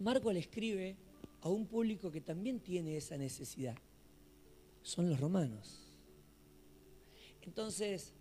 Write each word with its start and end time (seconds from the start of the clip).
Marco 0.00 0.32
le 0.32 0.40
escribe 0.40 0.96
a 1.42 1.48
un 1.48 1.66
público 1.66 2.10
que 2.10 2.20
también 2.20 2.60
tiene 2.60 2.96
esa 2.96 3.16
necesidad. 3.16 3.76
Son 4.82 5.08
los 5.08 5.20
romanos. 5.20 5.92
Entonces, 7.42 8.14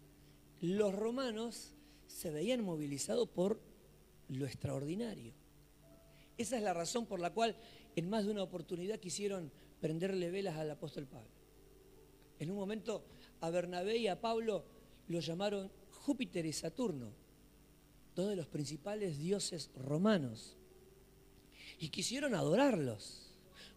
los 0.62 0.94
romanos 0.94 1.74
se 2.06 2.32
veían 2.32 2.64
movilizados 2.64 3.30
por 3.30 3.62
lo 4.28 4.46
extraordinario. 4.46 5.34
Esa 6.38 6.58
es 6.58 6.64
la 6.64 6.74
razón 6.74 7.06
por 7.06 7.20
la 7.20 7.34
cual 7.34 7.56
en 7.96 8.10
más 8.10 8.26
de 8.26 8.32
una 8.32 8.44
oportunidad 8.44 9.00
quisieron 9.00 9.52
prenderle 9.80 10.32
velas 10.32 10.58
al 10.58 10.72
apóstol 10.72 11.08
Pablo. 11.08 11.32
En 12.40 12.52
un 12.52 12.58
momento 12.58 13.06
a 13.40 13.50
Bernabé 13.50 13.98
y 13.98 14.08
a 14.08 14.20
Pablo 14.20 14.66
lo 15.08 15.20
llamaron 15.20 15.72
Júpiter 15.92 16.46
y 16.46 16.54
Saturno, 16.54 17.14
dos 18.16 18.30
de 18.30 18.36
los 18.36 18.48
principales 18.48 19.18
dioses 19.18 19.72
romanos. 19.76 20.59
Y 21.80 21.90
quisieron 21.90 22.36
adorarlos, 22.36 23.34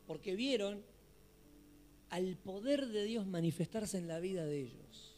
porque 0.06 0.34
vieron 0.34 0.82
al 2.10 2.36
poder 2.36 2.88
de 2.88 3.04
Dios 3.04 3.26
manifestarse 3.26 3.96
en 3.96 4.08
la 4.08 4.20
vida 4.20 4.44
de 4.44 4.60
ellos. 4.60 5.14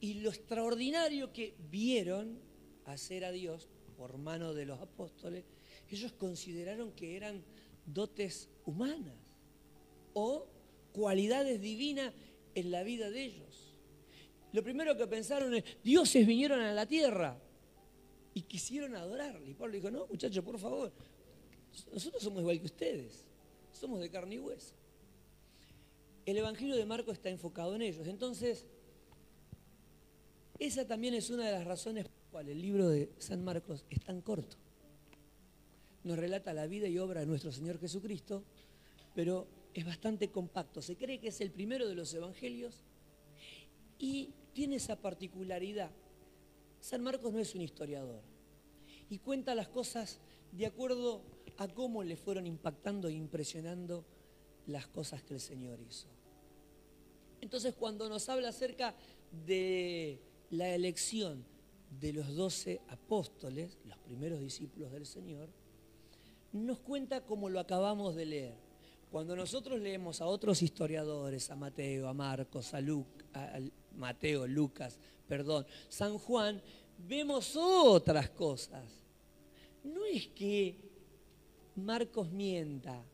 Y 0.00 0.14
lo 0.14 0.30
extraordinario 0.30 1.32
que 1.32 1.54
vieron 1.70 2.40
hacer 2.86 3.24
a 3.24 3.30
Dios 3.30 3.68
por 3.96 4.18
mano 4.18 4.52
de 4.52 4.66
los 4.66 4.80
apóstoles, 4.80 5.44
ellos 5.88 6.12
consideraron 6.12 6.90
que 6.92 7.16
eran 7.16 7.44
dotes 7.86 8.48
humanas 8.64 9.14
o 10.14 10.46
cualidades 10.92 11.60
divinas 11.60 12.12
en 12.54 12.70
la 12.70 12.82
vida 12.82 13.10
de 13.10 13.24
ellos. 13.24 13.76
Lo 14.52 14.62
primero 14.62 14.96
que 14.96 15.06
pensaron 15.06 15.54
es, 15.54 15.64
dioses 15.84 16.26
vinieron 16.26 16.60
a 16.60 16.72
la 16.72 16.86
tierra 16.86 17.38
y 18.34 18.42
quisieron 18.42 18.96
adorarle. 18.96 19.50
Y 19.50 19.54
Pablo 19.54 19.74
dijo, 19.74 19.90
no, 19.90 20.06
muchachos, 20.06 20.44
por 20.44 20.58
favor, 20.58 20.92
nosotros 21.92 22.22
somos 22.22 22.40
igual 22.40 22.58
que 22.60 22.66
ustedes, 22.66 23.24
somos 23.72 24.00
de 24.00 24.10
carne 24.10 24.36
y 24.36 24.38
hueso. 24.38 24.74
El 26.24 26.36
Evangelio 26.36 26.76
de 26.76 26.86
Marcos 26.86 27.14
está 27.14 27.30
enfocado 27.30 27.74
en 27.74 27.82
ellos. 27.82 28.06
Entonces, 28.06 28.66
esa 30.58 30.86
también 30.86 31.14
es 31.14 31.30
una 31.30 31.46
de 31.46 31.52
las 31.52 31.64
razones 31.64 32.04
por 32.04 32.14
las 32.14 32.30
cuales 32.30 32.52
el 32.56 32.62
libro 32.62 32.88
de 32.88 33.10
San 33.18 33.42
Marcos 33.42 33.84
es 33.90 34.00
tan 34.00 34.20
corto. 34.20 34.56
Nos 36.04 36.18
relata 36.18 36.52
la 36.52 36.66
vida 36.66 36.86
y 36.88 36.98
obra 36.98 37.20
de 37.20 37.26
nuestro 37.26 37.50
Señor 37.50 37.78
Jesucristo, 37.78 38.44
pero 39.14 39.46
es 39.74 39.84
bastante 39.84 40.30
compacto. 40.30 40.82
Se 40.82 40.96
cree 40.96 41.18
que 41.18 41.28
es 41.28 41.40
el 41.40 41.50
primero 41.50 41.88
de 41.88 41.94
los 41.94 42.12
evangelios 42.14 42.84
y 43.98 44.30
tiene 44.52 44.76
esa 44.76 44.96
particularidad. 44.96 45.90
San 46.80 47.02
Marcos 47.02 47.32
no 47.32 47.38
es 47.38 47.54
un 47.54 47.62
historiador 47.62 48.20
y 49.08 49.18
cuenta 49.18 49.54
las 49.54 49.68
cosas 49.68 50.20
de 50.52 50.66
acuerdo 50.66 51.22
a 51.58 51.68
cómo 51.68 52.02
le 52.02 52.16
fueron 52.16 52.46
impactando 52.46 53.08
e 53.08 53.12
impresionando 53.12 54.04
las 54.66 54.86
cosas 54.86 55.22
que 55.22 55.34
el 55.34 55.40
Señor 55.40 55.80
hizo. 55.80 56.08
Entonces 57.40 57.74
cuando 57.74 58.08
nos 58.08 58.28
habla 58.28 58.48
acerca 58.48 58.94
de 59.46 60.20
la 60.50 60.74
elección 60.74 61.44
de 62.00 62.12
los 62.12 62.34
doce 62.34 62.80
apóstoles, 62.88 63.78
los 63.84 63.98
primeros 63.98 64.40
discípulos 64.40 64.92
del 64.92 65.06
Señor, 65.06 65.48
nos 66.52 66.78
cuenta 66.80 67.22
como 67.22 67.48
lo 67.48 67.60
acabamos 67.60 68.14
de 68.14 68.26
leer 68.26 68.72
cuando 69.12 69.36
nosotros 69.36 69.78
leemos 69.78 70.22
a 70.22 70.26
otros 70.26 70.62
historiadores, 70.62 71.50
a 71.50 71.54
Mateo, 71.54 72.08
a 72.08 72.14
Marcos, 72.14 72.72
a, 72.72 72.78
a 72.78 73.60
Mateo, 73.94 74.46
Lucas, 74.46 74.98
perdón, 75.28 75.66
San 75.90 76.16
Juan, 76.16 76.62
vemos 76.96 77.54
otras 77.54 78.30
cosas. 78.30 78.82
No 79.84 80.06
es 80.06 80.28
que 80.28 80.91
Marcos 81.76 82.30
mienta 82.30 83.04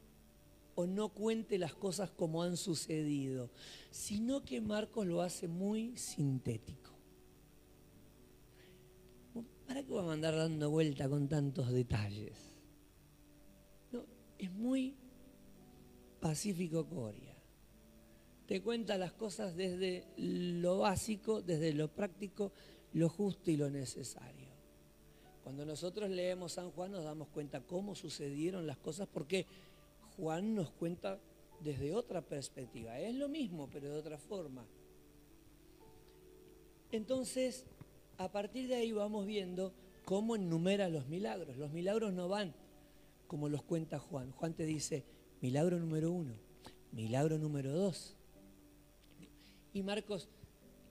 o 0.74 0.86
no 0.86 1.08
cuente 1.08 1.58
las 1.58 1.74
cosas 1.74 2.10
como 2.10 2.42
han 2.42 2.56
sucedido, 2.56 3.50
sino 3.90 4.44
que 4.44 4.60
Marcos 4.60 5.06
lo 5.06 5.22
hace 5.22 5.48
muy 5.48 5.96
sintético. 5.96 6.92
¿Para 9.66 9.82
qué 9.82 9.92
vamos 9.92 10.10
a 10.10 10.14
andar 10.14 10.36
dando 10.36 10.70
vuelta 10.70 11.08
con 11.08 11.28
tantos 11.28 11.70
detalles? 11.70 12.38
No, 13.92 14.04
es 14.38 14.52
muy 14.52 14.96
Pacífico 16.20 16.86
Coria. 16.86 17.34
Te 18.46 18.62
cuenta 18.62 18.96
las 18.96 19.12
cosas 19.12 19.56
desde 19.56 20.06
lo 20.16 20.78
básico, 20.78 21.42
desde 21.42 21.74
lo 21.74 21.88
práctico, 21.88 22.52
lo 22.92 23.08
justo 23.08 23.50
y 23.50 23.56
lo 23.56 23.68
necesario. 23.68 24.37
Cuando 25.48 25.64
nosotros 25.64 26.10
leemos 26.10 26.52
San 26.52 26.70
Juan 26.72 26.92
nos 26.92 27.04
damos 27.04 27.28
cuenta 27.28 27.62
cómo 27.62 27.94
sucedieron 27.94 28.66
las 28.66 28.76
cosas 28.76 29.08
porque 29.10 29.46
Juan 30.14 30.54
nos 30.54 30.68
cuenta 30.72 31.18
desde 31.60 31.94
otra 31.94 32.20
perspectiva. 32.20 33.00
Es 33.00 33.14
lo 33.14 33.30
mismo, 33.30 33.66
pero 33.72 33.88
de 33.88 33.98
otra 33.98 34.18
forma. 34.18 34.66
Entonces, 36.92 37.64
a 38.18 38.30
partir 38.30 38.68
de 38.68 38.74
ahí 38.74 38.92
vamos 38.92 39.24
viendo 39.24 39.72
cómo 40.04 40.36
enumera 40.36 40.90
los 40.90 41.08
milagros. 41.08 41.56
Los 41.56 41.72
milagros 41.72 42.12
no 42.12 42.28
van 42.28 42.52
como 43.26 43.48
los 43.48 43.62
cuenta 43.62 43.98
Juan. 43.98 44.32
Juan 44.32 44.52
te 44.52 44.66
dice, 44.66 45.06
Milagro 45.40 45.78
número 45.78 46.12
uno. 46.12 46.34
Milagro 46.92 47.38
número 47.38 47.72
dos. 47.72 48.18
Y 49.72 49.82
Marcos 49.82 50.28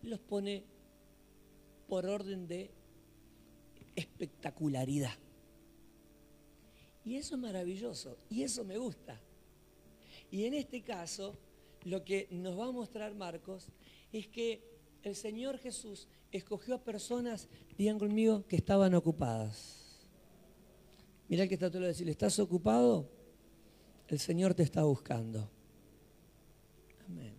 los 0.02 0.20
pone 0.20 0.64
por 1.88 2.08
orden 2.08 2.48
de 2.48 2.72
espectacularidad. 3.98 5.12
Y 7.04 7.16
eso 7.16 7.36
es 7.36 7.42
maravilloso. 7.42 8.18
Y 8.30 8.44
eso 8.44 8.64
me 8.64 8.78
gusta. 8.78 9.20
Y 10.32 10.46
en 10.46 10.54
este 10.54 10.84
caso, 10.84 11.38
lo 11.84 12.04
que 12.04 12.28
nos 12.32 12.58
va 12.58 12.68
a 12.68 12.72
mostrar 12.72 13.16
Marcos 13.16 13.70
es 14.12 14.28
que 14.28 14.62
el 15.04 15.16
Señor 15.16 15.58
Jesús 15.58 16.08
escogió 16.32 16.76
a 16.76 16.84
personas, 16.84 17.50
digan 17.78 17.98
conmigo, 17.98 18.46
que 18.48 18.58
estaban 18.58 18.94
ocupadas. 18.94 20.06
Mira 21.30 21.48
que 21.48 21.56
está 21.56 21.70
todo 21.70 21.82
lo 21.82 21.88
decir, 21.88 22.08
¿estás 22.10 22.40
ocupado? 22.40 23.10
El 24.08 24.20
Señor 24.20 24.54
te 24.54 24.64
está 24.64 24.84
buscando. 24.84 25.50
Amén. 27.06 27.36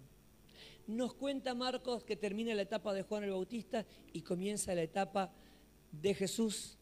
Nos 0.87 1.13
cuenta 1.15 1.55
Marcos 1.55 2.05
que 2.05 2.17
termina 2.17 2.55
la 2.55 2.63
etapa 2.63 2.95
de 2.95 3.03
Juan 3.03 3.25
el 3.25 3.31
Bautista 3.31 3.85
y 4.13 4.23
comienza 4.23 4.75
la 4.75 4.83
etapa 4.83 5.27
de 5.27 5.48
Jesús 6.15 6.79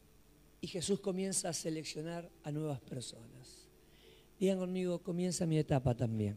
y 0.60 0.66
Jesús 0.66 1.00
comienza 1.00 1.48
a 1.48 1.52
seleccionar 1.52 2.30
a 2.42 2.50
nuevas 2.50 2.80
personas. 2.80 3.68
Digan 4.38 4.58
conmigo, 4.58 4.98
comienza 4.98 5.46
mi 5.46 5.58
etapa 5.58 5.94
también. 5.94 6.36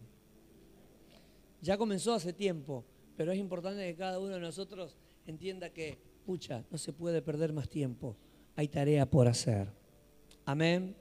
Ya 1.62 1.78
comenzó 1.78 2.14
hace 2.14 2.32
tiempo, 2.32 2.86
pero 3.18 3.32
es 3.32 3.40
importante 3.40 3.86
que 3.86 3.96
cada 3.96 4.20
uno 4.20 4.36
de 4.36 4.40
nosotros 4.40 4.96
entienda 5.26 5.70
que, 5.72 5.98
pucha, 6.26 6.64
no 6.72 6.78
se 6.78 6.94
puede 6.94 7.22
perder 7.22 7.52
más 7.52 7.68
tiempo, 7.68 8.16
hay 8.56 8.68
tarea 8.68 9.10
por 9.10 9.28
hacer. 9.28 9.68
Amén. 10.46 10.96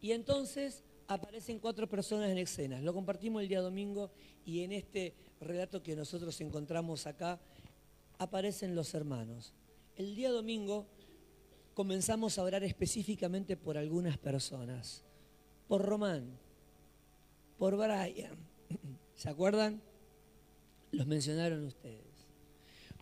Y 0.00 0.12
entonces 0.12 0.84
aparecen 1.06 1.58
cuatro 1.58 1.88
personas 1.88 2.30
en 2.30 2.38
escenas. 2.38 2.82
Lo 2.82 2.92
compartimos 2.92 3.42
el 3.42 3.48
día 3.48 3.60
domingo 3.60 4.10
y 4.44 4.60
en 4.62 4.72
este 4.72 5.14
relato 5.40 5.82
que 5.82 5.96
nosotros 5.96 6.38
encontramos 6.40 7.06
acá 7.06 7.40
aparecen 8.18 8.74
los 8.74 8.94
hermanos. 8.94 9.54
El 9.96 10.16
día 10.16 10.30
domingo 10.30 10.86
comenzamos 11.72 12.38
a 12.38 12.42
orar 12.42 12.64
específicamente 12.64 13.56
por 13.56 13.78
algunas 13.78 14.18
personas. 14.18 15.04
Por 15.68 15.82
Román, 15.82 16.36
por 17.58 17.76
Brian. 17.76 18.36
¿Se 19.14 19.28
acuerdan? 19.28 19.80
Los 20.90 21.06
mencionaron 21.06 21.64
ustedes. 21.64 22.02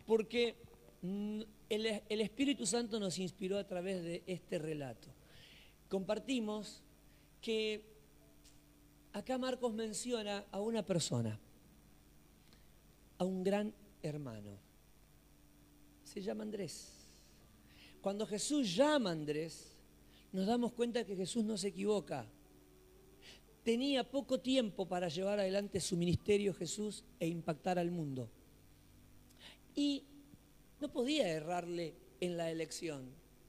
Porque 0.07 0.57
mm, 1.01 1.41
el, 1.71 2.03
el 2.09 2.21
Espíritu 2.21 2.67
Santo 2.67 3.01
nos 3.01 3.19
inspiró 3.19 3.59
a 3.59 3.67
través 3.67 4.03
de 4.03 4.23
este 4.27 4.59
relato. 4.59 5.09
Compartimos 5.89 6.83
que 7.41 7.87
acá 9.15 9.39
Marcos 9.39 9.73
menciona 9.73 10.45
a 10.51 10.61
una 10.61 10.85
persona, 10.85 11.41
a 13.17 13.25
un 13.25 13.43
gran 13.43 13.75
hermano. 14.03 14.72
Se 16.13 16.21
llama 16.21 16.43
Andrés. 16.43 16.93
Cuando 18.03 18.27
Jesús 18.27 18.77
llama 18.77 19.09
a 19.09 19.13
Andrés, 19.15 19.73
nos 20.31 20.47
damos 20.47 20.75
cuenta 20.75 21.07
que 21.07 21.17
Jesús 21.17 21.43
no 21.43 21.57
se 21.57 21.69
equivoca. 21.69 22.27
Tenía 23.63 24.05
poco 24.05 24.39
tiempo 24.39 24.87
para 24.87 25.09
llevar 25.09 25.41
adelante 25.41 25.81
su 25.81 25.97
ministerio 25.97 26.53
Jesús 26.53 27.03
e 27.19 27.29
impactar 27.29 27.79
al 27.79 27.91
mundo. 27.91 28.29
Y 29.75 30.05
no 30.81 30.93
podía 30.93 31.31
errarle 31.31 31.95
en 32.21 32.37
la 32.37 32.51
elección, 32.51 33.09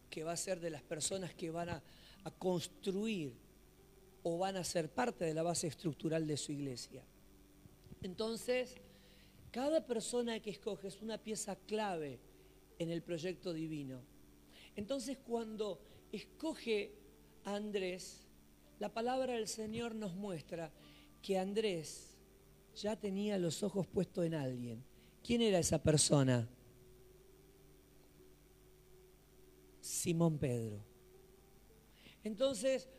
que 0.09 0.23
va 0.23 0.31
a 0.31 0.37
ser 0.37 0.61
de 0.61 0.69
las 0.69 0.83
personas 0.83 1.33
que 1.33 1.51
van 1.51 1.67
a, 1.67 1.83
a 2.23 2.31
construir 2.31 3.33
o 4.21 4.37
van 4.37 4.55
a 4.55 4.63
ser 4.63 4.89
parte 4.89 5.25
de 5.25 5.33
la 5.33 5.43
base 5.43 5.67
estructural 5.67 6.25
de 6.25 6.37
su 6.37 6.53
iglesia. 6.53 7.03
Entonces, 8.01 8.77
cada 9.51 9.85
persona 9.85 10.39
que 10.39 10.51
escoge 10.51 10.87
es 10.87 11.01
una 11.01 11.17
pieza 11.17 11.57
clave 11.57 12.21
en 12.83 12.91
el 12.91 13.01
proyecto 13.01 13.53
divino. 13.53 14.01
Entonces, 14.75 15.17
cuando 15.17 15.81
escoge 16.11 16.93
a 17.43 17.55
Andrés, 17.55 18.27
la 18.79 18.93
palabra 18.93 19.33
del 19.33 19.47
Señor 19.47 19.95
nos 19.95 20.15
muestra 20.15 20.71
que 21.21 21.37
Andrés 21.37 22.17
ya 22.75 22.95
tenía 22.95 23.37
los 23.37 23.63
ojos 23.63 23.87
puestos 23.87 24.25
en 24.25 24.35
alguien. 24.35 24.83
¿Quién 25.23 25.41
era 25.41 25.59
esa 25.59 25.81
persona? 25.81 26.49
Simón 29.79 30.37
Pedro. 30.37 30.83
Entonces, 32.23 32.89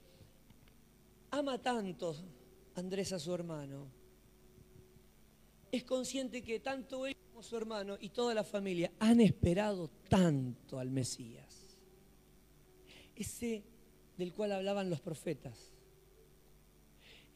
ama 1.30 1.60
tanto 1.60 2.16
Andrés 2.74 3.12
a 3.12 3.18
su 3.18 3.34
hermano. 3.34 3.90
Es 5.72 5.84
consciente 5.84 6.42
que 6.42 6.60
tanto 6.60 7.06
él 7.06 7.16
como 7.34 7.42
su 7.42 7.56
hermano 7.56 7.98
y 8.00 8.10
toda 8.10 8.32
la 8.32 8.44
familia 8.44 8.92
han 9.00 9.20
esperado 9.20 9.90
tanto 10.08 10.78
al 10.78 10.92
Mesías. 10.92 11.76
Ese 13.16 13.64
del 14.16 14.32
cual 14.32 14.52
hablaban 14.52 14.88
los 14.88 15.00
profetas. 15.00 15.72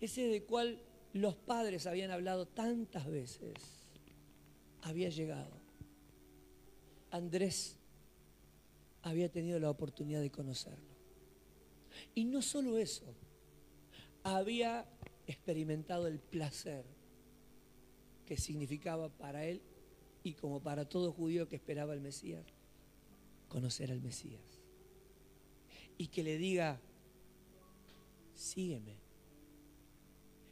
Ese 0.01 0.29
del 0.29 0.45
cual 0.45 0.81
los 1.15 1.35
padres 1.35 1.89
habían 1.89 2.13
hablado 2.13 2.47
tantas 2.47 3.09
veces. 3.09 3.55
Había 4.83 5.09
llegado. 5.09 5.51
Andrés 7.11 7.77
había 9.03 9.29
tenido 9.29 9.59
la 9.59 9.69
oportunidad 9.69 10.21
de 10.21 10.31
conocerlo. 10.31 10.95
Y 12.15 12.25
no 12.25 12.41
solo 12.41 12.79
eso, 12.79 13.17
había 14.23 14.87
experimentado 15.27 16.07
el 16.07 16.21
placer 16.21 16.85
que 18.27 18.37
significaba 18.37 19.09
para 19.09 19.45
él 19.45 19.61
y 20.23 20.35
como 20.35 20.61
para 20.61 20.89
todo 20.89 21.13
judío 21.13 21.49
que 21.49 21.57
esperaba 21.57 21.95
el 21.95 22.01
Mesías, 22.01 22.45
conocer 23.49 23.91
al 23.91 24.01
Mesías. 24.01 24.43
Y 25.97 26.09
que 26.09 26.23
le 26.23 26.39
diga, 26.39 26.81
sígueme, 28.35 28.97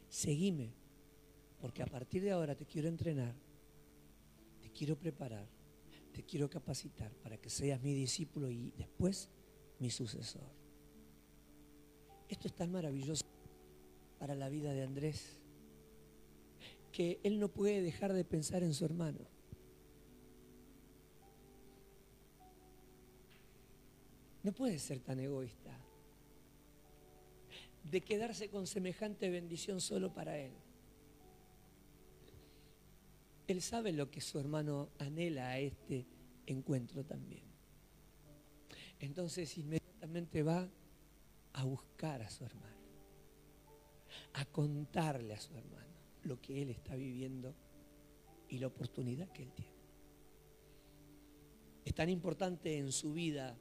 seguime, 0.09 0.73
porque 1.59 1.83
a 1.83 1.87
partir 1.87 2.21
de 2.23 2.31
ahora 2.31 2.55
te 2.55 2.65
quiero 2.65 2.87
entrenar, 2.87 3.33
te 4.61 4.69
quiero 4.71 4.97
preparar, 4.97 5.47
te 6.11 6.23
quiero 6.23 6.49
capacitar 6.49 7.13
para 7.15 7.37
que 7.37 7.49
seas 7.49 7.81
mi 7.81 7.93
discípulo 7.93 8.51
y 8.51 8.71
después 8.77 9.29
mi 9.79 9.89
sucesor. 9.89 10.49
Esto 12.27 12.47
es 12.47 12.53
tan 12.55 12.71
maravilloso 12.71 13.23
para 14.19 14.35
la 14.35 14.49
vida 14.49 14.73
de 14.73 14.83
Andrés 14.83 15.39
que 16.91 17.19
él 17.23 17.39
no 17.39 17.49
puede 17.49 17.81
dejar 17.81 18.13
de 18.13 18.25
pensar 18.25 18.63
en 18.63 18.73
su 18.73 18.83
hermano. 18.83 19.19
No 24.47 24.53
puede 24.53 24.79
ser 24.79 25.01
tan 25.01 25.19
egoísta 25.19 25.77
de 27.83 27.99
quedarse 27.99 28.49
con 28.49 28.65
semejante 28.65 29.29
bendición 29.29 29.81
solo 29.81 30.13
para 30.13 30.37
él. 30.39 30.53
Él 33.45 33.61
sabe 33.61 33.91
lo 33.91 34.09
que 34.09 34.21
su 34.21 34.39
hermano 34.39 34.87
anhela 34.99 35.49
a 35.49 35.59
este 35.59 36.07
encuentro 36.45 37.03
también. 37.03 37.43
Entonces 39.01 39.57
inmediatamente 39.57 40.41
va 40.43 40.69
a 41.51 41.63
buscar 41.65 42.21
a 42.21 42.29
su 42.29 42.45
hermano, 42.45 42.77
a 44.31 44.45
contarle 44.45 45.33
a 45.33 45.41
su 45.41 45.57
hermano 45.57 45.93
lo 46.23 46.39
que 46.39 46.61
él 46.61 46.69
está 46.69 46.95
viviendo 46.95 47.53
y 48.47 48.59
la 48.59 48.67
oportunidad 48.67 49.27
que 49.27 49.43
él 49.43 49.51
tiene. 49.51 49.75
Es 51.83 51.93
tan 51.93 52.07
importante 52.07 52.77
en 52.77 52.93
su 52.93 53.11
vida 53.11 53.57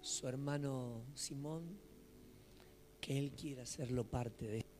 su 0.00 0.26
hermano 0.28 1.04
Simón 1.14 1.78
que 3.00 3.18
él 3.18 3.32
quiere 3.32 3.62
hacerlo 3.62 4.04
parte 4.04 4.46
de 4.46 4.58
esta 4.58 4.70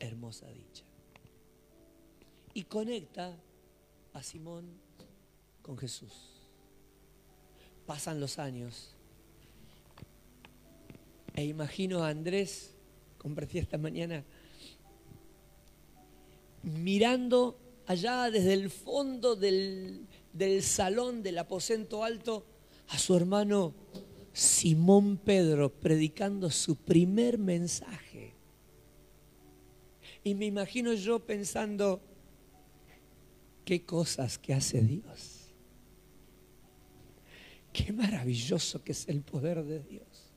hermosa 0.00 0.48
dicha. 0.48 0.84
Y 2.52 2.64
conecta 2.64 3.36
a 4.12 4.22
Simón 4.22 4.66
con 5.62 5.76
Jesús. 5.76 6.12
Pasan 7.86 8.20
los 8.20 8.38
años 8.38 8.94
e 11.34 11.44
imagino 11.44 12.04
a 12.04 12.08
Andrés, 12.08 12.74
compartí 13.18 13.58
esta 13.58 13.76
mañana, 13.76 14.24
mirando 16.62 17.58
allá 17.86 18.30
desde 18.30 18.54
el 18.54 18.70
fondo 18.70 19.34
del, 19.34 20.06
del 20.32 20.62
salón 20.62 21.22
del 21.22 21.38
aposento 21.38 22.04
alto 22.04 22.46
a 22.88 22.98
su 22.98 23.16
hermano 23.16 23.74
Simón 24.34 25.16
Pedro 25.16 25.72
predicando 25.72 26.50
su 26.50 26.74
primer 26.74 27.38
mensaje. 27.38 28.34
Y 30.24 30.34
me 30.34 30.46
imagino 30.46 30.92
yo 30.92 31.24
pensando, 31.24 32.02
qué 33.64 33.84
cosas 33.84 34.36
que 34.36 34.52
hace 34.52 34.82
Dios. 34.82 35.52
Qué 37.72 37.92
maravilloso 37.92 38.82
que 38.82 38.90
es 38.90 39.08
el 39.08 39.22
poder 39.22 39.62
de 39.62 39.80
Dios. 39.80 40.32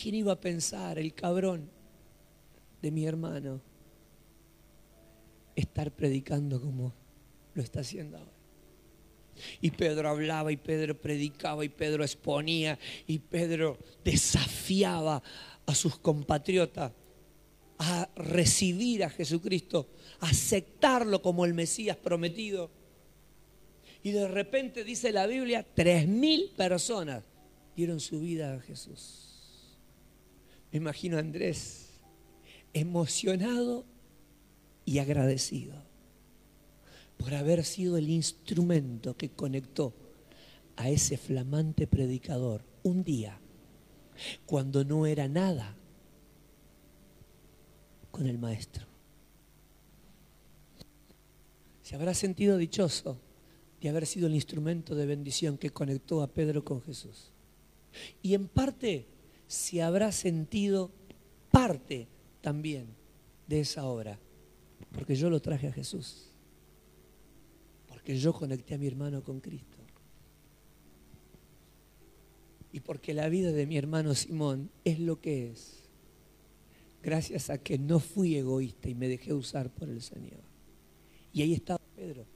¿Quién 0.00 0.14
iba 0.14 0.32
a 0.32 0.40
pensar, 0.40 0.96
el 0.98 1.12
cabrón 1.12 1.68
de 2.82 2.90
mi 2.92 3.04
hermano, 3.04 3.60
estar 5.56 5.90
predicando 5.90 6.60
como 6.60 6.94
lo 7.54 7.62
está 7.62 7.80
haciendo 7.80 8.18
ahora? 8.18 8.35
Y 9.60 9.70
Pedro 9.70 10.08
hablaba 10.08 10.52
y 10.52 10.56
Pedro 10.56 11.00
predicaba 11.00 11.64
y 11.64 11.68
Pedro 11.68 12.04
exponía 12.04 12.78
y 13.06 13.18
Pedro 13.18 13.78
desafiaba 14.04 15.22
a 15.66 15.74
sus 15.74 15.98
compatriotas 15.98 16.92
a 17.78 18.08
recibir 18.16 19.04
a 19.04 19.10
Jesucristo, 19.10 19.90
a 20.20 20.28
aceptarlo 20.28 21.20
como 21.20 21.44
el 21.44 21.54
Mesías 21.54 21.96
prometido. 21.96 22.70
Y 24.02 24.12
de 24.12 24.28
repente 24.28 24.84
dice 24.84 25.12
la 25.12 25.26
Biblia, 25.26 25.66
tres 25.74 26.06
mil 26.06 26.50
personas 26.56 27.22
dieron 27.76 28.00
su 28.00 28.20
vida 28.20 28.54
a 28.54 28.60
Jesús. 28.60 29.76
Me 30.72 30.78
imagino 30.78 31.16
a 31.16 31.20
Andrés 31.20 32.00
emocionado 32.72 33.84
y 34.84 34.98
agradecido 34.98 35.85
por 37.16 37.34
haber 37.34 37.64
sido 37.64 37.96
el 37.96 38.08
instrumento 38.08 39.16
que 39.16 39.30
conectó 39.30 39.94
a 40.76 40.90
ese 40.90 41.16
flamante 41.16 41.86
predicador 41.86 42.64
un 42.82 43.02
día 43.02 43.40
cuando 44.44 44.84
no 44.84 45.06
era 45.06 45.28
nada 45.28 45.76
con 48.10 48.26
el 48.26 48.38
maestro. 48.38 48.86
Se 51.82 51.94
habrá 51.94 52.14
sentido 52.14 52.56
dichoso 52.56 53.18
de 53.80 53.88
haber 53.88 54.06
sido 54.06 54.26
el 54.26 54.34
instrumento 54.34 54.94
de 54.94 55.06
bendición 55.06 55.58
que 55.58 55.70
conectó 55.70 56.22
a 56.22 56.28
Pedro 56.28 56.64
con 56.64 56.82
Jesús. 56.82 57.30
Y 58.22 58.34
en 58.34 58.48
parte 58.48 59.06
se 59.46 59.82
habrá 59.82 60.12
sentido 60.12 60.90
parte 61.50 62.08
también 62.40 62.86
de 63.46 63.60
esa 63.60 63.84
obra, 63.84 64.18
porque 64.92 65.14
yo 65.14 65.30
lo 65.30 65.40
traje 65.40 65.68
a 65.68 65.72
Jesús, 65.72 66.25
porque 68.06 68.20
yo 68.20 68.32
conecté 68.32 68.74
a 68.74 68.78
mi 68.78 68.86
hermano 68.86 69.20
con 69.24 69.40
Cristo, 69.40 69.78
y 72.70 72.78
porque 72.78 73.12
la 73.12 73.28
vida 73.28 73.50
de 73.50 73.66
mi 73.66 73.76
hermano 73.76 74.14
Simón 74.14 74.70
es 74.84 75.00
lo 75.00 75.20
que 75.20 75.50
es, 75.50 75.88
gracias 77.02 77.50
a 77.50 77.58
que 77.58 77.78
no 77.78 77.98
fui 77.98 78.36
egoísta 78.36 78.88
y 78.88 78.94
me 78.94 79.08
dejé 79.08 79.32
usar 79.32 79.70
por 79.70 79.88
el 79.88 80.00
Señor. 80.02 80.38
Y 81.32 81.42
ahí 81.42 81.52
estaba 81.52 81.80
Pedro, 81.96 82.26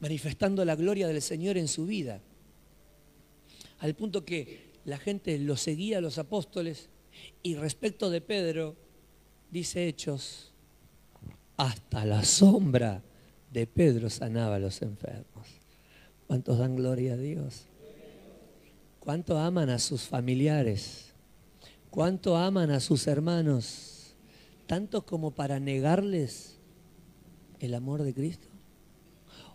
manifestando 0.00 0.66
la 0.66 0.76
gloria 0.76 1.08
del 1.08 1.22
Señor 1.22 1.56
en 1.56 1.66
su 1.66 1.86
vida, 1.86 2.20
al 3.78 3.94
punto 3.94 4.26
que 4.26 4.74
la 4.84 4.98
gente 4.98 5.38
lo 5.38 5.56
seguía 5.56 5.96
a 5.96 6.02
los 6.02 6.18
apóstoles 6.18 6.90
y 7.42 7.54
respecto 7.54 8.10
de 8.10 8.20
Pedro, 8.20 8.76
dice 9.50 9.88
Hechos, 9.88 10.52
hasta 11.56 12.04
la 12.04 12.22
sombra 12.22 13.02
de 13.52 13.66
Pedro 13.66 14.08
sanaba 14.10 14.56
a 14.56 14.58
los 14.58 14.80
enfermos. 14.82 15.46
¿Cuántos 16.26 16.58
dan 16.58 16.76
gloria 16.76 17.14
a 17.14 17.16
Dios? 17.16 17.66
¿Cuánto 19.00 19.38
aman 19.38 19.68
a 19.68 19.78
sus 19.78 20.02
familiares? 20.02 21.12
¿Cuánto 21.90 22.36
aman 22.36 22.70
a 22.70 22.80
sus 22.80 23.06
hermanos? 23.06 24.16
Tanto 24.66 25.04
como 25.04 25.32
para 25.32 25.60
negarles 25.60 26.58
el 27.60 27.74
amor 27.74 28.02
de 28.02 28.14
Cristo. 28.14 28.48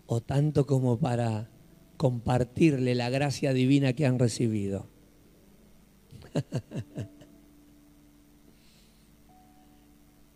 O 0.05 0.21
tanto 0.21 0.67
como 0.67 0.99
para 0.99 1.49
compartirle 1.97 2.93
la 2.93 3.09
gracia 3.09 3.53
divina 3.53 3.93
que 3.93 4.05
han 4.05 4.19
recibido. 4.19 4.87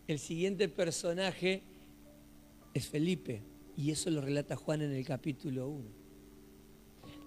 El 0.08 0.18
siguiente 0.18 0.68
personaje 0.68 1.62
es 2.74 2.88
Felipe, 2.88 3.42
y 3.76 3.90
eso 3.90 4.10
lo 4.10 4.20
relata 4.20 4.56
Juan 4.56 4.82
en 4.82 4.92
el 4.92 5.04
capítulo 5.04 5.68
1. 5.68 5.84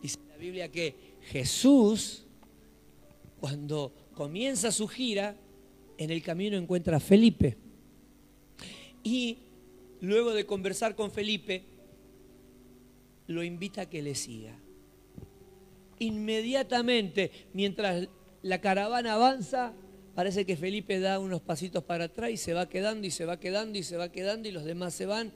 Dice 0.01 0.19
la 0.29 0.37
Biblia 0.37 0.71
que 0.71 0.95
Jesús, 1.21 2.25
cuando 3.39 3.91
comienza 4.13 4.71
su 4.71 4.87
gira, 4.87 5.35
en 5.97 6.11
el 6.11 6.21
camino 6.21 6.57
encuentra 6.57 6.97
a 6.97 6.99
Felipe. 6.99 7.57
Y 9.03 9.37
luego 10.01 10.33
de 10.33 10.45
conversar 10.45 10.95
con 10.95 11.11
Felipe, 11.11 11.63
lo 13.27 13.43
invita 13.43 13.81
a 13.81 13.89
que 13.89 14.01
le 14.01 14.15
siga. 14.15 14.55
Inmediatamente, 15.99 17.31
mientras 17.53 18.07
la 18.41 18.61
caravana 18.61 19.13
avanza, 19.13 19.73
parece 20.13 20.45
que 20.45 20.55
Felipe 20.55 20.99
da 20.99 21.19
unos 21.19 21.41
pasitos 21.41 21.83
para 21.83 22.05
atrás 22.05 22.31
y 22.31 22.37
se 22.37 22.53
va 22.53 22.69
quedando 22.69 23.07
y 23.07 23.11
se 23.11 23.25
va 23.25 23.39
quedando 23.39 23.77
y 23.77 23.83
se 23.83 23.97
va 23.97 24.11
quedando 24.11 24.47
y 24.47 24.51
los 24.51 24.65
demás 24.65 24.93
se 24.93 25.05
van. 25.05 25.31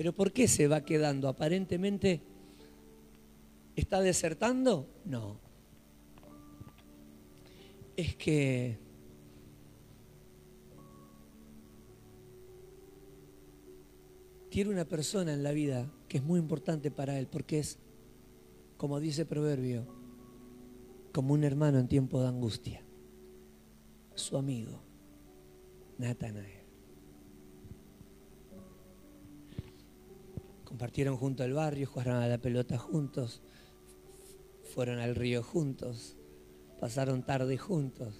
Pero 0.00 0.14
¿por 0.14 0.32
qué 0.32 0.48
se 0.48 0.66
va 0.66 0.82
quedando? 0.82 1.28
Aparentemente, 1.28 2.22
¿está 3.76 4.00
desertando? 4.00 4.88
No. 5.04 5.38
Es 7.98 8.16
que 8.16 8.78
tiene 14.48 14.70
una 14.70 14.86
persona 14.86 15.34
en 15.34 15.42
la 15.42 15.52
vida 15.52 15.92
que 16.08 16.16
es 16.16 16.24
muy 16.24 16.40
importante 16.40 16.90
para 16.90 17.18
él, 17.18 17.26
porque 17.26 17.58
es, 17.58 17.78
como 18.78 19.00
dice 19.00 19.26
Proverbio, 19.26 19.84
como 21.12 21.34
un 21.34 21.44
hermano 21.44 21.78
en 21.78 21.88
tiempo 21.88 22.22
de 22.22 22.28
angustia, 22.28 22.82
su 24.14 24.38
amigo, 24.38 24.80
Natanael. 25.98 26.59
Compartieron 30.70 31.18
junto 31.18 31.42
al 31.42 31.52
barrio, 31.52 31.86
jugaron 31.86 32.22
a 32.22 32.28
la 32.28 32.38
pelota 32.38 32.78
juntos, 32.78 33.42
fueron 34.72 35.00
al 35.00 35.14
río 35.14 35.42
juntos, 35.42 36.16
pasaron 36.80 37.22
tarde 37.22 37.58
juntos. 37.58 38.14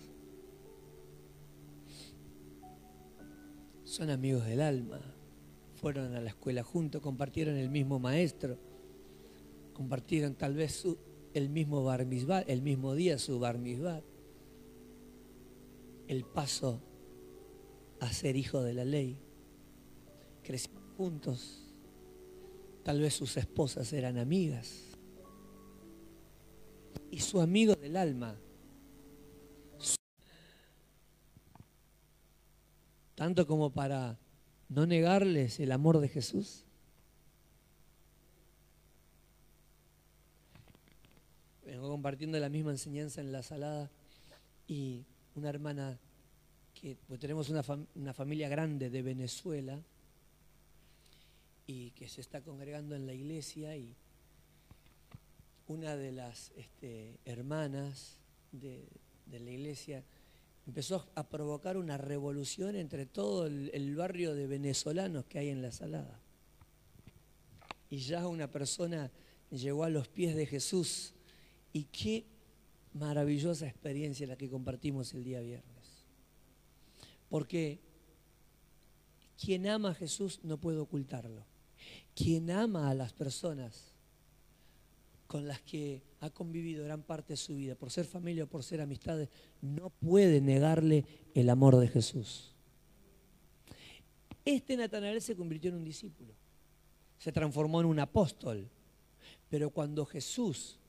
Son 3.85 4.11
amigos 4.11 4.45
del 4.45 4.61
alma 4.61 5.00
fueron 5.80 6.14
a 6.14 6.21
la 6.21 6.28
escuela 6.28 6.62
juntos, 6.62 7.00
compartieron 7.00 7.57
el 7.57 7.71
mismo 7.71 7.99
maestro, 7.99 8.59
compartieron 9.73 10.35
tal 10.35 10.54
vez 10.54 10.87
el 11.33 11.49
mismo 11.49 11.83
bar 11.83 12.07
el 12.47 12.62
mismo 12.62 12.95
día 12.95 13.19
su 13.19 13.38
bar 13.38 13.59
el 16.07 16.25
paso 16.25 16.83
a 18.00 18.12
ser 18.12 18.37
hijo 18.37 18.62
de 18.62 18.75
la 18.75 18.85
ley. 18.85 19.16
Crecieron 20.42 20.83
juntos, 20.97 21.70
tal 22.83 23.01
vez 23.01 23.15
sus 23.15 23.37
esposas 23.37 23.93
eran 23.93 24.19
amigas. 24.19 24.97
Y 27.11 27.21
su 27.21 27.41
amigo 27.41 27.75
del 27.75 27.97
alma, 27.97 28.37
tanto 33.15 33.47
como 33.47 33.71
para 33.71 34.19
no 34.71 34.87
negarles 34.87 35.61
el 35.61 35.73
amor 35.73 35.99
de 35.99 36.09
Jesús? 36.09 36.65
Vengo 41.67 41.89
compartiendo 41.91 42.39
la 42.39 42.49
misma 42.49 42.71
enseñanza 42.71 43.21
en 43.21 43.33
la 43.33 43.43
salada 43.43 43.91
y 44.67 45.05
una 45.35 45.51
hermana 45.51 45.99
que 46.73 46.97
pues 47.09 47.21
tenemos 47.21 47.51
una, 47.51 47.63
una 47.95 48.15
familia 48.15 48.49
grande 48.49 48.89
de 48.91 49.03
Venezuela 49.03 49.83
y 51.71 51.93
que 51.93 52.09
se 52.09 52.21
está 52.21 52.41
congregando 52.41 52.97
en 52.97 53.07
la 53.07 53.15
iglesia 53.15 53.77
y 53.77 53.95
una 55.69 55.97
de 55.97 56.11
las 56.11 56.50
este, 56.57 57.21
hermanas 57.25 58.19
de, 58.50 58.89
de 59.27 59.39
la 59.39 59.50
iglesia 59.50 60.03
empezó 60.67 61.09
a 61.15 61.29
provocar 61.29 61.77
una 61.77 61.97
revolución 61.97 62.75
entre 62.75 63.07
todo 63.07 63.47
el, 63.47 63.95
barrio 63.95 64.35
de 64.35 64.49
venezolanos 64.49 65.27
que 65.27 65.39
hay 65.39 65.50
en 65.50 65.62
la 65.62 65.71
salada. 65.71 66.21
Y 67.89 67.99
ya 67.99 68.27
una 68.27 68.50
persona 68.50 69.12
llegó 69.50 69.85
a 69.85 69.91
los 69.91 70.09
pies 70.09 70.35
de 70.35 70.47
Jesús. 70.47 71.15
Y 71.73 71.85
qué 71.85 72.25
maravillosa 72.95 73.69
experiencia 73.69 74.27
la 74.27 74.37
que 74.37 74.50
compartimos 74.50 75.15
el 75.15 75.23
día 75.23 75.41
viernes. 75.41 76.05
Porque 77.29 77.79
quien 79.41 79.69
ama 79.69 79.91
a 79.91 79.95
Jesús 79.95 80.41
no 80.43 80.59
puede 80.59 80.79
ocultarlo. 80.79 81.50
Quien 82.14 82.50
ama 82.50 82.90
a 82.90 82.95
las 82.95 83.12
personas 83.12 83.90
con 85.26 85.47
las 85.47 85.61
que 85.61 86.02
ha 86.19 86.31
convivido 86.31 86.85
gran 86.85 87.02
parte 87.02 87.35
de 87.35 87.37
su 87.37 87.55
vida, 87.55 87.76
por 87.76 87.90
ser 87.90 88.05
familia 88.05 88.45
o 88.45 88.47
por 88.49 88.64
ser 88.64 88.81
amistades, 88.81 89.29
no 89.62 89.90
puede 89.90 90.40
negarle 90.40 91.05
el 91.35 91.49
amor 91.50 91.76
de 91.76 91.87
Jesús. 91.87 92.52
Este 94.45 94.76
Natanael 94.76 95.23
se 95.23 95.37
convirtió 95.37 95.71
en 95.71 95.76
un 95.76 95.85
discípulo, 95.85 96.35
se 97.17 97.31
transformó 97.31 97.81
en 97.81 97.87
un 97.87 98.00
apóstol, 98.00 98.69
pero 99.49 99.71
cuando 99.71 100.05
Jesús 100.05 100.81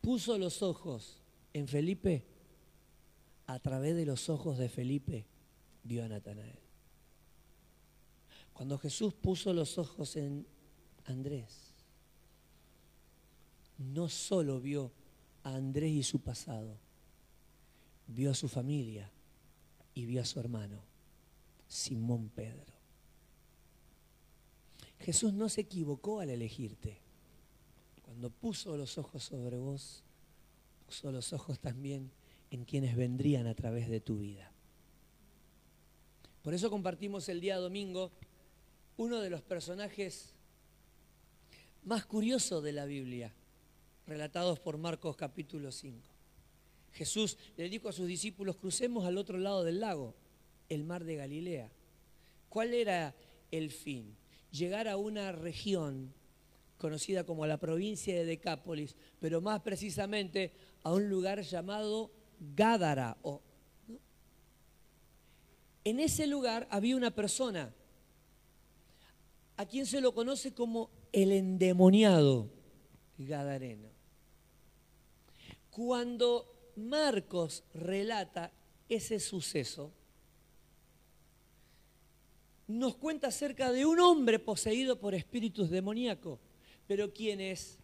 puso 0.00 0.36
los 0.36 0.62
ojos 0.62 1.22
en 1.52 1.68
Felipe, 1.68 2.24
a 3.46 3.60
través 3.60 3.94
de 3.94 4.04
los 4.04 4.28
ojos 4.28 4.58
de 4.58 4.68
Felipe 4.68 5.26
vio 5.84 6.04
a 6.04 6.08
Natanael. 6.08 6.65
Cuando 8.56 8.78
Jesús 8.78 9.12
puso 9.12 9.52
los 9.52 9.76
ojos 9.76 10.16
en 10.16 10.46
Andrés, 11.04 11.74
no 13.76 14.08
solo 14.08 14.62
vio 14.62 14.92
a 15.42 15.54
Andrés 15.54 15.92
y 15.92 16.02
su 16.02 16.20
pasado, 16.20 16.78
vio 18.06 18.30
a 18.30 18.34
su 18.34 18.48
familia 18.48 19.12
y 19.92 20.06
vio 20.06 20.22
a 20.22 20.24
su 20.24 20.40
hermano, 20.40 20.80
Simón 21.68 22.30
Pedro. 22.30 22.72
Jesús 25.00 25.34
no 25.34 25.50
se 25.50 25.60
equivocó 25.60 26.20
al 26.20 26.30
elegirte. 26.30 27.02
Cuando 28.00 28.30
puso 28.30 28.78
los 28.78 28.96
ojos 28.96 29.22
sobre 29.22 29.58
vos, 29.58 30.02
puso 30.86 31.12
los 31.12 31.34
ojos 31.34 31.60
también 31.60 32.10
en 32.50 32.64
quienes 32.64 32.96
vendrían 32.96 33.48
a 33.48 33.54
través 33.54 33.90
de 33.90 34.00
tu 34.00 34.20
vida. 34.20 34.50
Por 36.40 36.54
eso 36.54 36.70
compartimos 36.70 37.28
el 37.28 37.40
día 37.42 37.58
domingo 37.58 38.12
uno 38.96 39.20
de 39.20 39.30
los 39.30 39.42
personajes 39.42 40.34
más 41.84 42.06
curiosos 42.06 42.62
de 42.62 42.72
la 42.72 42.84
Biblia, 42.84 43.32
relatados 44.06 44.58
por 44.58 44.78
Marcos 44.78 45.16
capítulo 45.16 45.70
5. 45.70 45.98
Jesús 46.92 47.36
le 47.56 47.68
dijo 47.68 47.88
a 47.88 47.92
sus 47.92 48.06
discípulos, 48.06 48.56
crucemos 48.56 49.04
al 49.04 49.18
otro 49.18 49.38
lado 49.38 49.64
del 49.64 49.80
lago, 49.80 50.14
el 50.68 50.84
mar 50.84 51.04
de 51.04 51.16
Galilea. 51.16 51.70
¿Cuál 52.48 52.72
era 52.72 53.14
el 53.50 53.70
fin? 53.70 54.16
Llegar 54.50 54.88
a 54.88 54.96
una 54.96 55.30
región 55.32 56.14
conocida 56.78 57.24
como 57.24 57.46
la 57.46 57.58
provincia 57.58 58.14
de 58.14 58.24
Decápolis, 58.24 58.96
pero 59.20 59.40
más 59.40 59.60
precisamente 59.60 60.52
a 60.82 60.92
un 60.92 61.08
lugar 61.08 61.42
llamado 61.42 62.10
Gádara. 62.54 63.18
En 65.84 66.00
ese 66.00 66.26
lugar 66.26 66.66
había 66.70 66.96
una 66.96 67.14
persona 67.14 67.72
a 69.56 69.66
quien 69.66 69.86
se 69.86 70.00
lo 70.00 70.12
conoce 70.12 70.52
como 70.52 70.90
el 71.12 71.32
endemoniado 71.32 72.50
gadareno. 73.18 73.88
Cuando 75.70 76.72
Marcos 76.76 77.64
relata 77.74 78.52
ese 78.88 79.18
suceso, 79.20 79.92
nos 82.68 82.96
cuenta 82.96 83.28
acerca 83.28 83.70
de 83.72 83.86
un 83.86 84.00
hombre 84.00 84.38
poseído 84.38 84.98
por 84.98 85.14
espíritus 85.14 85.70
demoníacos, 85.70 86.38
pero 86.86 87.12
quienes 87.12 87.78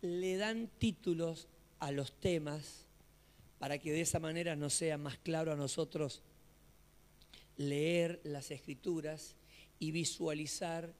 le 0.00 0.36
dan 0.36 0.68
títulos 0.78 1.48
a 1.78 1.92
los 1.92 2.12
temas 2.12 2.86
para 3.58 3.78
que 3.78 3.92
de 3.92 4.00
esa 4.00 4.18
manera 4.18 4.56
nos 4.56 4.74
sea 4.74 4.96
más 4.98 5.18
claro 5.18 5.52
a 5.52 5.56
nosotros 5.56 6.22
leer 7.56 8.20
las 8.24 8.50
escrituras 8.50 9.34
y 9.78 9.90
visualizar 9.90 10.94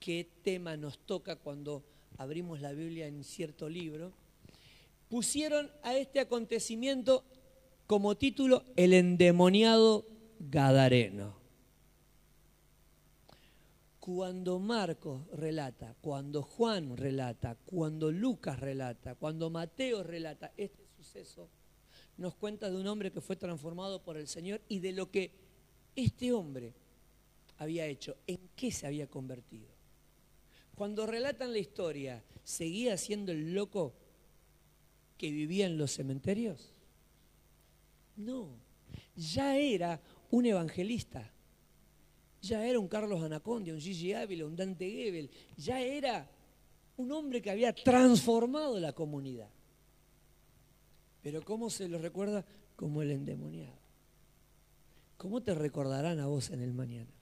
qué 0.00 0.28
tema 0.42 0.76
nos 0.76 0.98
toca 0.98 1.36
cuando 1.36 1.84
abrimos 2.16 2.60
la 2.60 2.72
Biblia 2.72 3.06
en 3.06 3.24
cierto 3.24 3.68
libro 3.68 4.12
pusieron 5.08 5.70
a 5.82 5.96
este 5.96 6.20
acontecimiento 6.20 7.24
como 7.86 8.16
título 8.16 8.64
El 8.76 8.92
endemoniado 8.92 10.06
Gadareno. 10.38 11.36
Cuando 14.00 14.58
Marcos 14.58 15.26
relata, 15.32 15.94
cuando 16.00 16.42
Juan 16.42 16.96
relata, 16.96 17.56
cuando 17.66 18.10
Lucas 18.10 18.58
relata, 18.58 19.14
cuando 19.14 19.50
Mateo 19.50 20.02
relata 20.02 20.52
este 20.56 20.86
suceso, 20.96 21.48
nos 22.16 22.34
cuenta 22.34 22.70
de 22.70 22.76
un 22.76 22.86
hombre 22.86 23.12
que 23.12 23.20
fue 23.20 23.36
transformado 23.36 24.02
por 24.02 24.16
el 24.16 24.26
Señor 24.26 24.60
y 24.68 24.80
de 24.80 24.92
lo 24.92 25.10
que 25.10 25.30
este 25.94 26.32
hombre 26.32 26.74
había 27.58 27.86
hecho, 27.86 28.16
en 28.26 28.48
qué 28.56 28.70
se 28.70 28.86
había 28.86 29.08
convertido. 29.08 29.68
Cuando 30.74 31.06
relatan 31.06 31.52
la 31.52 31.58
historia, 31.58 32.24
¿seguía 32.44 32.96
siendo 32.96 33.32
el 33.32 33.52
loco 33.52 33.94
que 35.16 35.30
vivía 35.30 35.66
en 35.66 35.76
los 35.76 35.92
cementerios? 35.92 36.72
No. 38.16 38.48
ya 39.14 39.56
era 39.56 40.00
un 40.30 40.46
evangelista. 40.46 41.32
Ya 42.40 42.64
era 42.64 42.78
un 42.78 42.86
Carlos 42.86 43.22
Anacondia, 43.22 43.74
un 43.74 43.80
Gigi 43.80 44.12
Ávila, 44.12 44.46
un 44.46 44.54
Dante 44.54 44.88
Gebel. 44.88 45.30
Ya 45.56 45.80
era 45.80 46.30
un 46.96 47.10
hombre 47.10 47.42
que 47.42 47.50
había 47.50 47.72
transformado 47.72 48.78
la 48.78 48.92
comunidad. 48.92 49.50
Pero 51.22 51.44
¿cómo 51.44 51.70
se 51.70 51.88
lo 51.88 51.98
recuerda? 51.98 52.44
Como 52.76 53.02
el 53.02 53.10
endemoniado. 53.10 53.76
¿Cómo 55.16 55.42
te 55.42 55.54
recordarán 55.54 56.20
a 56.20 56.26
vos 56.26 56.50
en 56.50 56.62
el 56.62 56.72
mañana? 56.72 57.17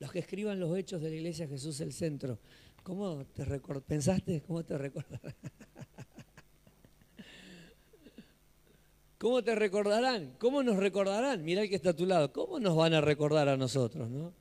Los 0.00 0.12
que 0.12 0.20
escriban 0.20 0.60
los 0.60 0.76
hechos 0.76 1.00
de 1.02 1.10
la 1.10 1.16
iglesia 1.16 1.48
Jesús 1.48 1.80
el 1.80 1.92
centro, 1.92 2.38
¿cómo 2.82 3.24
te 3.26 3.44
pensaste? 3.86 4.42
¿Cómo 4.42 4.64
te 4.64 4.78
recordarán? 4.78 5.34
¿Cómo 9.18 9.42
te 9.42 9.54
recordarán? 9.56 10.34
¿Cómo 10.38 10.62
nos 10.62 10.76
recordarán? 10.76 11.44
Mira 11.44 11.62
el 11.62 11.68
que 11.68 11.74
está 11.74 11.90
a 11.90 11.96
tu 11.96 12.06
lado. 12.06 12.32
¿Cómo 12.32 12.60
nos 12.60 12.76
van 12.76 12.94
a 12.94 13.00
recordar 13.00 13.48
a 13.48 13.56
nosotros, 13.56 14.08
no? 14.08 14.32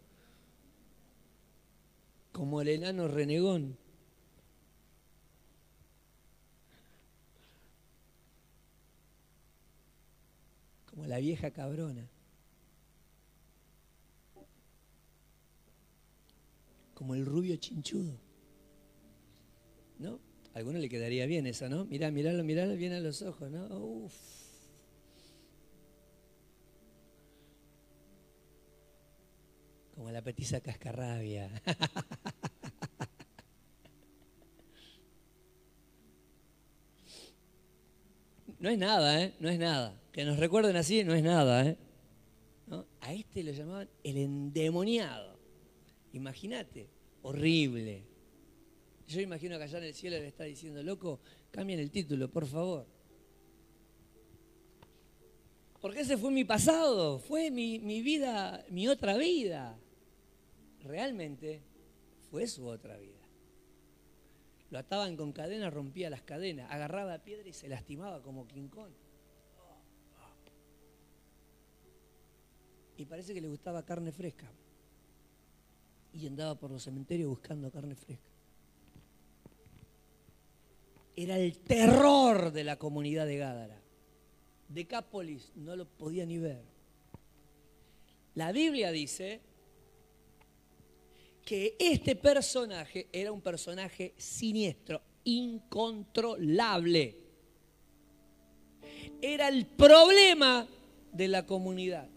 Como 2.31 2.61
el 2.61 2.67
enano 2.67 3.07
renegón. 3.07 3.75
Como 10.91 11.07
la 11.07 11.17
vieja 11.17 11.49
cabrona. 11.49 12.07
Como 16.97 17.13
el 17.13 17.27
rubio 17.27 17.55
chinchudo. 17.57 18.19
¿No? 19.99 20.19
A 20.55 20.57
alguno 20.57 20.79
le 20.79 20.89
quedaría 20.89 21.27
bien 21.27 21.45
eso, 21.45 21.69
¿no? 21.69 21.85
Mirá, 21.85 22.09
miralo, 22.09 22.43
miralo 22.43 22.75
bien 22.75 22.93
a 22.93 22.99
los 22.99 23.21
ojos, 23.21 23.51
¿no? 23.51 23.67
Uf. 23.77 24.13
como 29.93 30.11
la 30.11 30.21
petiza 30.21 30.59
cascarrabia. 30.59 31.51
No 38.59 38.69
es 38.69 38.77
nada, 38.79 39.21
¿eh? 39.21 39.35
No 39.39 39.49
es 39.49 39.59
nada. 39.59 40.01
Que 40.11 40.25
nos 40.25 40.39
recuerden 40.39 40.75
así 40.77 41.03
no 41.03 41.13
es 41.13 41.21
nada, 41.21 41.63
¿eh? 41.63 41.77
A 43.01 43.13
este 43.13 43.43
lo 43.43 43.51
llamaban 43.51 43.87
el 44.03 44.17
endemoniado. 44.17 45.36
Imagínate, 46.17 46.89
horrible. 47.21 48.03
Yo 49.07 49.21
imagino 49.21 49.57
que 49.57 49.63
allá 49.63 49.77
en 49.77 49.85
el 49.85 49.93
cielo 49.93 50.17
le 50.17 50.27
está 50.27 50.43
diciendo, 50.43 50.83
loco, 50.83 51.19
cambien 51.51 51.79
el 51.79 51.91
título, 51.91 52.29
por 52.29 52.45
favor. 52.45 52.85
Porque 55.79 56.01
ese 56.01 56.17
fue 56.17 56.31
mi 56.31 56.43
pasado, 56.43 57.19
fue 57.19 57.51
mi, 57.51 58.01
vida, 58.01 58.65
mi 58.69 58.87
otra 58.87 59.15
vida 59.15 59.79
realmente 60.83 61.61
fue 62.29 62.47
su 62.47 62.67
otra 62.67 62.97
vida. 62.97 63.13
Lo 64.71 64.79
ataban 64.79 65.15
con 65.15 65.31
cadenas, 65.31 65.73
rompía 65.73 66.09
las 66.09 66.23
cadenas, 66.23 66.69
agarraba 66.71 67.23
piedra 67.23 67.47
y 67.47 67.53
se 67.53 67.69
lastimaba 67.69 68.21
como 68.21 68.47
King 68.47 68.69
Y 72.97 73.05
parece 73.05 73.33
que 73.33 73.41
le 73.41 73.47
gustaba 73.47 73.85
carne 73.85 74.11
fresca. 74.11 74.51
Y 76.13 76.27
andaba 76.27 76.55
por 76.55 76.71
los 76.71 76.83
cementerios 76.83 77.29
buscando 77.29 77.71
carne 77.71 77.95
fresca. 77.95 78.29
Era 81.15 81.37
el 81.37 81.57
terror 81.57 82.51
de 82.51 82.63
la 82.63 82.77
comunidad 82.77 83.25
de 83.25 83.37
Gádara. 83.37 83.81
Decápolis 84.69 85.51
no 85.55 85.75
lo 85.75 85.85
podía 85.85 86.25
ni 86.25 86.37
ver. 86.37 86.61
La 88.35 88.51
Biblia 88.51 88.91
dice 88.91 89.41
que 91.43 91.75
este 91.79 92.15
personaje 92.15 93.07
era 93.11 93.31
un 93.31 93.41
personaje 93.41 94.13
siniestro, 94.17 95.01
incontrolable. 95.23 97.15
Era 99.21 99.47
el 99.47 99.65
problema 99.65 100.67
de 101.11 101.27
la 101.29 101.45
comunidad. 101.45 102.09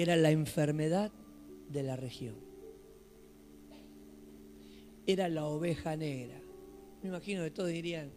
Era 0.00 0.16
la 0.16 0.30
enfermedad 0.30 1.12
de 1.68 1.82
la 1.82 1.94
región. 1.94 2.34
Era 5.06 5.28
la 5.28 5.44
oveja 5.44 5.94
negra. 5.94 6.40
Me 7.02 7.10
imagino 7.10 7.44
que 7.44 7.50
todos 7.50 7.68
dirían, 7.68 8.10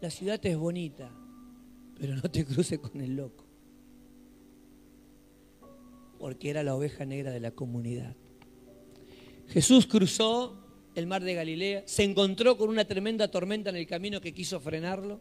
la 0.00 0.08
ciudad 0.08 0.40
es 0.46 0.56
bonita, 0.56 1.12
pero 2.00 2.16
no 2.16 2.22
te 2.22 2.46
cruces 2.46 2.78
con 2.78 3.02
el 3.02 3.14
loco. 3.14 3.44
Porque 6.18 6.48
era 6.48 6.62
la 6.62 6.74
oveja 6.74 7.04
negra 7.04 7.30
de 7.30 7.40
la 7.40 7.50
comunidad. 7.50 8.16
Jesús 9.48 9.86
cruzó 9.86 10.64
el 10.94 11.06
mar 11.06 11.22
de 11.22 11.34
Galilea, 11.34 11.82
se 11.84 12.04
encontró 12.04 12.56
con 12.56 12.70
una 12.70 12.86
tremenda 12.86 13.30
tormenta 13.30 13.68
en 13.68 13.76
el 13.76 13.86
camino 13.86 14.22
que 14.22 14.32
quiso 14.32 14.60
frenarlo. 14.60 15.20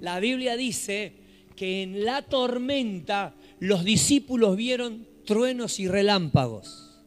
La 0.00 0.18
Biblia 0.18 0.56
dice 0.56 1.12
que 1.54 1.84
en 1.84 2.04
la 2.04 2.22
tormenta 2.22 3.36
los 3.58 3.84
discípulos 3.84 4.56
vieron 4.56 5.06
truenos 5.24 5.80
y 5.80 5.88
relámpagos. 5.88 7.00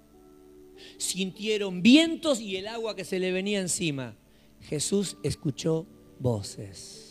Sintieron 0.97 1.81
vientos 1.81 2.41
y 2.41 2.57
el 2.57 2.67
agua 2.67 2.95
que 2.95 3.05
se 3.05 3.19
le 3.19 3.31
venía 3.31 3.59
encima. 3.59 4.17
Jesús 4.61 5.17
escuchó 5.23 5.87
voces. 6.19 7.09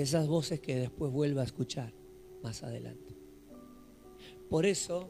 esas 0.00 0.26
voces 0.26 0.58
que 0.58 0.74
después 0.74 1.12
vuelva 1.12 1.42
a 1.42 1.44
escuchar 1.44 1.92
más 2.42 2.64
adelante. 2.64 3.14
Por 4.50 4.66
eso 4.66 5.08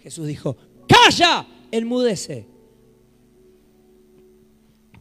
Jesús 0.00 0.26
dijo, 0.26 0.56
calla, 0.86 1.46
enmudece. 1.70 2.46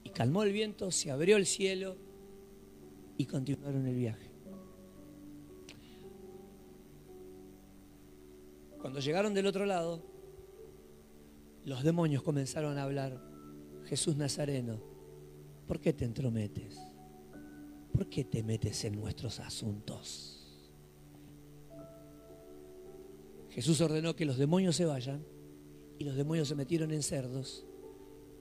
Y 0.04 0.10
calmó 0.12 0.44
el 0.44 0.54
viento, 0.54 0.92
se 0.92 1.12
abrió 1.12 1.36
el 1.36 1.46
cielo 1.46 1.98
y 3.20 3.28
continuaron 3.28 3.86
el 3.86 3.94
viaje. 3.96 4.32
Cuando 8.82 9.00
llegaron 9.00 9.36
del 9.36 9.46
otro 9.46 9.68
lado, 9.68 10.02
los 11.66 11.84
demonios 11.84 12.24
comenzaron 12.24 12.80
a 12.80 12.84
hablar, 12.84 13.22
Jesús 13.84 14.16
Nazareno, 14.16 14.82
¿por 15.68 15.80
qué 15.80 15.94
te 15.94 16.06
entrometes? 16.06 16.80
¿por 18.00 18.08
qué 18.10 18.24
te 18.24 18.44
metes 18.44 18.86
en 18.86 18.98
nuestros 18.98 19.42
asuntos? 19.42 20.38
Jesús 23.50 23.82
ordenó 23.82 24.16
que 24.16 24.24
los 24.24 24.38
demonios 24.38 24.78
se 24.78 24.86
vayan 24.86 25.26
y 25.98 26.06
los 26.06 26.16
demonios 26.16 26.48
se 26.48 26.56
metieron 26.56 26.92
en 26.92 27.04
cerdos 27.04 27.66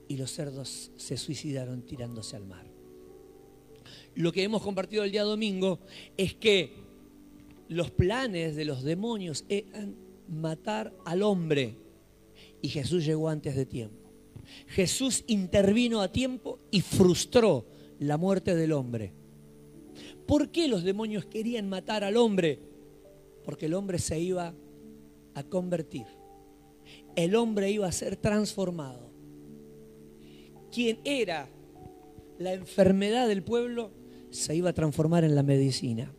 y 0.07 0.15
los 0.15 0.31
cerdos 0.31 0.93
se 0.95 1.17
suicidaron 1.17 1.81
tirándose 1.81 2.37
al 2.37 2.45
mar. 2.45 2.68
Lo 4.19 4.33
que 4.33 4.43
hemos 4.43 4.61
compartido 4.61 5.05
el 5.05 5.13
día 5.13 5.23
domingo 5.23 5.79
es 6.17 6.33
que 6.33 6.73
los 7.69 7.89
planes 7.89 8.57
de 8.57 8.65
los 8.65 8.83
demonios 8.83 9.45
eran 9.47 9.95
matar 10.27 10.93
al 11.05 11.21
hombre 11.21 11.77
y 12.61 12.67
Jesús 12.67 13.05
llegó 13.05 13.29
antes 13.29 13.55
de 13.55 13.65
tiempo. 13.65 14.11
Jesús 14.67 15.23
intervino 15.27 16.01
a 16.01 16.11
tiempo 16.11 16.59
y 16.69 16.81
frustró 16.81 17.65
la 17.99 18.17
muerte 18.17 18.57
del 18.57 18.73
hombre. 18.73 19.13
¿Por 20.27 20.49
qué 20.49 20.67
los 20.67 20.83
demonios 20.83 21.23
querían 21.23 21.69
matar 21.69 22.03
al 22.03 22.17
hombre? 22.17 22.59
Porque 23.45 23.67
el 23.67 23.73
hombre 23.73 23.99
se 23.99 24.19
iba 24.19 24.53
a 25.33 25.43
convertir. 25.43 26.07
El 27.15 27.35
hombre 27.35 27.71
iba 27.71 27.87
a 27.87 27.93
ser 27.93 28.17
transformado. 28.17 29.13
Quien 30.73 30.99
era 31.05 31.47
la 32.37 32.51
enfermedad 32.51 33.29
del 33.29 33.43
pueblo 33.43 33.97
se 34.31 34.55
iba 34.55 34.69
a 34.69 34.73
transformar 34.73 35.23
en 35.23 35.35
la 35.35 35.43
medicina. 35.43 36.13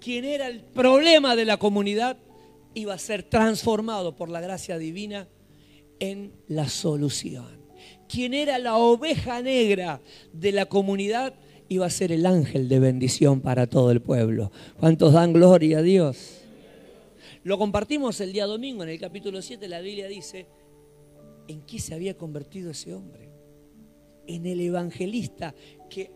Quien 0.00 0.24
era 0.24 0.48
el 0.48 0.62
problema 0.62 1.36
de 1.36 1.44
la 1.44 1.58
comunidad 1.58 2.16
iba 2.74 2.94
a 2.94 2.98
ser 2.98 3.22
transformado 3.22 4.16
por 4.16 4.28
la 4.28 4.40
gracia 4.40 4.78
divina 4.78 5.28
en 5.98 6.32
la 6.48 6.68
solución. 6.68 7.60
Quien 8.08 8.34
era 8.34 8.58
la 8.58 8.76
oveja 8.76 9.42
negra 9.42 10.00
de 10.32 10.52
la 10.52 10.66
comunidad 10.66 11.34
iba 11.68 11.86
a 11.86 11.90
ser 11.90 12.10
el 12.10 12.26
ángel 12.26 12.68
de 12.68 12.80
bendición 12.80 13.40
para 13.40 13.68
todo 13.68 13.92
el 13.92 14.00
pueblo. 14.02 14.50
¿Cuántos 14.78 15.12
dan 15.12 15.32
gloria 15.32 15.78
a 15.78 15.82
Dios? 15.82 16.40
Lo 17.44 17.58
compartimos 17.58 18.20
el 18.20 18.32
día 18.32 18.46
domingo 18.46 18.82
en 18.82 18.88
el 18.88 18.98
capítulo 18.98 19.40
7, 19.40 19.68
la 19.68 19.80
Biblia 19.80 20.08
dice, 20.08 20.46
¿en 21.46 21.62
qué 21.62 21.78
se 21.78 21.94
había 21.94 22.16
convertido 22.16 22.72
ese 22.72 22.92
hombre? 22.92 23.30
En 24.26 24.46
el 24.46 24.60
evangelista 24.60 25.54
que 25.88 26.10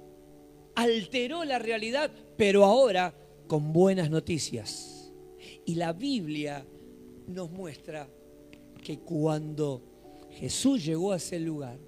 alteró 0.75 1.45
la 1.45 1.59
realidad, 1.59 2.11
pero 2.37 2.65
ahora 2.65 3.15
con 3.47 3.73
buenas 3.73 4.11
noticias. 4.11 5.13
Y 5.65 5.75
la 5.77 5.93
Biblia 5.93 6.65
nos 7.27 7.51
muestra 7.51 8.09
que 8.83 8.99
cuando 8.99 9.83
Jesús 10.31 10.85
llegó 10.85 11.13
a 11.13 11.17
ese 11.17 11.41
lugar, 11.41 11.79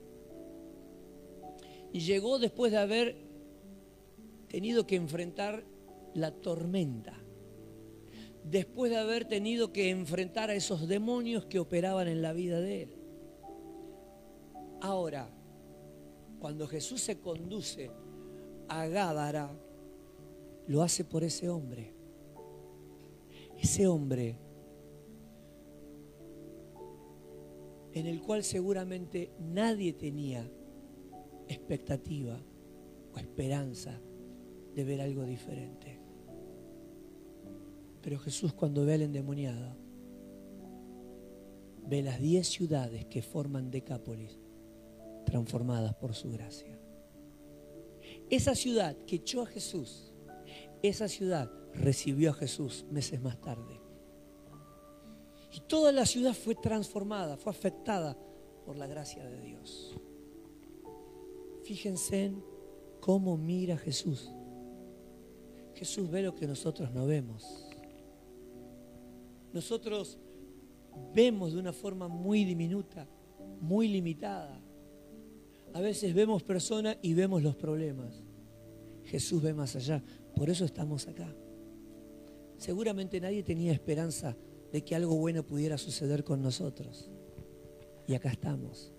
llegó 1.92 2.38
después 2.38 2.72
de 2.72 2.79
haber 2.79 3.16
tenido 4.49 4.87
que 4.87 4.96
enfrentar 4.96 5.64
la 6.14 6.31
tormenta, 6.31 7.14
después 8.44 8.90
de 8.90 8.99
haber 8.99 9.27
tenido 9.27 9.72
que 9.72 9.90
enfrentar 9.90 10.51
a 10.51 10.55
esos 10.55 10.88
demonios 10.88 11.46
que 11.46 11.59
operaban 11.59 12.09
en 12.09 12.22
la 12.22 12.33
vida 12.33 12.61
de 12.61 12.83
él. 12.83 12.96
Ahora, 14.81 15.29
cuando 16.38 16.66
Jesús 16.66 17.01
se 17.01 17.18
conduce 17.18 17.90
a 18.69 18.87
Gádara, 18.87 19.51
lo 20.67 20.83
hace 20.83 21.05
por 21.05 21.25
ese 21.25 21.49
hombre. 21.49 21.93
Ese 23.59 23.87
hombre 23.87 24.37
en 27.97 28.07
el 28.07 28.21
cual 28.21 28.45
seguramente 28.45 29.31
nadie 29.41 29.95
tenía 29.95 30.47
expectativa 31.49 32.39
o 33.15 33.19
esperanza 33.19 33.99
de 34.75 34.85
ver 34.85 35.01
algo 35.01 35.25
diferente. 35.25 35.99
Pero 38.03 38.19
Jesús 38.19 38.53
cuando 38.53 38.85
ve 38.85 38.95
al 38.95 39.03
endemoniado, 39.03 39.77
ve 41.89 42.03
las 42.03 42.21
diez 42.21 42.49
ciudades 42.49 43.07
que 43.07 43.23
forman 43.23 43.71
Decápolis 43.71 44.39
transformadas 45.25 45.95
por 45.95 46.15
su 46.15 46.31
gracia. 46.31 46.76
Esa 48.31 48.55
ciudad 48.55 48.97
que 49.07 49.17
echó 49.17 49.43
a 49.43 49.47
Jesús, 49.47 50.12
esa 50.83 51.09
ciudad 51.09 51.51
recibió 51.75 52.31
a 52.31 52.35
Jesús 52.35 52.85
meses 52.91 53.21
más 53.21 53.41
tarde. 53.41 53.81
Y 55.53 55.61
toda 55.61 55.93
la 55.93 56.05
ciudad 56.05 56.35
fue 56.35 56.55
transformada, 56.55 57.37
fue 57.37 57.51
afectada 57.51 58.17
por 58.65 58.77
la 58.77 58.87
gracia 58.87 59.25
de 59.25 59.41
Dios. 59.41 59.95
Fíjense 61.62 62.25
en 62.27 62.45
cómo 63.01 63.37
mira 63.37 63.77
Jesús. 63.79 64.31
Jesús 65.75 66.11
ve 66.11 66.23
lo 66.23 66.35
que 66.35 66.47
nosotros 66.47 66.91
no 66.93 67.07
vemos. 67.07 67.67
Nosotros 69.53 70.19
vemos 71.15 71.53
de 71.53 71.61
una 71.61 71.73
forma 71.73 72.09
muy 72.09 72.45
diminuta, 72.45 73.09
muy 73.61 73.89
limitada. 73.89 74.61
A 75.77 75.81
veces 75.83 76.15
vemos 76.15 76.43
personas 76.43 76.97
y 77.03 77.12
vemos 77.12 77.43
los 77.43 77.55
problemas. 77.55 78.25
Jesús 79.05 79.43
ve 79.43 79.53
más 79.53 79.77
allá. 79.77 80.03
Por 80.35 80.49
eso 80.49 80.65
estamos 80.65 81.07
acá. 81.07 81.31
Seguramente 82.57 83.21
nadie 83.21 83.43
tenía 83.43 83.75
esperanza 83.75 84.35
de 84.73 84.83
que 84.83 84.95
algo 84.95 85.15
bueno 85.17 85.45
pudiera 85.45 85.77
suceder 85.77 86.25
con 86.25 86.41
nosotros. 86.41 87.11
Y 88.09 88.15
acá 88.15 88.31
estamos. 88.31 88.91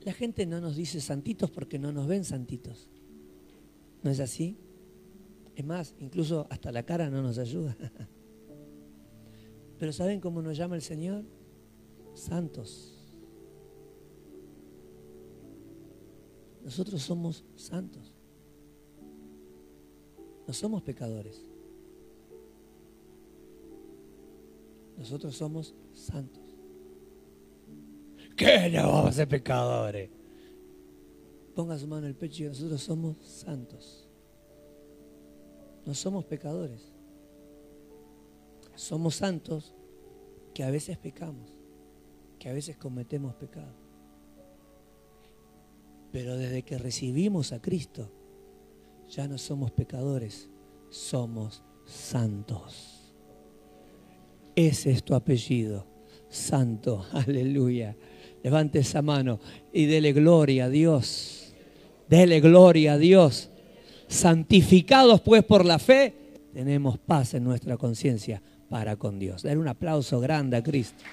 La 0.00 0.12
gente 0.12 0.46
no 0.46 0.60
nos 0.60 0.74
dice 0.74 1.00
santitos 1.00 1.52
porque 1.52 1.78
no 1.78 1.92
nos 1.92 2.08
ven 2.08 2.24
santitos. 2.24 2.90
¿No 4.02 4.10
es 4.10 4.18
así? 4.18 4.58
Es 5.54 5.64
más, 5.64 5.94
incluso 6.00 6.48
hasta 6.50 6.72
la 6.72 6.82
cara 6.82 7.08
no 7.08 7.22
nos 7.22 7.38
ayuda. 7.38 7.76
Pero 9.78 9.92
¿saben 9.92 10.20
cómo 10.20 10.42
nos 10.42 10.56
llama 10.56 10.74
el 10.74 10.82
Señor? 10.82 11.24
Santos. 12.14 12.95
Nosotros 16.66 17.00
somos 17.00 17.44
santos. 17.54 18.12
No 20.48 20.52
somos 20.52 20.82
pecadores. 20.82 21.40
Nosotros 24.98 25.36
somos 25.36 25.76
santos. 25.92 26.42
¿Qué 28.36 28.68
no 28.70 28.88
vamos 28.88 29.10
a 29.10 29.12
ser 29.12 29.28
pecadores? 29.28 30.10
Ponga 31.54 31.78
su 31.78 31.86
mano 31.86 32.02
en 32.02 32.08
el 32.08 32.16
pecho 32.16 32.42
y 32.42 32.48
nosotros 32.48 32.82
somos 32.82 33.16
santos. 33.18 34.08
No 35.84 35.94
somos 35.94 36.24
pecadores. 36.24 36.90
Somos 38.74 39.14
santos 39.14 39.72
que 40.52 40.64
a 40.64 40.70
veces 40.72 40.98
pecamos, 40.98 41.48
que 42.40 42.48
a 42.48 42.52
veces 42.52 42.76
cometemos 42.76 43.36
pecado. 43.36 43.85
Pero 46.16 46.38
desde 46.38 46.62
que 46.62 46.78
recibimos 46.78 47.52
a 47.52 47.60
Cristo, 47.60 48.10
ya 49.06 49.28
no 49.28 49.36
somos 49.36 49.70
pecadores, 49.70 50.48
somos 50.88 51.62
santos. 51.84 53.12
Ese 54.54 54.92
es 54.92 55.04
tu 55.04 55.14
apellido, 55.14 55.86
santo, 56.30 57.04
aleluya. 57.12 57.94
Levante 58.42 58.78
esa 58.78 59.02
mano 59.02 59.40
y 59.74 59.84
dele 59.84 60.14
gloria 60.14 60.64
a 60.64 60.70
Dios. 60.70 61.52
Dele 62.08 62.40
gloria 62.40 62.94
a 62.94 62.98
Dios. 62.98 63.50
Santificados 64.08 65.20
pues 65.20 65.44
por 65.44 65.66
la 65.66 65.78
fe, 65.78 66.14
tenemos 66.54 66.96
paz 66.96 67.34
en 67.34 67.44
nuestra 67.44 67.76
conciencia 67.76 68.40
para 68.70 68.96
con 68.96 69.18
Dios. 69.18 69.42
Dar 69.42 69.58
un 69.58 69.68
aplauso 69.68 70.18
grande 70.18 70.56
a 70.56 70.62
Cristo. 70.62 71.04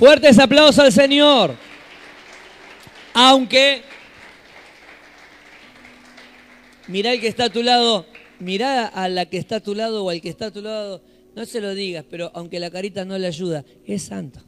Fuertes 0.00 0.38
aplausos 0.38 0.78
al 0.78 0.92
Señor. 0.92 1.54
Aunque 3.12 3.82
Mirá 6.88 7.12
al 7.12 7.20
que 7.20 7.28
está 7.28 7.44
a 7.44 7.50
tu 7.50 7.62
lado, 7.62 8.06
mirá 8.40 8.86
a 8.86 9.08
la 9.08 9.26
que 9.26 9.36
está 9.36 9.56
a 9.56 9.60
tu 9.60 9.76
lado 9.76 10.04
o 10.04 10.10
al 10.10 10.20
que 10.20 10.28
está 10.28 10.46
a 10.46 10.50
tu 10.50 10.60
lado, 10.60 11.02
no 11.36 11.46
se 11.46 11.60
lo 11.60 11.72
digas, 11.72 12.04
pero 12.10 12.32
aunque 12.34 12.58
la 12.58 12.68
carita 12.68 13.04
no 13.04 13.16
le 13.16 13.28
ayuda, 13.28 13.64
es 13.84 14.02
santo. 14.02 14.40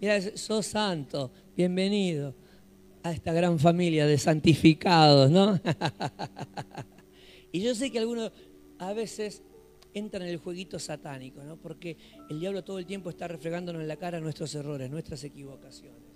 Mira, 0.00 0.20
sos 0.36 0.66
santo, 0.66 1.32
bienvenido 1.56 2.36
a 3.02 3.10
esta 3.10 3.32
gran 3.32 3.58
familia 3.58 4.06
de 4.06 4.18
santificados, 4.18 5.32
¿no? 5.32 5.58
y 7.52 7.60
yo 7.60 7.74
sé 7.74 7.90
que 7.90 7.98
algunos 7.98 8.30
a 8.78 8.92
veces 8.92 9.42
entran 9.94 10.22
en 10.22 10.28
el 10.28 10.38
jueguito 10.38 10.78
satánico, 10.78 11.42
¿no? 11.42 11.56
Porque 11.56 11.96
el 12.28 12.40
diablo 12.40 12.64
todo 12.64 12.78
el 12.78 12.86
tiempo 12.86 13.10
está 13.10 13.28
refregándonos 13.28 13.82
en 13.82 13.88
la 13.88 13.96
cara 13.96 14.20
nuestros 14.20 14.54
errores, 14.54 14.90
nuestras 14.90 15.24
equivocaciones 15.24 16.08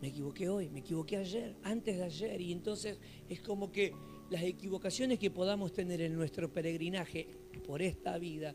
me 0.00 0.08
equivoqué 0.08 0.48
hoy, 0.48 0.68
me 0.68 0.80
equivoqué 0.80 1.16
ayer, 1.16 1.56
antes 1.62 1.96
de 1.96 2.04
ayer, 2.04 2.40
y 2.40 2.52
entonces 2.52 2.98
es 3.28 3.40
como 3.40 3.72
que 3.72 3.92
las 4.30 4.42
equivocaciones 4.42 5.18
que 5.18 5.30
podamos 5.30 5.72
tener 5.72 6.00
en 6.00 6.14
nuestro 6.14 6.52
peregrinaje 6.52 7.26
por 7.66 7.82
esta 7.82 8.18
vida 8.18 8.54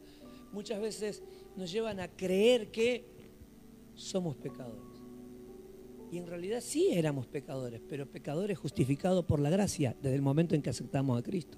muchas 0.51 0.79
veces 0.79 1.23
nos 1.55 1.71
llevan 1.71 1.99
a 1.99 2.07
creer 2.07 2.71
que 2.71 3.05
somos 3.95 4.35
pecadores. 4.35 5.01
Y 6.11 6.19
en 6.19 6.27
realidad 6.27 6.61
sí 6.61 6.89
éramos 6.91 7.25
pecadores, 7.25 7.81
pero 7.89 8.09
pecadores 8.09 8.57
justificados 8.57 9.25
por 9.25 9.39
la 9.39 9.49
gracia 9.49 9.95
desde 9.99 10.15
el 10.15 10.21
momento 10.21 10.53
en 10.53 10.61
que 10.61 10.69
aceptamos 10.69 11.19
a 11.19 11.23
Cristo. 11.23 11.57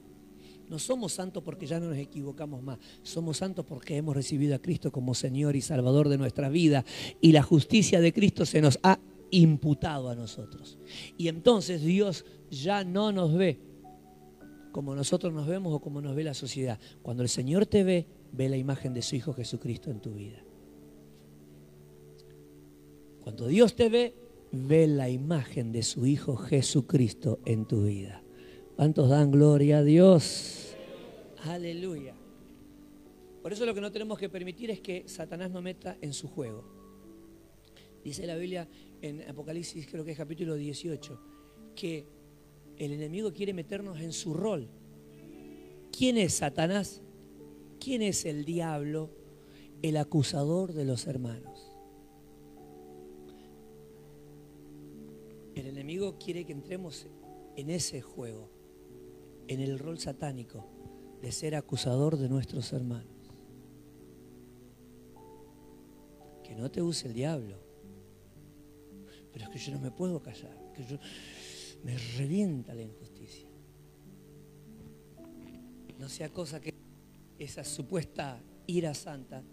No 0.69 0.79
somos 0.79 1.13
santos 1.13 1.43
porque 1.43 1.67
ya 1.67 1.79
no 1.79 1.89
nos 1.89 1.97
equivocamos 1.97 2.63
más. 2.63 2.79
Somos 3.03 3.37
santos 3.37 3.65
porque 3.65 3.97
hemos 3.97 4.15
recibido 4.15 4.55
a 4.55 4.59
Cristo 4.59 4.91
como 4.91 5.13
Señor 5.13 5.55
y 5.55 5.61
Salvador 5.61 6.09
de 6.09 6.17
nuestra 6.17 6.49
vida. 6.49 6.83
Y 7.21 7.31
la 7.31 7.43
justicia 7.43 8.01
de 8.01 8.13
Cristo 8.13 8.45
se 8.45 8.61
nos 8.61 8.79
ha 8.83 8.99
imputado 9.31 10.09
a 10.09 10.15
nosotros. 10.15 10.77
Y 11.17 11.27
entonces 11.27 11.83
Dios 11.83 12.25
ya 12.49 12.83
no 12.83 13.11
nos 13.11 13.33
ve 13.33 13.59
como 14.75 14.93
nosotros 14.93 15.31
nos 15.31 15.47
vemos 15.47 15.73
o 15.73 15.79
como 15.79 16.01
nos 16.01 16.17
ve 16.17 16.25
la 16.25 16.33
sociedad. 16.33 16.77
Cuando 17.01 17.23
el 17.23 17.29
Señor 17.29 17.65
te 17.65 17.85
ve, 17.85 18.07
ve 18.33 18.49
la 18.49 18.57
imagen 18.57 18.93
de 18.93 19.01
su 19.01 19.15
Hijo 19.15 19.31
Jesucristo 19.31 19.89
en 19.89 20.01
tu 20.01 20.15
vida. 20.15 20.43
Cuando 23.23 23.47
Dios 23.47 23.77
te 23.77 23.87
ve, 23.87 24.17
ve 24.51 24.85
la 24.87 25.09
imagen 25.09 25.71
de 25.71 25.81
su 25.81 26.05
Hijo 26.05 26.35
Jesucristo 26.35 27.39
en 27.45 27.63
tu 27.65 27.83
vida. 27.83 28.21
¿Cuántos 28.75 29.09
dan 29.09 29.31
gloria 29.31 29.77
a 29.77 29.83
Dios? 29.83 30.75
Aleluya. 31.45 32.13
Por 33.41 33.53
eso 33.53 33.65
lo 33.65 33.73
que 33.73 33.79
no 33.79 33.91
tenemos 33.91 34.19
que 34.19 34.27
permitir 34.27 34.69
es 34.69 34.81
que 34.81 35.07
Satanás 35.07 35.49
nos 35.49 35.63
meta 35.63 35.97
en 36.01 36.11
su 36.11 36.27
juego. 36.27 36.65
Dice 38.03 38.27
la 38.27 38.35
Biblia 38.35 38.67
en 39.01 39.21
Apocalipsis, 39.29 39.87
creo 39.87 40.03
que 40.03 40.11
es 40.11 40.17
capítulo 40.17 40.55
18, 40.55 41.19
que 41.73 42.05
el 42.77 42.91
enemigo 42.91 43.31
quiere 43.31 43.53
meternos 43.53 44.01
en 44.01 44.11
su 44.11 44.33
rol. 44.33 44.67
¿Quién 45.97 46.17
es 46.17 46.33
Satanás? 46.33 47.01
¿Quién 47.79 48.01
es 48.01 48.25
el 48.25 48.43
diablo? 48.43 49.09
El 49.81 49.95
acusador 49.95 50.73
de 50.73 50.83
los 50.83 51.07
hermanos. 51.07 51.71
El 55.55 55.67
enemigo 55.67 56.17
quiere 56.19 56.43
que 56.43 56.51
entremos 56.51 57.07
en 57.55 57.69
ese 57.69 58.01
juego, 58.01 58.49
en 59.47 59.59
el 59.59 59.79
rol 59.79 59.99
satánico 59.99 60.65
de 61.21 61.31
ser 61.31 61.55
acusador 61.55 62.17
de 62.17 62.29
nuestros 62.29 62.71
hermanos. 62.73 63.13
Que 66.43 66.55
no 66.55 66.69
te 66.69 66.81
use 66.81 67.07
el 67.07 67.13
diablo 67.13 67.65
pero 69.35 69.47
es 69.47 69.51
que 69.51 69.59
yo 69.59 69.73
no 69.73 69.81
me 69.81 69.91
puedo 69.91 70.21
callar, 70.21 70.55
que 70.73 70.85
yo 70.85 70.97
me 71.83 71.97
revienta 72.17 72.73
la 72.73 72.83
injusticia. 72.83 73.49
no 75.99 76.07
sea 76.07 76.29
cosa 76.29 76.61
que 76.61 76.73
esa 77.37 77.65
supuesta 77.65 78.41
ira 78.65 78.93
santa 78.93 79.43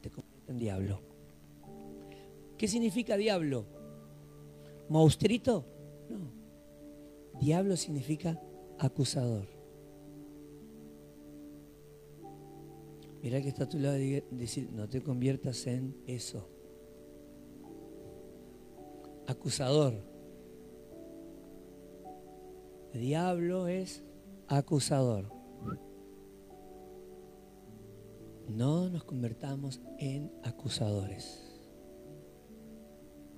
te 0.00 0.10
convierta 0.10 0.50
en 0.50 0.58
diablo. 0.58 1.00
¿Qué 2.58 2.66
significa 2.66 3.16
diablo? 3.16 3.64
¿Monstruito? 4.88 5.64
No. 6.10 7.38
Diablo 7.38 7.76
significa 7.76 8.42
acusador. 8.78 9.46
Mira 13.22 13.42
que 13.42 13.48
está 13.48 13.64
a 13.64 13.68
tu 13.68 13.78
lado 13.78 13.98
y 13.98 14.20
decir, 14.30 14.70
no 14.72 14.88
te 14.88 15.02
conviertas 15.02 15.66
en 15.66 15.96
eso. 16.06 16.48
Acusador. 19.26 19.94
Diablo 22.92 23.66
es 23.66 24.04
acusador. 24.48 25.30
No 28.48 28.88
nos 28.88 29.04
convertamos 29.04 29.80
en 29.98 30.30
acusadores. 30.44 31.42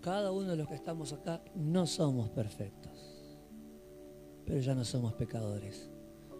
Cada 0.02 0.32
uno 0.32 0.50
de 0.50 0.56
los 0.56 0.68
que 0.68 0.74
estamos 0.74 1.12
acá 1.12 1.42
no 1.54 1.86
somos 1.86 2.30
perfectos, 2.30 2.97
pero 4.48 4.60
ya 4.60 4.74
no 4.74 4.82
somos 4.82 5.12
pecadores, 5.12 5.90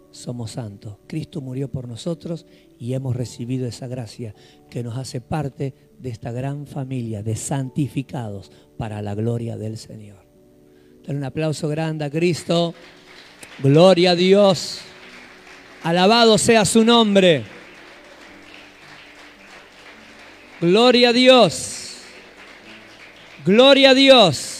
somos 0.09 0.49
santos. 0.51 0.97
Cristo 1.05 1.41
murió 1.41 1.69
por 1.69 1.87
nosotros 1.87 2.47
y 2.79 2.93
hemos 2.95 3.15
recibido 3.15 3.67
esa 3.67 3.85
gracia 3.85 4.33
que 4.67 4.81
nos 4.81 4.97
hace 4.97 5.21
parte 5.21 5.75
de 5.99 6.09
esta 6.09 6.31
gran 6.31 6.65
familia 6.65 7.21
de 7.21 7.35
santificados 7.35 8.51
para 8.79 9.03
la 9.03 9.13
gloria 9.13 9.57
del 9.57 9.77
Señor. 9.77 10.25
Dale 11.05 11.19
un 11.19 11.23
aplauso 11.23 11.67
grande 11.67 12.03
a 12.03 12.09
Cristo. 12.09 12.73
Gloria 13.61 14.11
a 14.11 14.15
Dios. 14.15 14.79
Alabado 15.83 16.39
sea 16.39 16.65
su 16.65 16.83
nombre. 16.83 17.43
Gloria 20.59 21.09
a 21.09 21.13
Dios. 21.13 21.97
Gloria 23.45 23.91
a 23.91 23.93
Dios. 23.93 24.58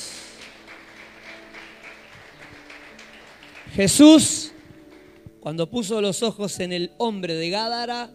Jesús, 3.79 4.51
cuando 5.39 5.69
puso 5.69 6.01
los 6.01 6.21
ojos 6.21 6.59
en 6.59 6.73
el 6.73 6.91
hombre 6.97 7.35
de 7.35 7.49
Gádara, 7.49 8.13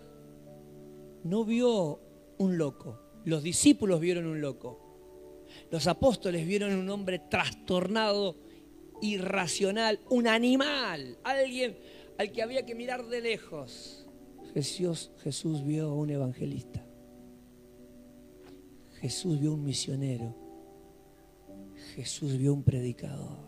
no 1.23 1.47
vio 1.47 2.01
un 2.37 2.59
loco. 2.59 3.01
Los 3.25 3.43
discípulos 3.43 3.99
vieron 3.99 4.27
un 4.27 4.43
loco. 4.43 4.79
Los 5.71 5.87
apóstoles 5.87 6.47
vieron 6.47 6.75
un 6.75 6.91
hombre 6.91 7.19
trastornado, 7.19 8.37
irracional, 9.01 10.01
un 10.11 10.29
animal, 10.29 11.17
alguien 11.25 11.79
al 12.19 12.31
que 12.31 12.43
había 12.43 12.67
que 12.67 12.75
mirar 12.75 13.07
de 13.07 13.23
lejos. 13.23 14.07
Jesús, 14.53 15.65
vio 15.65 15.89
a 15.89 15.95
un 15.95 16.11
evangelista. 16.11 16.85
Jesús 19.01 19.41
vio 19.41 19.55
un 19.55 19.65
misionero. 19.65 20.37
Jesús 21.95 22.37
vio 22.37 22.53
un 22.53 22.63
predicador. 22.63 23.44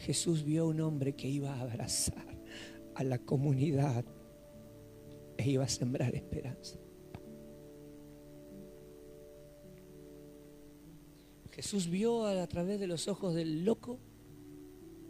Jesús 0.00 0.44
vio 0.44 0.66
un 0.66 0.80
hombre 0.80 1.14
que 1.14 1.28
iba 1.28 1.54
a 1.54 1.60
abrazar 1.60 2.38
a 2.94 3.04
la 3.04 3.18
comunidad 3.18 4.04
e 5.36 5.50
iba 5.50 5.64
a 5.64 5.68
sembrar 5.68 6.14
esperanza. 6.14 6.78
Jesús 11.52 11.88
vio 11.88 12.26
a 12.26 12.46
través 12.46 12.80
de 12.80 12.86
los 12.86 13.08
ojos 13.08 13.34
del 13.34 13.64
loco 13.64 13.98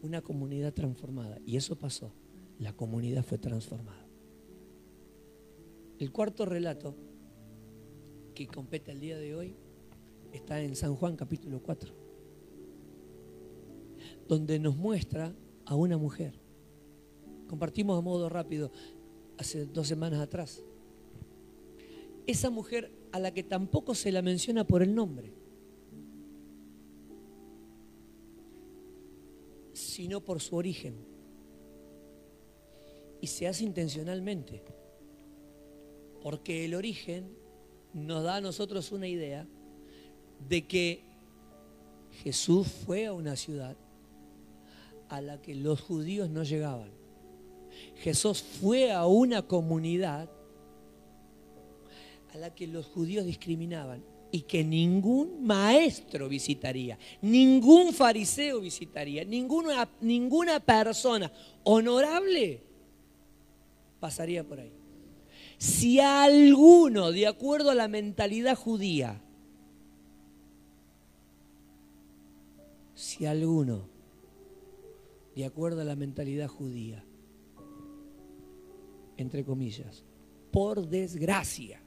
una 0.02 0.22
comunidad 0.22 0.72
transformada. 0.72 1.38
Y 1.46 1.56
eso 1.56 1.76
pasó. 1.76 2.12
La 2.58 2.72
comunidad 2.72 3.24
fue 3.24 3.38
transformada. 3.38 4.06
El 5.98 6.10
cuarto 6.12 6.46
relato 6.46 6.96
que 8.34 8.46
compete 8.46 8.90
el 8.90 9.00
día 9.00 9.18
de 9.18 9.34
hoy 9.34 9.54
está 10.32 10.60
en 10.62 10.74
San 10.74 10.94
Juan 10.96 11.16
capítulo 11.16 11.62
4, 11.62 11.94
donde 14.30 14.60
nos 14.60 14.76
muestra 14.76 15.34
a 15.64 15.74
una 15.74 15.98
mujer. 15.98 16.38
Compartimos 17.48 17.98
a 17.98 18.00
modo 18.00 18.28
rápido 18.28 18.70
hace 19.36 19.66
dos 19.66 19.88
semanas 19.88 20.20
atrás. 20.20 20.62
Esa 22.28 22.48
mujer 22.48 22.92
a 23.10 23.18
la 23.18 23.34
que 23.34 23.42
tampoco 23.42 23.92
se 23.92 24.12
la 24.12 24.22
menciona 24.22 24.64
por 24.64 24.84
el 24.84 24.94
nombre, 24.94 25.32
sino 29.72 30.20
por 30.20 30.40
su 30.40 30.54
origen. 30.54 30.94
Y 33.20 33.26
se 33.26 33.48
hace 33.48 33.64
intencionalmente, 33.64 34.62
porque 36.22 36.64
el 36.66 36.76
origen 36.76 37.36
nos 37.92 38.22
da 38.22 38.36
a 38.36 38.40
nosotros 38.40 38.92
una 38.92 39.08
idea 39.08 39.44
de 40.48 40.68
que 40.68 41.02
Jesús 42.22 42.68
fue 42.68 43.06
a 43.06 43.12
una 43.12 43.34
ciudad 43.34 43.76
a 45.10 45.20
la 45.20 45.42
que 45.42 45.54
los 45.54 45.80
judíos 45.80 46.30
no 46.30 46.44
llegaban. 46.44 46.90
Jesús 47.96 48.42
fue 48.42 48.92
a 48.92 49.06
una 49.06 49.42
comunidad 49.42 50.30
a 52.32 52.38
la 52.38 52.54
que 52.54 52.66
los 52.66 52.86
judíos 52.86 53.26
discriminaban 53.26 54.02
y 54.30 54.42
que 54.42 54.62
ningún 54.62 55.44
maestro 55.44 56.28
visitaría, 56.28 56.96
ningún 57.20 57.92
fariseo 57.92 58.60
visitaría, 58.60 59.24
ninguna, 59.24 59.88
ninguna 60.00 60.60
persona 60.60 61.30
honorable 61.64 62.62
pasaría 63.98 64.44
por 64.44 64.60
ahí. 64.60 64.72
Si 65.58 65.98
alguno, 65.98 67.10
de 67.10 67.26
acuerdo 67.26 67.70
a 67.70 67.74
la 67.74 67.88
mentalidad 67.88 68.56
judía, 68.56 69.20
si 72.94 73.26
alguno, 73.26 73.99
de 75.34 75.44
acuerdo 75.44 75.80
a 75.80 75.84
la 75.84 75.96
mentalidad 75.96 76.48
judía, 76.48 77.04
entre 79.16 79.44
comillas, 79.44 80.04
por 80.50 80.88
desgracia, 80.88 81.82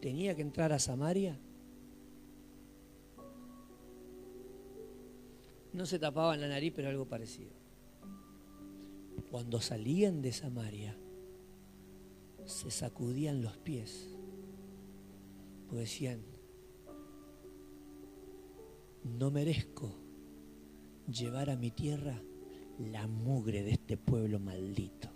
tenía 0.00 0.34
que 0.34 0.42
entrar 0.42 0.72
a 0.72 0.78
Samaria, 0.78 1.38
no 5.72 5.86
se 5.86 5.98
tapaban 5.98 6.40
la 6.40 6.48
nariz, 6.48 6.72
pero 6.74 6.88
algo 6.88 7.06
parecido. 7.06 7.52
Cuando 9.30 9.60
salían 9.60 10.22
de 10.22 10.32
Samaria, 10.32 10.96
se 12.44 12.70
sacudían 12.70 13.42
los 13.42 13.56
pies, 13.58 14.16
porque 15.66 15.80
decían, 15.80 16.20
no 19.02 19.30
merezco 19.30 20.03
llevar 21.08 21.50
a 21.50 21.56
mi 21.56 21.70
tierra 21.70 22.20
la 22.78 23.06
mugre 23.06 23.62
de 23.62 23.72
este 23.72 23.96
pueblo 23.96 24.38
maldito. 24.40 25.08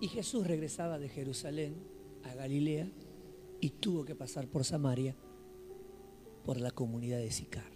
Y 0.00 0.08
Jesús 0.08 0.46
regresaba 0.46 0.98
de 0.98 1.08
Jerusalén 1.08 1.76
a 2.24 2.34
Galilea 2.34 2.88
y 3.60 3.70
tuvo 3.70 4.04
que 4.04 4.16
pasar 4.16 4.48
por 4.48 4.64
Samaria, 4.64 5.14
por 6.44 6.60
la 6.60 6.72
comunidad 6.72 7.18
de 7.18 7.30
Sicar. 7.30 7.70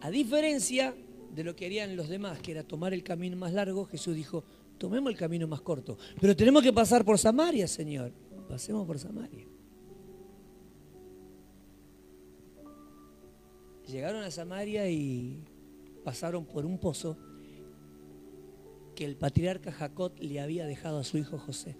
A 0.00 0.10
diferencia 0.10 0.94
de 1.32 1.44
lo 1.44 1.54
que 1.54 1.66
harían 1.66 1.96
los 1.96 2.08
demás, 2.08 2.40
que 2.40 2.50
era 2.50 2.64
tomar 2.64 2.92
el 2.92 3.04
camino 3.04 3.36
más 3.36 3.52
largo, 3.52 3.84
Jesús 3.86 4.16
dijo, 4.16 4.44
tomemos 4.76 5.12
el 5.12 5.16
camino 5.16 5.46
más 5.46 5.60
corto. 5.60 5.96
Pero 6.20 6.34
tenemos 6.34 6.62
que 6.62 6.72
pasar 6.72 7.04
por 7.04 7.18
Samaria, 7.18 7.68
Señor. 7.68 8.12
Pasemos 8.48 8.86
por 8.86 8.98
Samaria. 8.98 9.46
Llegaron 13.86 14.22
a 14.22 14.30
Samaria 14.30 14.88
y 14.90 15.44
pasaron 16.04 16.46
por 16.46 16.64
un 16.64 16.78
pozo 16.78 17.18
que 18.94 19.04
el 19.04 19.16
patriarca 19.16 19.72
Jacob 19.72 20.12
le 20.20 20.40
había 20.40 20.66
dejado 20.66 20.98
a 20.98 21.04
su 21.04 21.18
hijo 21.18 21.38
José. 21.38 21.76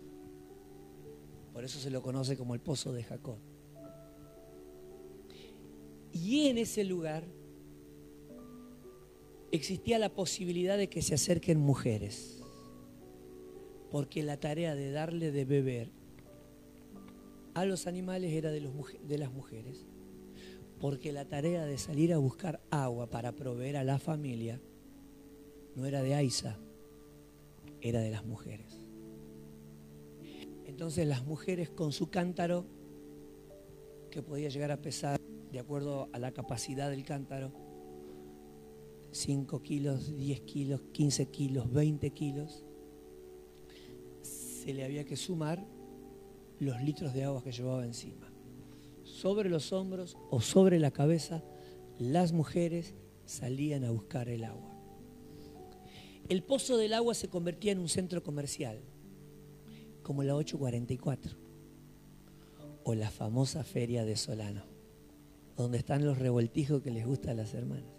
Por 1.53 1.65
eso 1.65 1.79
se 1.79 1.91
lo 1.91 2.03
conoce 2.03 2.37
como 2.37 2.55
el 2.55 2.61
pozo 2.61 2.93
de 2.93 3.05
Jacob. 3.05 3.39
Y 6.13 6.49
en 6.49 6.59
ese 6.59 6.85
lugar 6.85 7.25
existía 9.53 9.99
la 9.99 10.13
posibilidad 10.13 10.77
de 10.77 10.89
que 10.89 11.01
se 11.01 11.15
acerquen 11.15 11.59
mujeres, 11.59 12.43
porque 13.91 14.23
la 14.23 14.39
tarea 14.39 14.75
de 14.75 14.91
darle 14.91 15.31
de 15.31 15.45
beber 15.45 15.91
a 17.55 17.65
los 17.65 17.87
animales 17.87 18.33
era 18.33 18.51
de, 18.51 18.69
de 19.07 19.19
las 19.19 19.33
mujeres, 19.33 19.87
porque 20.81 21.13
la 21.13 21.25
tarea 21.27 21.65
de 21.65 21.79
salir 21.79 22.13
a 22.13 22.19
buscar 22.19 22.61
agua 22.71 23.09
para 23.09 23.33
proveer 23.33 23.77
a 23.77 23.85
la 23.85 23.99
familia 23.99 24.61
no 25.75 25.87
era 25.87 26.03
de 26.03 26.15
Aiza, 26.15 26.59
era 27.81 28.01
de 28.01 28.11
las 28.11 28.25
mujeres. 28.25 28.81
Entonces 30.65 31.07
las 31.07 31.25
mujeres 31.25 31.71
con 31.71 31.93
su 31.93 32.11
cántaro, 32.11 32.67
que 34.11 34.23
podía 34.23 34.49
llegar 34.49 34.71
a 34.71 34.81
pesar 34.81 35.21
de 35.53 35.59
acuerdo 35.59 36.09
a 36.13 36.19
la 36.19 36.33
capacidad 36.33 36.91
del 36.91 37.05
cántaro, 37.05 37.53
5 39.13 39.63
kilos, 39.63 40.17
10 40.17 40.41
kilos, 40.41 40.81
15 40.93 41.27
kilos, 41.27 41.73
20 41.73 42.11
kilos, 42.11 42.65
se 44.23 44.75
le 44.75 44.85
había 44.85 45.05
que 45.05 45.17
sumar 45.17 45.65
los 46.59 46.81
litros 46.83 47.15
de 47.15 47.25
agua 47.25 47.43
que 47.43 47.53
llevaba 47.53 47.85
encima. 47.85 48.34
Sobre 49.05 49.51
los 49.51 49.73
hombros 49.73 50.17
o 50.31 50.41
sobre 50.41 50.79
la 50.79 50.91
cabeza, 50.91 51.45
las 51.99 52.33
mujeres 52.33 52.95
salían 53.27 53.85
a 53.85 53.91
buscar 53.91 54.29
el 54.29 54.45
agua. 54.45 54.75
El 56.29 56.43
pozo 56.43 56.79
del 56.79 56.95
agua 56.95 57.15
se 57.15 57.29
convertía 57.29 57.73
en 57.73 57.79
un 57.79 57.89
centro 57.89 58.23
comercial, 58.23 58.81
como 60.03 60.23
la 60.23 60.35
844, 60.35 61.37
o 62.85 62.95
la 62.95 63.11
famosa 63.11 63.63
feria 63.63 64.05
de 64.05 64.17
Solano, 64.17 64.65
donde 65.57 65.79
están 65.79 66.05
los 66.05 66.19
revoltijos 66.19 66.83
que 66.83 66.91
les 66.91 67.07
gustan 67.07 67.33
a 67.33 67.43
las 67.43 67.55
hermanas. 67.55 67.93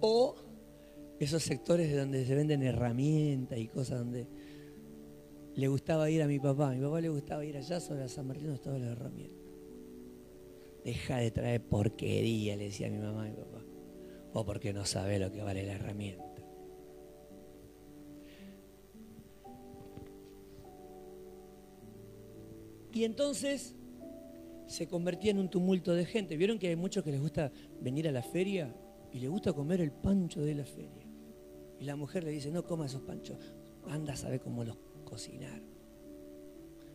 O 0.00 0.34
esos 1.20 1.42
sectores 1.42 1.90
de 1.90 1.98
donde 1.98 2.26
se 2.26 2.34
venden 2.34 2.62
herramientas 2.62 3.58
y 3.58 3.68
cosas 3.68 3.98
donde 3.98 4.26
le 5.54 5.68
gustaba 5.68 6.08
ir 6.10 6.22
a 6.22 6.26
mi 6.26 6.38
papá. 6.38 6.70
A 6.70 6.74
mi 6.74 6.80
papá 6.82 7.00
le 7.00 7.08
gustaba 7.08 7.44
ir 7.44 7.56
allá 7.56 7.80
sobre 7.80 8.08
San 8.08 8.26
Martín 8.26 8.44
donde 8.44 8.56
estaba 8.56 8.78
la 8.78 8.92
herramienta. 8.92 9.42
Deja 10.84 11.18
de 11.18 11.30
traer 11.30 11.62
porquería, 11.62 12.56
le 12.56 12.64
decía 12.64 12.88
a 12.88 12.90
mi 12.90 12.98
mamá 12.98 13.28
y 13.28 13.30
mi 13.30 13.36
papá. 13.36 13.62
O 14.32 14.44
porque 14.44 14.72
no 14.72 14.84
sabe 14.84 15.18
lo 15.18 15.30
que 15.30 15.42
vale 15.42 15.62
la 15.64 15.74
herramienta. 15.74 16.24
Y 22.94 23.04
entonces 23.04 23.74
se 24.66 24.86
convertía 24.86 25.30
en 25.30 25.38
un 25.38 25.48
tumulto 25.48 25.94
de 25.94 26.04
gente. 26.04 26.36
¿Vieron 26.36 26.58
que 26.58 26.68
hay 26.68 26.76
muchos 26.76 27.04
que 27.04 27.10
les 27.10 27.20
gusta 27.20 27.52
venir 27.80 28.08
a 28.08 28.12
la 28.12 28.22
feria 28.22 28.74
y 29.12 29.18
les 29.18 29.30
gusta 29.30 29.52
comer 29.52 29.80
el 29.80 29.92
pancho 29.92 30.42
de 30.42 30.54
la 30.54 30.64
feria? 30.64 31.06
Y 31.78 31.84
la 31.84 31.96
mujer 31.96 32.24
le 32.24 32.30
dice, 32.30 32.50
no 32.50 32.64
coma 32.64 32.86
esos 32.86 33.02
panchos, 33.02 33.38
anda 33.88 34.12
a 34.12 34.16
saber 34.16 34.40
cómo 34.40 34.62
los 34.64 34.76
cocinar. 35.12 35.60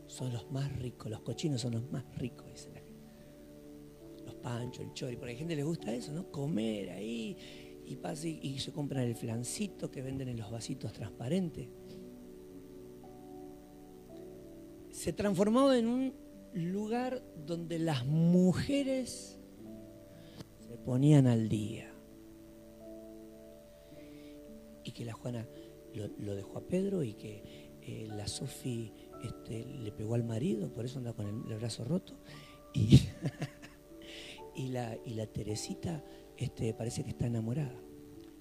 Son 0.08 0.34
los 0.34 0.50
más 0.50 0.76
ricos, 0.80 1.12
los 1.12 1.22
cochinos 1.22 1.62
son 1.62 1.74
los 1.74 1.92
más 1.92 2.04
ricos, 2.18 2.48
dice 2.48 2.72
la 2.72 2.80
gente. 2.80 3.12
Los 4.26 4.36
panchos, 4.36 4.84
el 4.84 4.94
chori, 4.94 5.16
porque 5.18 5.32
a 5.32 5.34
la 5.34 5.40
gente 5.40 5.56
le 5.56 5.62
gusta 5.62 5.94
eso, 5.94 6.12
¿no? 6.14 6.32
Comer 6.32 6.90
ahí 6.90 7.38
y 7.86 7.96
pasa 7.98 8.28
y, 8.28 8.58
se 8.58 8.72
compran 8.72 9.04
el 9.04 9.16
flancito 9.16 9.92
que 9.92 10.02
venden 10.02 10.30
en 10.30 10.38
los 10.38 10.50
vasitos 10.50 10.94
transparentes. 10.94 11.70
Se 14.90 15.14
transformaba 15.14 15.78
en 15.78 15.88
un 15.88 16.14
lugar 16.54 17.22
donde 17.46 17.78
las 17.78 18.04
mujeres 18.08 19.38
se 20.68 20.78
ponían 20.80 21.28
al 21.28 21.50
día. 21.50 21.94
Y 24.84 24.92
que 24.92 25.06
la 25.06 25.14
Juana 25.14 25.48
lo 25.94 26.36
dejó 26.36 26.58
a 26.58 26.68
Pedro 26.68 27.04
y 27.04 27.14
que 27.14 27.67
eh, 27.88 28.10
la 28.10 28.28
Sofi 28.28 28.92
este, 29.24 29.64
le 29.64 29.94
pegó 29.94 30.16
al 30.16 30.26
marido, 30.26 30.74
por 30.74 30.84
eso 30.84 31.00
anda 31.00 31.14
con 31.14 31.26
el, 31.26 31.58
brazo 31.58 31.86
roto. 31.86 32.16
Y, 32.74 33.00
y, 34.56 34.68
la, 34.68 34.98
y 35.06 35.14
la 35.14 35.26
Teresita 35.26 36.04
este, 36.36 36.74
parece 36.74 37.06
que 37.06 37.12
está 37.12 37.28
enamorada. 37.28 37.80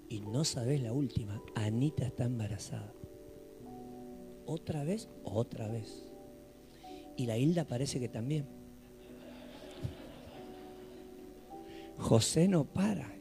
Y 0.08 0.20
no 0.20 0.44
sabes 0.44 0.82
la 0.82 0.92
última, 0.92 1.40
Anita 1.54 2.06
está 2.06 2.24
embarazada. 2.24 2.92
Otra 4.46 4.82
vez, 4.82 5.08
otra 5.22 5.68
vez. 5.68 6.04
Y 7.16 7.26
la 7.26 7.38
Hilda 7.38 7.68
parece 7.68 8.00
que 8.00 8.08
también. 8.08 8.46
José 11.98 12.48
no 12.48 12.64
para. 12.64 13.12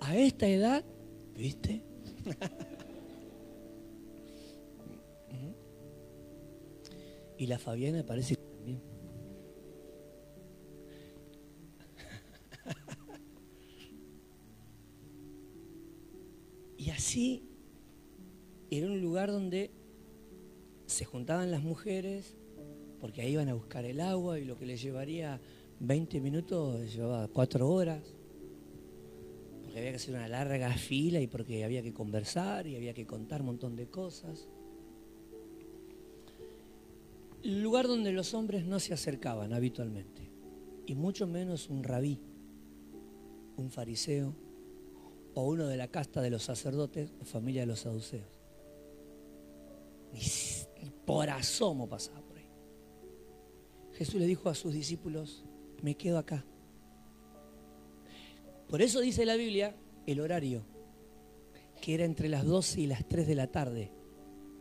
A 0.00 0.16
esta 0.16 0.46
edad, 0.46 0.84
¿viste? 1.34 1.82
y 7.38 7.46
la 7.46 7.58
Fabiana 7.58 8.04
parece 8.04 8.36
también. 8.36 8.80
y 16.78 16.90
así 16.90 17.42
era 18.70 18.86
un 18.86 19.00
lugar 19.00 19.30
donde 19.30 19.70
se 20.86 21.04
juntaban 21.04 21.50
las 21.50 21.62
mujeres 21.62 22.36
porque 23.00 23.20
ahí 23.20 23.32
iban 23.32 23.48
a 23.48 23.54
buscar 23.54 23.84
el 23.84 24.00
agua 24.00 24.38
y 24.38 24.44
lo 24.44 24.56
que 24.56 24.66
les 24.66 24.80
llevaría 24.80 25.40
20 25.80 26.20
minutos 26.20 26.94
llevaba 26.94 27.28
4 27.28 27.68
horas 27.68 28.14
había 29.78 29.90
que 29.90 29.96
hacer 29.96 30.14
una 30.14 30.28
larga 30.28 30.72
fila 30.72 31.20
y 31.20 31.26
porque 31.26 31.64
había 31.64 31.82
que 31.82 31.92
conversar 31.92 32.66
y 32.66 32.76
había 32.76 32.94
que 32.94 33.06
contar 33.06 33.40
un 33.40 33.46
montón 33.46 33.74
de 33.76 33.88
cosas. 33.88 34.48
Lugar 37.42 37.86
donde 37.86 38.12
los 38.12 38.34
hombres 38.34 38.64
no 38.64 38.80
se 38.80 38.94
acercaban 38.94 39.52
habitualmente, 39.52 40.30
y 40.86 40.94
mucho 40.94 41.26
menos 41.26 41.68
un 41.68 41.82
rabí, 41.82 42.20
un 43.56 43.70
fariseo 43.70 44.34
o 45.34 45.48
uno 45.48 45.66
de 45.66 45.76
la 45.76 45.88
casta 45.88 46.22
de 46.22 46.30
los 46.30 46.44
sacerdotes 46.44 47.12
o 47.20 47.24
familia 47.24 47.62
de 47.62 47.66
los 47.66 47.80
saduceos. 47.80 48.40
Ni 50.12 50.90
por 51.04 51.28
asomo 51.28 51.88
pasaba 51.88 52.22
por 52.22 52.38
ahí. 52.38 52.48
Jesús 53.92 54.14
le 54.14 54.26
dijo 54.26 54.48
a 54.48 54.54
sus 54.54 54.72
discípulos, 54.72 55.44
me 55.82 55.96
quedo 55.96 56.18
acá. 56.18 56.44
Por 58.68 58.82
eso 58.82 59.00
dice 59.00 59.24
la 59.24 59.36
Biblia 59.36 59.74
el 60.06 60.20
horario, 60.20 60.64
que 61.80 61.94
era 61.94 62.04
entre 62.04 62.28
las 62.28 62.44
12 62.44 62.80
y 62.80 62.86
las 62.86 63.06
3 63.06 63.26
de 63.26 63.34
la 63.34 63.46
tarde 63.46 63.92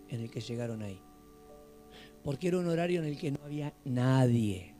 en 0.09 0.21
el 0.21 0.29
que 0.29 0.41
llegaron 0.41 0.81
ahí. 0.81 0.99
Porque 2.23 2.47
era 2.47 2.59
un 2.59 2.67
horario 2.67 3.01
en 3.01 3.07
el 3.07 3.17
que 3.17 3.31
no 3.31 3.39
había 3.43 3.73
nadie. 3.83 4.75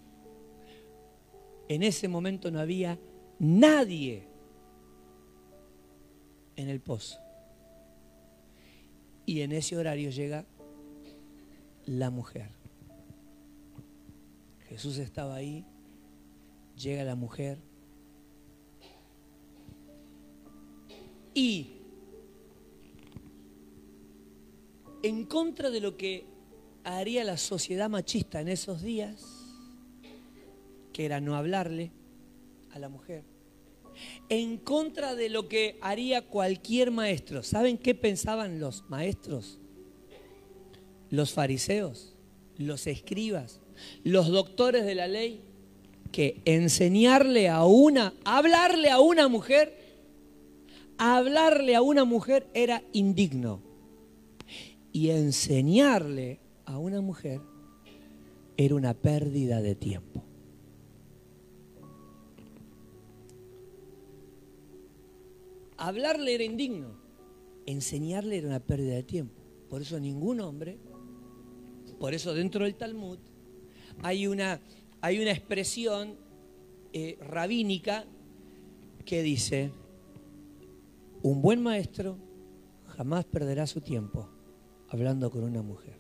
En 1.68 1.84
ese 1.84 2.08
momento 2.08 2.52
no 2.52 2.60
había 2.60 3.00
nadie 3.40 4.28
en 6.56 6.70
el 6.70 6.80
pozo. 6.80 7.20
Y 9.26 9.42
en 9.42 9.52
ese 9.54 9.78
horario 9.78 10.10
llega 10.10 10.46
la 11.86 12.10
mujer. 12.10 12.50
Jesús 14.68 14.98
estaba 14.98 15.36
ahí, 15.36 15.66
llega 16.76 17.04
la 17.04 17.16
mujer 17.16 17.60
y 21.34 21.74
en 25.04 25.26
contra 25.26 25.70
de 25.70 25.82
lo 25.82 25.98
que 25.98 26.26
haría 26.84 27.24
la 27.24 27.38
sociedad 27.38 27.90
machista 27.90 28.42
en 28.42 28.48
esos 28.48 28.82
días, 28.82 29.26
que 30.92 31.06
era 31.06 31.20
no 31.20 31.36
hablarle 31.36 31.92
a 32.72 32.80
la 32.80 32.90
mujer, 32.90 33.24
en 34.30 34.58
contra 34.58 35.16
de 35.16 35.30
lo 35.30 35.48
que 35.48 35.78
haría 35.82 36.22
cualquier 36.22 36.92
maestro. 36.92 37.44
¿Saben 37.44 37.78
qué 37.78 37.96
pensaban 37.96 38.60
los 38.60 38.90
maestros? 38.90 39.60
Los 41.10 41.34
fariseos, 41.34 42.16
los 42.58 42.88
escribas, 42.88 43.60
los 44.04 44.30
doctores 44.30 44.86
de 44.86 44.96
la 44.96 45.08
ley, 45.08 45.42
que 46.12 46.42
enseñarle 46.46 47.50
a 47.50 47.66
una, 47.66 48.14
hablarle 48.24 48.90
a 48.90 49.00
una 49.00 49.28
mujer, 49.28 49.83
hablarle 50.98 51.76
a 51.76 51.82
una 51.82 52.06
mujer 52.06 52.48
era 52.54 52.84
indigno. 52.94 53.62
Y 54.92 55.10
enseñarle 55.10 56.40
a 56.66 56.78
una 56.78 57.02
mujer 57.02 57.42
era 58.58 58.76
una 58.76 58.94
pérdida 58.94 59.62
de 59.62 59.76
tiempo. 59.76 60.24
Hablarle 65.78 66.36
era 66.36 66.44
indigno, 66.44 66.96
enseñarle 67.66 68.38
era 68.38 68.48
una 68.48 68.60
pérdida 68.60 68.94
de 68.94 69.04
tiempo. 69.04 69.42
Por 69.70 69.82
eso 69.82 70.00
ningún 70.00 70.40
hombre, 70.40 70.78
por 72.00 72.14
eso 72.14 72.34
dentro 72.34 72.64
del 72.64 72.76
Talmud 72.76 73.18
hay 74.02 74.28
una, 74.28 74.62
hay 75.02 75.20
una 75.20 75.32
expresión 75.32 76.16
eh, 76.94 77.18
rabínica 77.20 78.06
que 79.06 79.24
dice, 79.24 79.72
un 81.24 81.42
buen 81.42 81.64
maestro 81.64 82.18
jamás 82.86 83.26
perderá 83.26 83.66
su 83.66 83.82
tiempo 83.82 84.30
hablando 84.90 85.32
con 85.32 85.44
una 85.44 85.64
mujer. 85.64 86.00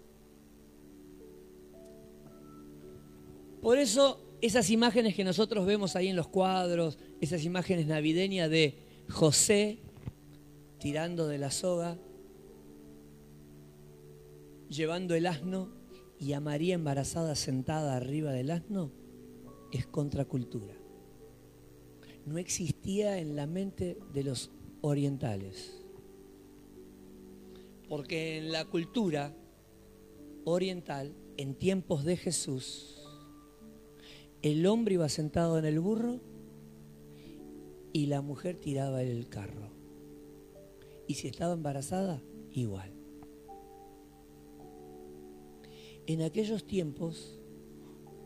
Por 3.61 3.77
eso 3.77 4.19
esas 4.41 4.69
imágenes 4.69 5.15
que 5.15 5.23
nosotros 5.23 5.65
vemos 5.65 5.95
ahí 5.95 6.09
en 6.09 6.17
los 6.17 6.27
cuadros, 6.27 6.99
esas 7.21 7.45
imágenes 7.45 7.87
navideñas 7.87 8.49
de 8.49 8.77
José 9.09 9.79
tirando 10.79 11.29
de 11.29 11.37
la 11.37 11.49
soga, 11.49 11.97
llevando 14.67 15.15
el 15.15 15.27
asno 15.27 15.69
y 16.19 16.33
a 16.33 16.41
María 16.41 16.75
embarazada 16.75 17.35
sentada 17.35 17.95
arriba 17.95 18.33
del 18.33 18.51
asno 18.51 18.91
es 19.71 19.87
contracultura. 19.87 20.75
No 22.25 22.37
existía 22.37 23.17
en 23.19 23.37
la 23.37 23.47
mente 23.47 23.97
de 24.13 24.23
los 24.25 24.51
orientales. 24.83 25.81
Porque 27.87 28.37
en 28.37 28.51
la 28.51 28.65
cultura 28.65 29.33
oriental, 30.43 31.15
en 31.37 31.55
tiempos 31.55 32.03
de 32.03 32.17
Jesús, 32.17 33.01
el 34.41 34.65
hombre 34.67 34.95
iba 34.95 35.07
sentado 35.07 35.57
en 35.57 35.63
el 35.63 35.79
burro 35.79 36.19
y 37.93 38.07
la 38.07 38.21
mujer 38.21 38.57
tiraba 38.57 39.01
el 39.01 39.29
carro. 39.29 39.71
Y 41.07 41.13
si 41.13 41.29
estaba 41.29 41.53
embarazada, 41.53 42.21
igual. 42.51 42.91
En 46.07 46.21
aquellos 46.23 46.65
tiempos, 46.65 47.39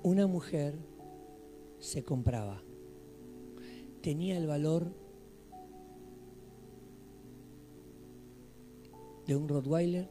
una 0.01 0.25
mujer 0.25 0.73
se 1.77 2.03
compraba. 2.03 2.63
Tenía 4.01 4.37
el 4.37 4.47
valor 4.47 5.06
de 9.27 9.35
un 9.35 9.47
Rottweiler, 9.49 10.09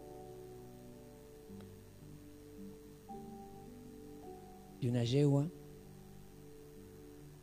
de 4.81 4.91
una 4.91 5.05
yegua, 5.05 5.49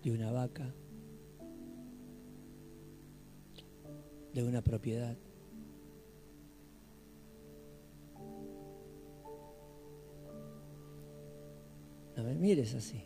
de 0.03 0.11
una 0.11 0.31
vaca, 0.31 0.71
de 4.33 4.43
una 4.43 4.61
propiedad. 4.61 5.17
No 12.15 12.23
me 12.23 12.35
mires 12.35 12.75
así. 12.75 13.03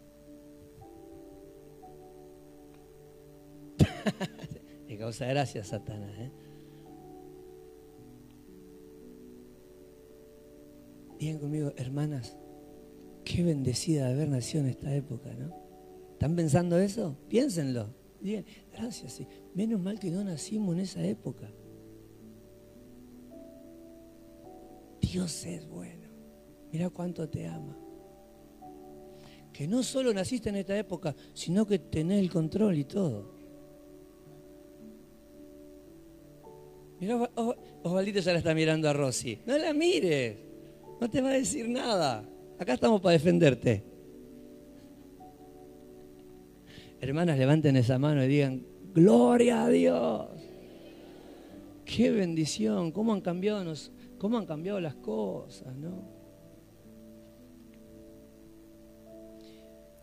Me 4.88 4.98
causa 4.98 5.26
gracia, 5.28 5.64
Satanás. 5.64 6.18
¿eh? 6.18 6.32
Digan 11.20 11.40
conmigo, 11.40 11.74
hermanas, 11.78 12.38
qué 13.24 13.44
bendecida 13.44 14.08
de 14.08 14.14
haber 14.14 14.30
nacido 14.30 14.64
en 14.64 14.70
esta 14.70 14.94
época, 14.94 15.34
¿no? 15.34 15.54
¿Están 16.14 16.36
pensando 16.36 16.78
eso? 16.78 17.18
Piénsenlo. 17.28 17.94
Digan, 18.22 18.46
gracias, 18.72 19.14
sí. 19.14 19.28
Menos 19.54 19.80
mal 19.80 20.00
que 20.00 20.10
no 20.10 20.24
nacimos 20.24 20.76
en 20.76 20.82
esa 20.82 21.04
época. 21.04 21.52
Dios 25.02 25.46
es 25.46 25.68
bueno. 25.68 26.08
Mira 26.72 26.90
cuánto 26.90 27.30
te 27.30 27.48
ama 27.48 27.78
que 29.58 29.68
no 29.68 29.82
solo 29.82 30.14
naciste 30.14 30.50
en 30.50 30.58
esta 30.58 30.78
época, 30.78 31.16
sino 31.34 31.66
que 31.66 31.80
tenés 31.80 32.20
el 32.20 32.30
control 32.30 32.78
y 32.78 32.84
todo. 32.84 33.34
Mira, 37.00 37.32
Osvaldito 37.82 38.20
ya 38.20 38.34
la 38.34 38.38
está 38.38 38.54
mirando 38.54 38.88
a 38.88 38.94
Rosy. 38.94 39.40
No 39.48 39.58
la 39.58 39.74
mires, 39.74 40.38
no 41.00 41.10
te 41.10 41.22
va 41.22 41.30
a 41.30 41.34
decir 41.34 41.68
nada. 41.68 42.24
Acá 42.60 42.74
estamos 42.74 43.02
para 43.02 43.14
defenderte. 43.14 43.84
Hermanas, 47.00 47.38
levanten 47.38 47.76
esa 47.76 48.00
mano 48.00 48.24
y 48.24 48.28
digan, 48.28 48.66
gloria 48.94 49.66
a 49.66 49.70
Dios. 49.70 50.28
Qué 51.86 52.12
bendición, 52.12 52.92
cómo 52.92 53.14
han 53.14 53.22
cambiado, 53.22 53.74
cómo 54.18 54.38
han 54.38 54.46
cambiado 54.46 54.80
las 54.80 54.96
cosas, 54.96 55.76
¿no? 55.76 56.18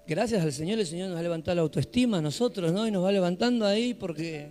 gracias 0.06 0.42
al 0.42 0.52
Señor, 0.52 0.78
el 0.78 0.86
Señor 0.86 1.08
nos 1.10 1.18
ha 1.18 1.22
levantado 1.22 1.54
la 1.56 1.62
autoestima 1.62 2.18
a 2.18 2.20
nosotros, 2.20 2.72
¿no? 2.72 2.86
Y 2.86 2.90
nos 2.90 3.04
va 3.04 3.12
levantando 3.12 3.66
ahí 3.66 3.94
porque... 3.94 4.50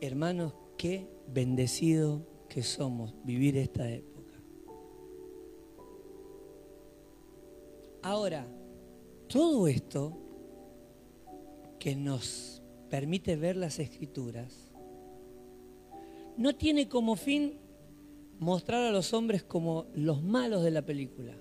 Hermanos, 0.00 0.52
qué 0.82 1.08
bendecido 1.28 2.26
que 2.48 2.64
somos 2.64 3.14
vivir 3.22 3.56
esta 3.56 3.88
época. 3.88 4.32
Ahora, 8.02 8.48
todo 9.28 9.68
esto 9.68 10.18
que 11.78 11.94
nos 11.94 12.64
permite 12.90 13.36
ver 13.36 13.54
las 13.54 13.78
escrituras, 13.78 14.72
no 16.36 16.56
tiene 16.56 16.88
como 16.88 17.14
fin 17.14 17.60
mostrar 18.40 18.82
a 18.82 18.90
los 18.90 19.14
hombres 19.14 19.44
como 19.44 19.86
los 19.94 20.24
malos 20.24 20.64
de 20.64 20.72
la 20.72 20.82
película, 20.82 21.36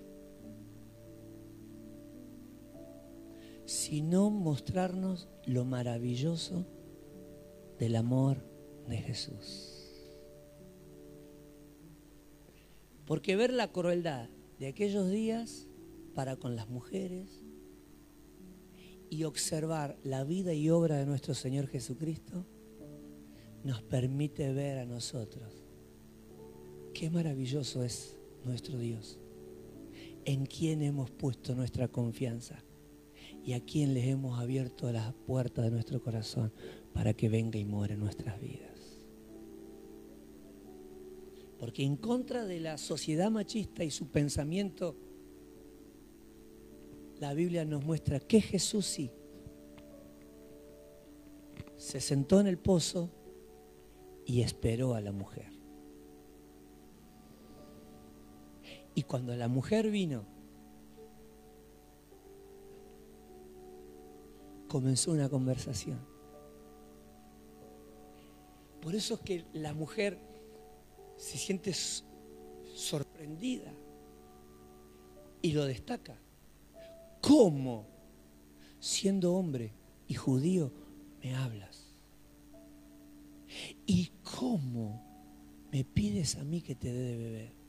sino 3.66 4.30
mostrarnos 4.30 5.30
lo 5.48 5.66
maravilloso 5.66 6.68
del 7.80 7.96
amor 7.96 8.51
de 8.88 8.98
Jesús. 8.98 9.78
Porque 13.06 13.36
ver 13.36 13.52
la 13.52 13.72
crueldad 13.72 14.30
de 14.60 14.68
aquellos 14.68 15.10
días 15.10 15.68
para 16.14 16.36
con 16.36 16.56
las 16.56 16.70
mujeres 16.70 17.44
y 19.10 19.24
observar 19.26 19.98
la 20.04 20.24
vida 20.24 20.54
y 20.54 20.70
obra 20.70 20.98
de 20.98 21.06
nuestro 21.06 21.34
Señor 21.34 21.68
Jesucristo 21.68 22.46
nos 23.64 23.82
permite 23.82 24.54
ver 24.54 24.80
a 24.80 24.86
nosotros 24.86 25.62
Qué 26.94 27.10
maravilloso 27.10 27.84
es 27.84 28.18
nuestro 28.44 28.78
Dios, 28.78 29.18
en 30.26 30.46
quien 30.46 30.82
hemos 30.82 31.10
puesto 31.10 31.56
nuestra 31.56 31.88
confianza 31.88 32.64
y 33.44 33.54
a 33.54 33.64
quien 33.64 33.94
les 33.94 34.08
hemos 34.08 34.40
abierto 34.40 34.92
las 34.92 35.14
puertas 35.14 35.66
de 35.66 35.72
nuestro 35.72 36.02
corazón 36.02 36.54
para 36.94 37.14
que 37.14 37.30
venga 37.30 37.58
y 37.58 37.66
muera 37.66 37.94
en 37.94 38.02
nuestras 38.02 38.40
vidas. 38.40 38.71
Porque 41.62 41.84
en 41.84 41.96
contra 41.96 42.44
de 42.44 42.60
la 42.60 42.80
sociedad 42.80 43.30
machista 43.30 43.84
y 43.84 43.92
su 43.92 44.08
pensamiento, 44.08 44.96
la 47.20 47.36
Biblia 47.36 47.66
nos 47.66 47.86
muestra 47.86 48.20
que 48.20 48.42
Jesús 48.42 48.88
sí 48.88 49.12
se 51.78 52.02
sentó 52.02 52.40
en 52.40 52.48
el 52.48 52.58
pozo 52.58 53.12
y 54.26 54.42
esperó 54.42 54.96
a 54.96 55.02
la 55.02 55.12
mujer. 55.12 55.52
Y 58.96 59.04
cuando 59.04 59.36
la 59.36 59.48
mujer 59.48 59.92
vino, 59.92 60.26
comenzó 64.68 65.12
una 65.12 65.30
conversación. 65.30 66.00
Por 68.82 68.96
eso 68.96 69.14
es 69.14 69.20
que 69.20 69.46
la 69.54 69.76
mujer 69.76 70.31
se 71.22 71.38
siente 71.38 71.72
sorprendida 72.74 73.72
y 75.44 75.52
lo 75.52 75.66
destaca. 75.66 76.20
¿Cómo, 77.22 77.86
siendo 78.80 79.36
hombre 79.36 79.72
y 80.08 80.16
judío, 80.16 80.74
me 81.22 81.36
hablas? 81.36 81.96
¿Y 83.86 84.12
cómo 84.24 85.06
me 85.72 85.86
pides 85.86 86.38
a 86.38 86.44
mí 86.44 86.62
que 86.62 86.74
te 86.74 86.92
dé 86.92 87.04
de 87.04 87.18
beber? 87.18 87.62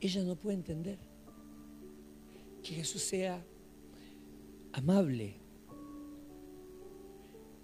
ella 0.00 0.22
no 0.22 0.36
puede 0.36 0.56
entender 0.56 0.98
que 2.62 2.74
Jesús 2.74 3.02
sea 3.02 3.42
amable, 4.72 5.36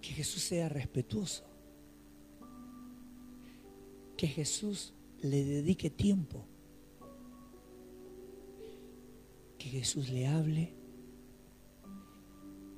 que 0.00 0.08
Jesús 0.08 0.42
sea 0.42 0.68
respetuoso, 0.68 1.49
que 4.20 4.28
Jesús 4.28 4.92
le 5.22 5.42
dedique 5.46 5.88
tiempo, 5.88 6.44
que 9.56 9.70
Jesús 9.70 10.10
le 10.10 10.26
hable 10.26 10.74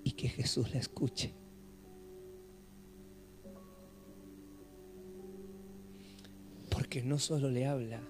y 0.05 0.13
que 0.13 0.29
Jesús 0.29 0.73
la 0.73 0.79
escuche. 0.79 1.35
Porque 6.71 7.03
no 7.03 7.19
solo 7.19 7.51
le 7.51 7.67
habla, 7.67 8.01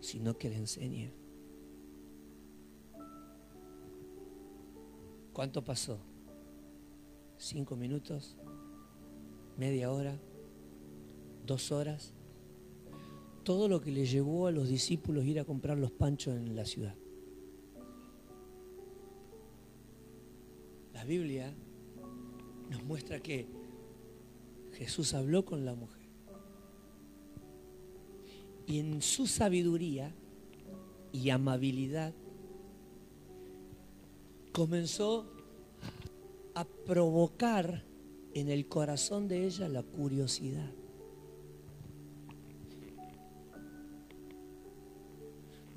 sino 0.00 0.36
que 0.36 0.50
le 0.50 0.56
enseñe. 0.56 1.10
¿Cuánto 5.32 5.64
pasó? 5.64 5.98
¿Cinco 7.38 7.74
minutos? 7.74 8.36
¿Media 9.56 9.90
hora? 9.90 10.20
¿Dos 11.46 11.72
horas? 11.72 12.12
Todo 13.44 13.68
lo 13.68 13.80
que 13.80 13.90
le 13.90 14.06
llevó 14.06 14.46
a 14.46 14.52
los 14.52 14.68
discípulos 14.68 15.24
ir 15.24 15.40
a 15.40 15.44
comprar 15.44 15.78
los 15.78 15.90
panchos 15.90 16.36
en 16.36 16.54
la 16.54 16.64
ciudad. 16.64 16.94
La 20.94 21.04
Biblia 21.04 21.52
nos 22.70 22.82
muestra 22.84 23.20
que 23.20 23.46
Jesús 24.72 25.14
habló 25.14 25.44
con 25.44 25.64
la 25.64 25.74
mujer. 25.74 26.08
Y 28.66 28.78
en 28.78 29.02
su 29.02 29.26
sabiduría 29.26 30.14
y 31.12 31.30
amabilidad 31.30 32.14
comenzó 34.52 35.26
a 36.54 36.64
provocar 36.64 37.84
en 38.34 38.48
el 38.48 38.68
corazón 38.68 39.28
de 39.28 39.46
ella 39.46 39.68
la 39.68 39.82
curiosidad. 39.82 40.70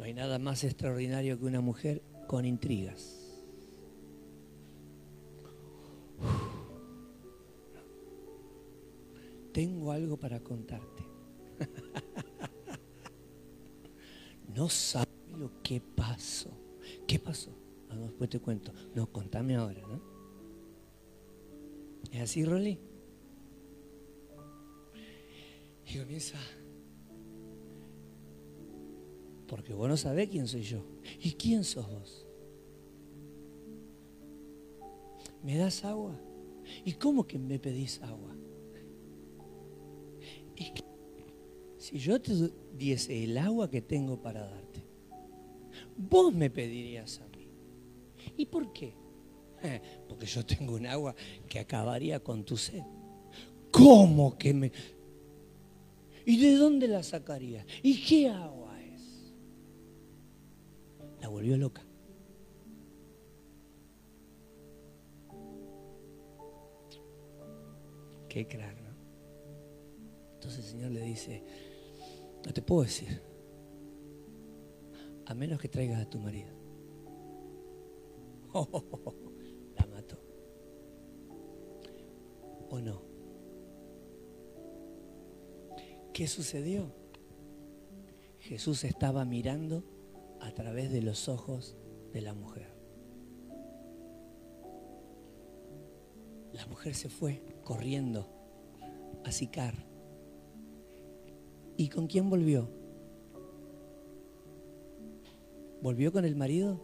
No 0.05 0.09
hay 0.09 0.13
nada 0.13 0.37
más 0.37 0.63
extraordinario 0.63 1.39
que 1.39 1.45
una 1.45 1.61
mujer 1.61 2.03
con 2.27 2.45
intrigas. 2.45 3.41
Tengo 9.51 9.91
algo 9.91 10.17
para 10.17 10.39
contarte. 10.41 11.03
No 14.53 14.69
sabes 14.69 15.09
lo 15.37 15.51
que 15.63 15.81
pasó. 15.81 16.51
¿Qué 17.07 17.19
pasó? 17.19 17.51
Ah, 17.89 17.97
después 17.97 18.29
te 18.29 18.39
cuento. 18.39 18.71
No, 18.93 19.11
contame 19.11 19.55
ahora, 19.55 19.81
¿no? 19.81 20.01
¿Es 22.11 22.21
así, 22.21 22.45
Rolly? 22.45 22.79
Y 25.87 25.97
comienza. 25.97 26.37
Porque 29.47 29.73
vos 29.73 29.87
no 29.87 29.97
sabés 29.97 30.29
quién 30.29 30.47
soy 30.47 30.63
yo. 30.63 30.83
¿Y 31.21 31.33
quién 31.33 31.63
sos 31.63 31.89
vos? 31.89 32.25
¿Me 35.43 35.57
das 35.57 35.85
agua? 35.85 36.19
¿Y 36.83 36.93
cómo 36.93 37.27
que 37.27 37.37
me 37.37 37.59
pedís 37.59 38.01
agua? 38.01 38.35
Es 40.55 40.71
que 40.71 40.83
si 41.77 41.99
yo 41.99 42.19
te 42.19 42.33
diese 42.75 43.23
el 43.23 43.37
agua 43.37 43.69
que 43.69 43.81
tengo 43.81 44.19
para 44.19 44.49
darte, 44.49 44.83
vos 45.95 46.33
me 46.33 46.49
pedirías 46.49 47.21
a 47.21 47.27
mí. 47.37 47.47
¿Y 48.37 48.47
por 48.47 48.73
qué? 48.73 48.93
Eh, 49.61 49.81
porque 50.07 50.25
yo 50.25 50.45
tengo 50.45 50.75
un 50.75 50.87
agua 50.87 51.15
que 51.47 51.59
acabaría 51.59 52.19
con 52.19 52.43
tu 52.43 52.57
sed. 52.57 52.81
¿Cómo 53.71 54.37
que 54.37 54.53
me... 54.53 54.71
¿Y 56.25 56.37
de 56.37 56.55
dónde 56.55 56.87
la 56.87 57.03
sacaría? 57.03 57.65
¿Y 57.83 58.01
qué 58.03 58.29
agua? 58.29 58.64
La 61.25 61.29
volvió 61.29 61.57
loca. 61.57 61.81
Qué 68.29 68.45
claro. 68.45 68.83
Entonces 70.35 70.65
el 70.65 70.71
Señor 70.71 70.91
le 70.91 71.01
dice, 71.01 71.43
no 72.45 72.53
te 72.53 72.61
puedo 72.61 72.83
decir. 72.83 73.23
A 75.25 75.33
menos 75.33 75.59
que 75.59 75.67
traigas 75.67 75.99
a 75.99 76.07
tu 76.07 76.19
marido. 76.19 76.53
la 79.75 79.87
mató. 79.87 80.19
¿O 82.69 82.79
no? 82.79 83.01
¿Qué 86.13 86.27
sucedió? 86.27 86.93
Jesús 88.37 88.83
estaba 88.83 89.25
mirando 89.25 89.94
a 90.41 90.51
través 90.51 90.91
de 90.91 91.01
los 91.01 91.29
ojos 91.29 91.75
de 92.13 92.21
la 92.21 92.33
mujer. 92.33 92.73
La 96.53 96.65
mujer 96.67 96.95
se 96.95 97.09
fue 97.09 97.41
corriendo 97.63 98.27
a 99.23 99.31
Sicar 99.31 99.75
¿Y 101.77 101.89
con 101.89 102.07
quién 102.07 102.29
volvió? 102.29 102.69
¿Volvió 105.81 106.11
con 106.11 106.23
el 106.23 106.35
marido? 106.35 106.79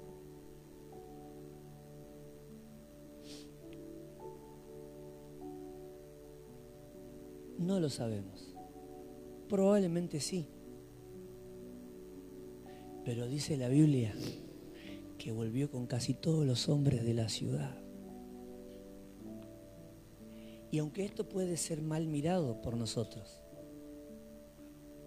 No 7.57 7.79
lo 7.79 7.89
sabemos. 7.89 8.53
Probablemente 9.47 10.19
sí. 10.19 10.49
Pero 13.03 13.27
dice 13.27 13.57
la 13.57 13.67
Biblia 13.67 14.13
que 15.17 15.31
volvió 15.31 15.69
con 15.69 15.87
casi 15.87 16.13
todos 16.13 16.45
los 16.45 16.69
hombres 16.69 17.03
de 17.03 17.13
la 17.13 17.29
ciudad. 17.29 17.77
Y 20.71 20.77
aunque 20.79 21.03
esto 21.03 21.27
puede 21.27 21.57
ser 21.57 21.81
mal 21.81 22.07
mirado 22.07 22.61
por 22.61 22.77
nosotros, 22.77 23.43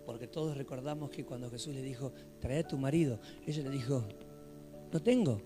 porque 0.05 0.27
todos 0.27 0.57
recordamos 0.57 1.11
que 1.11 1.25
cuando 1.25 1.51
Jesús 1.51 1.75
le 1.75 1.83
dijo, 1.83 2.13
trae 2.39 2.59
a 2.59 2.69
tu 2.69 2.77
marido, 2.77 3.19
ella 3.47 3.63
le 3.63 3.71
dijo, 3.71 4.05
no 4.93 5.03
tengo. 5.03 5.41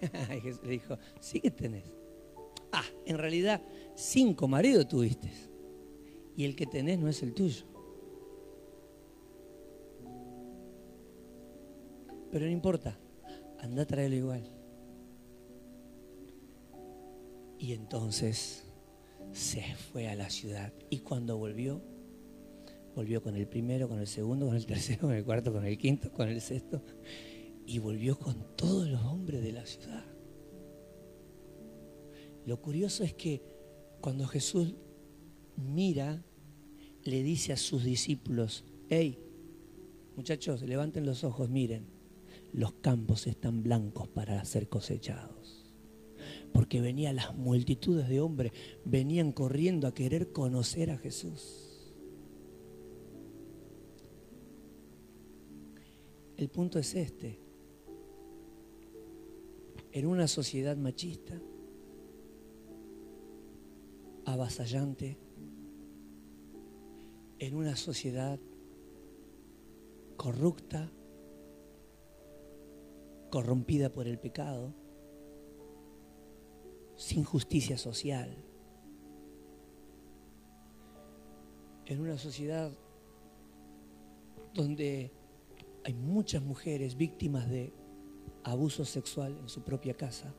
y 0.36 0.40
Jesús 0.40 0.62
le 0.62 0.70
dijo, 0.70 0.98
sí 1.20 1.40
que 1.40 1.50
tenés. 1.50 1.84
Ah, 2.70 2.84
en 3.06 3.16
realidad 3.16 3.62
cinco 3.94 4.46
maridos 4.46 4.86
tuviste. 4.86 5.30
Y 6.36 6.44
el 6.44 6.54
que 6.54 6.66
tenés 6.66 6.98
no 6.98 7.08
es 7.08 7.22
el 7.22 7.34
tuyo. 7.34 7.64
Pero 12.30 12.44
no 12.44 12.50
importa, 12.50 12.98
anda 13.60 13.82
a 13.82 13.86
traerlo 13.86 14.16
igual. 14.16 14.42
Y 17.58 17.72
entonces 17.72 18.64
se 19.32 19.62
fue 19.74 20.08
a 20.08 20.14
la 20.14 20.30
ciudad. 20.30 20.72
Y 20.90 20.98
cuando 20.98 21.36
volvió, 21.36 21.80
volvió 22.94 23.22
con 23.22 23.36
el 23.36 23.46
primero, 23.46 23.88
con 23.88 23.98
el 23.98 24.06
segundo, 24.06 24.46
con 24.46 24.56
el 24.56 24.66
tercero, 24.66 25.02
con 25.02 25.12
el 25.12 25.24
cuarto, 25.24 25.52
con 25.52 25.64
el 25.64 25.76
quinto, 25.78 26.12
con 26.12 26.28
el 26.28 26.40
sexto, 26.40 26.82
y 27.66 27.78
volvió 27.78 28.18
con 28.18 28.56
todos 28.56 28.88
los 28.88 29.02
hombres 29.02 29.42
de 29.42 29.52
la 29.52 29.66
ciudad. 29.66 30.04
Lo 32.46 32.60
curioso 32.62 33.04
es 33.04 33.12
que 33.14 33.42
cuando 34.00 34.26
Jesús 34.26 34.74
mira, 35.56 36.22
le 37.04 37.22
dice 37.22 37.52
a 37.52 37.56
sus 37.56 37.84
discípulos, 37.84 38.64
hey, 38.88 39.18
muchachos, 40.16 40.62
levanten 40.62 41.04
los 41.04 41.24
ojos, 41.24 41.50
miren, 41.50 41.97
los 42.52 42.72
campos 42.74 43.26
están 43.26 43.62
blancos 43.62 44.08
para 44.08 44.44
ser 44.44 44.68
cosechados. 44.68 45.72
Porque 46.52 46.80
venían 46.80 47.16
las 47.16 47.36
multitudes 47.36 48.08
de 48.08 48.20
hombres, 48.20 48.52
venían 48.84 49.32
corriendo 49.32 49.86
a 49.86 49.94
querer 49.94 50.32
conocer 50.32 50.90
a 50.90 50.98
Jesús. 50.98 51.68
El 56.36 56.48
punto 56.48 56.78
es 56.78 56.94
este. 56.94 57.40
En 59.90 60.06
una 60.06 60.28
sociedad 60.28 60.76
machista, 60.76 61.40
avasallante, 64.24 65.18
en 67.38 67.54
una 67.54 67.76
sociedad 67.76 68.38
corrupta, 70.16 70.92
corrompida 73.30 73.92
por 73.92 74.06
el 74.06 74.18
pecado, 74.18 74.74
sin 76.96 77.24
justicia 77.24 77.78
social, 77.78 78.44
en 81.86 82.00
una 82.00 82.18
sociedad 82.18 82.70
donde 84.52 85.12
hay 85.84 85.94
muchas 85.94 86.42
mujeres 86.42 86.96
víctimas 86.96 87.48
de 87.48 87.72
abuso 88.44 88.84
sexual 88.84 89.38
en 89.38 89.48
su 89.48 89.62
propia 89.62 89.94
casa, 89.94 90.34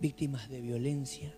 víctimas 0.00 0.48
de 0.48 0.60
violencia. 0.60 1.34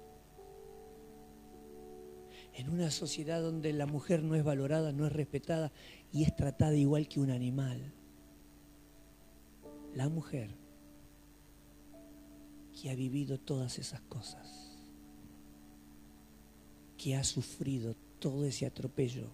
En 2.53 2.69
una 2.69 2.91
sociedad 2.91 3.41
donde 3.41 3.73
la 3.73 3.87
mujer 3.87 4.23
no 4.23 4.35
es 4.35 4.45
valorada, 4.45 4.93
no 4.93 5.07
es 5.07 5.13
respetada 5.13 5.73
y 6.13 6.25
es 6.25 6.37
tratada 6.37 6.75
igual 6.75 7.09
que 7.09 7.21
un 7.21 7.31
animal. 7.31 7.95
La 9.95 10.09
mujer 10.09 10.57
que 12.73 12.91
ha 12.91 12.95
vivido 12.95 13.39
todas 13.39 13.79
esas 13.79 14.01
cosas, 14.03 14.79
que 16.97 17.17
ha 17.17 17.25
sufrido 17.25 17.95
todo 18.19 18.45
ese 18.45 18.67
atropello, 18.67 19.31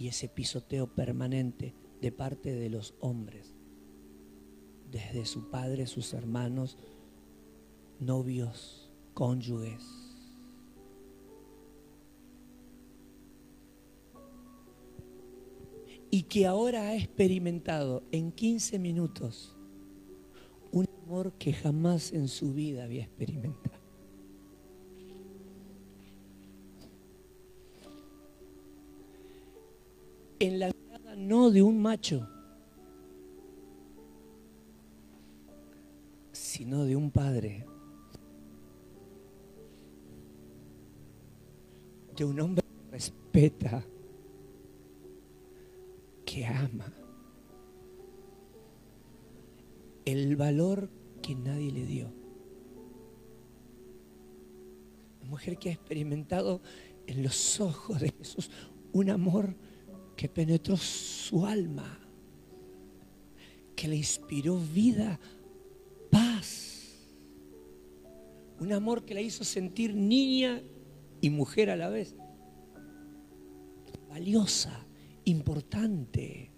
y 0.00 0.08
ese 0.08 0.28
pisoteo 0.28 0.86
permanente 0.86 1.74
de 2.00 2.10
parte 2.10 2.54
de 2.54 2.70
los 2.70 2.94
hombres, 3.00 3.54
desde 4.90 5.26
su 5.26 5.50
padre, 5.50 5.86
sus 5.86 6.14
hermanos, 6.14 6.78
novios, 7.98 8.90
cónyuges. 9.12 9.99
que 16.30 16.46
ahora 16.46 16.82
ha 16.82 16.94
experimentado 16.94 18.04
en 18.12 18.30
15 18.30 18.78
minutos 18.78 19.56
un 20.70 20.86
amor 21.02 21.32
que 21.32 21.52
jamás 21.52 22.12
en 22.12 22.28
su 22.28 22.54
vida 22.54 22.84
había 22.84 23.02
experimentado. 23.02 23.80
En 30.38 30.60
la 30.60 30.70
mirada 30.70 31.16
no 31.16 31.50
de 31.50 31.62
un 31.62 31.82
macho, 31.82 32.28
sino 36.30 36.84
de 36.84 36.94
un 36.94 37.10
padre, 37.10 37.66
de 42.16 42.24
un 42.24 42.40
hombre 42.40 42.62
que 42.62 42.92
respeta 42.92 43.84
que 46.30 46.46
ama, 46.46 46.92
el 50.04 50.36
valor 50.36 50.88
que 51.20 51.34
nadie 51.34 51.72
le 51.72 51.84
dio. 51.84 52.12
Una 55.22 55.30
mujer 55.30 55.58
que 55.58 55.70
ha 55.70 55.72
experimentado 55.72 56.62
en 57.08 57.24
los 57.24 57.58
ojos 57.60 58.00
de 58.00 58.10
Jesús 58.10 58.48
un 58.92 59.10
amor 59.10 59.56
que 60.16 60.28
penetró 60.28 60.76
su 60.76 61.44
alma, 61.44 61.98
que 63.74 63.88
le 63.88 63.96
inspiró 63.96 64.56
vida, 64.56 65.18
paz. 66.12 67.08
Un 68.60 68.72
amor 68.72 69.04
que 69.04 69.14
la 69.14 69.20
hizo 69.20 69.42
sentir 69.42 69.96
niña 69.96 70.62
y 71.20 71.28
mujer 71.28 71.70
a 71.70 71.76
la 71.76 71.88
vez. 71.88 72.14
Valiosa, 74.08 74.86
importante. 75.30 76.50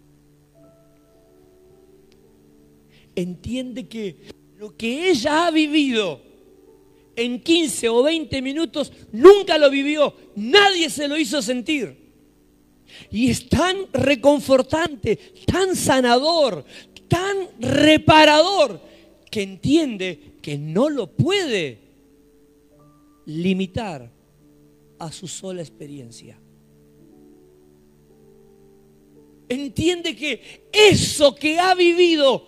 Entiende 3.15 3.89
que 3.89 4.17
lo 4.59 4.77
que 4.77 5.11
ella 5.11 5.47
ha 5.47 5.51
vivido 5.51 6.21
en 7.15 7.41
15 7.41 7.89
o 7.89 8.03
20 8.03 8.43
minutos 8.43 8.93
nunca 9.13 9.59
lo 9.59 9.71
vivió, 9.71 10.15
nadie 10.37 10.89
se 10.89 11.09
lo 11.09 11.19
hizo 11.19 11.43
sentir. 11.43 12.01
Y 13.11 13.31
es 13.31 13.49
tan 13.49 13.87
reconfortante, 13.93 15.17
tan 15.47 15.77
sanador, 15.77 16.65
tan 17.09 17.49
reparador, 17.59 18.81
que 19.31 19.43
entiende 19.43 20.35
que 20.43 20.59
no 20.59 20.91
lo 20.91 21.07
puede 21.07 21.79
limitar 23.25 24.11
a 24.99 25.11
su 25.11 25.27
sola 25.27 25.63
experiencia. 25.63 26.39
Entiende 29.53 30.17
que 30.17 30.69
eso 30.73 31.35
que 31.35 31.59
ha 31.59 31.75
vivido 31.75 32.47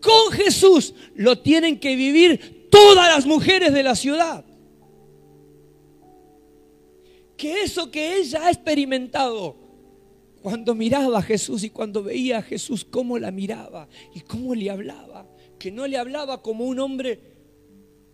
con 0.00 0.32
Jesús 0.32 0.94
lo 1.14 1.40
tienen 1.40 1.80
que 1.80 1.96
vivir 1.96 2.68
todas 2.70 3.14
las 3.14 3.26
mujeres 3.26 3.72
de 3.72 3.82
la 3.82 3.96
ciudad. 3.96 4.44
Que 7.36 7.62
eso 7.62 7.90
que 7.90 8.18
ella 8.18 8.46
ha 8.46 8.50
experimentado 8.50 9.56
cuando 10.42 10.74
miraba 10.74 11.18
a 11.18 11.22
Jesús 11.22 11.64
y 11.64 11.70
cuando 11.70 12.02
veía 12.02 12.38
a 12.38 12.42
Jesús 12.42 12.84
cómo 12.84 13.18
la 13.18 13.30
miraba 13.30 13.88
y 14.14 14.20
cómo 14.20 14.54
le 14.54 14.70
hablaba, 14.70 15.28
que 15.58 15.72
no 15.72 15.86
le 15.86 15.96
hablaba 15.98 16.42
como 16.42 16.64
un 16.66 16.78
hombre 16.78 17.20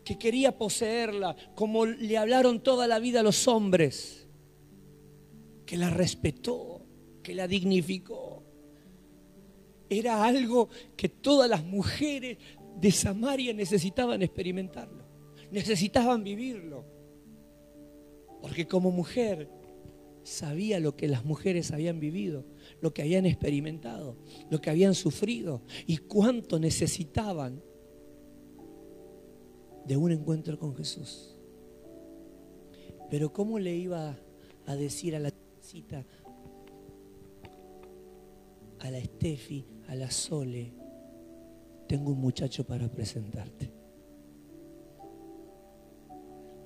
que 0.05 0.18
quería 0.18 0.57
poseerla, 0.57 1.36
como 1.55 1.84
le 1.84 2.16
hablaron 2.16 2.62
toda 2.62 2.86
la 2.86 2.99
vida 3.01 3.22
los 3.22 3.47
hombres, 3.49 4.26
que 5.66 5.76
la 5.76 5.91
respetó, 5.91 6.80
que 7.23 7.35
la 7.35 7.47
dignificó. 7.47 8.43
Era 9.89 10.25
algo 10.25 10.68
que 10.97 11.09
todas 11.09 11.51
las 11.51 11.64
mujeres 11.64 12.39
de 12.81 12.93
Samaria 12.93 13.53
necesitaban 13.53 14.23
experimentarlo, 14.23 15.05
necesitaban 15.51 16.23
vivirlo. 16.23 16.85
Porque 18.41 18.66
como 18.66 18.91
mujer 18.91 19.51
sabía 20.23 20.81
lo 20.81 20.97
que 20.97 21.09
las 21.09 21.25
mujeres 21.25 21.73
habían 21.73 22.01
vivido, 22.01 22.45
lo 22.81 22.95
que 22.95 23.03
habían 23.03 23.27
experimentado, 23.27 24.16
lo 24.51 24.61
que 24.61 24.71
habían 24.71 24.95
sufrido 24.95 25.62
y 25.87 25.99
cuánto 25.99 26.59
necesitaban 26.59 27.62
de 29.87 29.97
un 29.97 30.12
encuentro 30.12 30.59
con 30.59 30.75
Jesús. 30.77 31.37
Pero 33.11 33.33
¿cómo 33.33 33.59
le 33.59 33.75
iba 33.75 34.16
a 34.66 34.77
decir 34.77 35.16
a 35.16 35.18
la 35.18 35.33
cita, 35.61 36.05
a 38.81 38.91
la 38.91 38.99
Estefi, 38.99 39.66
a 39.89 39.95
la 39.95 40.11
Sole, 40.11 40.72
tengo 41.87 42.12
un 42.12 42.20
muchacho 42.20 42.64
para 42.64 42.91
presentarte? 42.91 43.72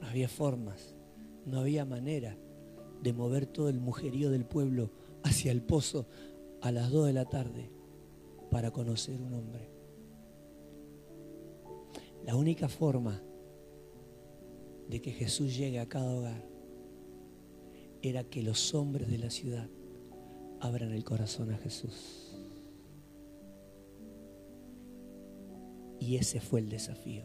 No 0.01 0.07
había 0.07 0.29
formas, 0.29 0.95
no 1.45 1.61
había 1.61 1.85
manera 1.85 2.37
de 3.03 3.12
mover 3.12 3.47
todo 3.47 3.69
el 3.69 3.81
mujerío 3.81 4.31
del 4.31 4.45
pueblo 4.47 4.91
hacia 5.23 5.53
el 5.53 5.62
pozo 5.62 6.07
a 6.61 6.71
las 6.71 6.91
2 6.91 7.07
de 7.07 7.12
la 7.12 7.25
tarde 7.25 7.71
para 8.51 8.71
conocer 8.71 9.21
un 9.21 9.35
hombre. 9.35 9.71
La 12.25 12.37
única 12.37 12.69
forma 12.69 13.23
de 14.89 15.03
que 15.03 15.11
Jesús 15.12 15.57
llegue 15.57 15.81
a 15.81 15.89
cada 15.89 16.15
hogar 16.15 16.47
era 18.03 18.25
que 18.25 18.43
los 18.43 18.75
hombres 18.75 19.11
de 19.11 19.19
la 19.19 19.31
ciudad 19.31 19.69
abran 20.65 20.93
el 20.93 21.05
corazón 21.05 21.53
a 21.53 21.59
Jesús. 21.59 22.35
Y 26.01 26.17
ese 26.17 26.41
fue 26.41 26.61
el 26.61 26.71
desafío. 26.71 27.25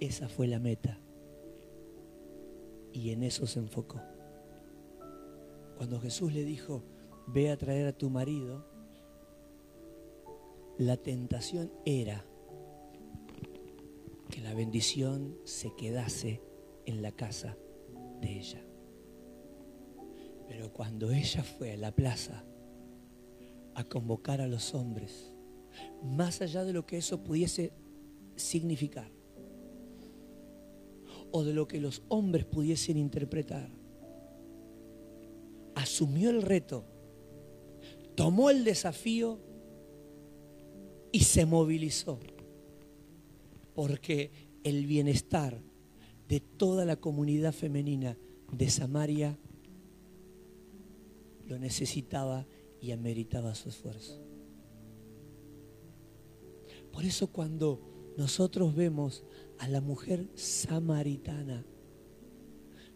Esa 0.00 0.28
fue 0.28 0.46
la 0.46 0.58
meta. 0.58 0.98
Y 2.94 3.10
en 3.10 3.22
eso 3.22 3.46
se 3.46 3.58
enfocó. 3.58 4.00
Cuando 5.76 6.00
Jesús 6.00 6.32
le 6.32 6.44
dijo, 6.44 6.82
ve 7.26 7.50
a 7.50 7.58
traer 7.58 7.86
a 7.86 7.92
tu 7.92 8.08
marido, 8.08 8.64
la 10.78 10.96
tentación 10.96 11.70
era 11.84 12.24
que 14.30 14.40
la 14.40 14.54
bendición 14.54 15.36
se 15.44 15.74
quedase 15.76 16.40
en 16.86 17.02
la 17.02 17.12
casa 17.12 17.58
de 18.22 18.38
ella. 18.38 18.64
Pero 20.48 20.72
cuando 20.72 21.10
ella 21.10 21.42
fue 21.42 21.72
a 21.72 21.76
la 21.76 21.92
plaza 21.92 22.44
a 23.74 23.84
convocar 23.84 24.40
a 24.40 24.46
los 24.46 24.74
hombres, 24.74 25.32
más 26.02 26.40
allá 26.40 26.64
de 26.64 26.72
lo 26.72 26.86
que 26.86 26.98
eso 26.98 27.22
pudiese 27.22 27.72
significar, 28.36 29.10
o 31.36 31.42
de 31.42 31.52
lo 31.52 31.66
que 31.66 31.80
los 31.80 32.02
hombres 32.08 32.44
pudiesen 32.44 32.96
interpretar. 32.96 33.68
Asumió 35.74 36.30
el 36.30 36.42
reto, 36.42 36.84
tomó 38.14 38.50
el 38.50 38.62
desafío 38.62 39.40
y 41.10 41.20
se 41.20 41.44
movilizó. 41.44 42.20
Porque 43.74 44.30
el 44.62 44.86
bienestar 44.86 45.60
de 46.28 46.38
toda 46.38 46.84
la 46.84 46.96
comunidad 46.96 47.52
femenina 47.52 48.16
de 48.52 48.70
Samaria 48.70 49.36
lo 51.46 51.58
necesitaba 51.58 52.46
y 52.80 52.92
ameritaba 52.92 53.54
su 53.54 53.68
esfuerzo. 53.68 54.22
Por 56.92 57.04
eso 57.04 57.28
cuando 57.28 57.94
nosotros 58.16 58.74
vemos 58.74 59.24
a 59.58 59.68
la 59.68 59.80
mujer 59.80 60.28
samaritana. 60.34 61.64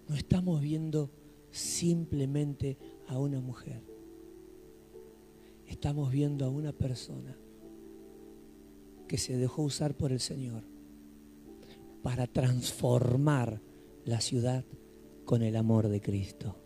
No 0.08 0.14
estamos 0.14 0.60
viendo 0.60 1.10
simplemente 1.50 2.78
a 3.08 3.18
una 3.18 3.40
mujer. 3.40 3.82
Estamos 5.66 6.10
viendo 6.10 6.44
a 6.44 6.50
una 6.50 6.72
persona 6.72 7.36
que 9.06 9.18
se 9.18 9.36
dejó 9.36 9.62
usar 9.62 9.96
por 9.96 10.12
el 10.12 10.20
Señor 10.20 10.64
para 12.02 12.26
transformar 12.26 13.60
la 14.04 14.20
ciudad 14.20 14.64
con 15.24 15.42
el 15.42 15.56
amor 15.56 15.88
de 15.88 16.00
Cristo. 16.00 16.56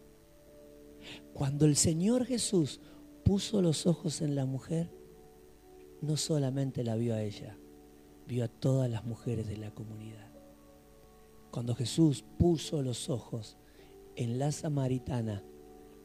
Cuando 1.34 1.64
el 1.66 1.76
Señor 1.76 2.24
Jesús 2.24 2.80
puso 3.24 3.62
los 3.62 3.86
ojos 3.86 4.20
en 4.20 4.34
la 4.34 4.46
mujer, 4.46 4.90
no 6.00 6.16
solamente 6.16 6.84
la 6.84 6.96
vio 6.96 7.14
a 7.14 7.22
ella, 7.22 7.56
vio 8.26 8.44
a 8.44 8.48
todas 8.48 8.90
las 8.90 9.04
mujeres 9.04 9.46
de 9.46 9.56
la 9.56 9.70
comunidad. 9.70 10.30
Cuando 11.50 11.74
Jesús 11.74 12.24
puso 12.38 12.82
los 12.82 13.08
ojos 13.10 13.56
en 14.16 14.38
la 14.38 14.52
samaritana, 14.52 15.42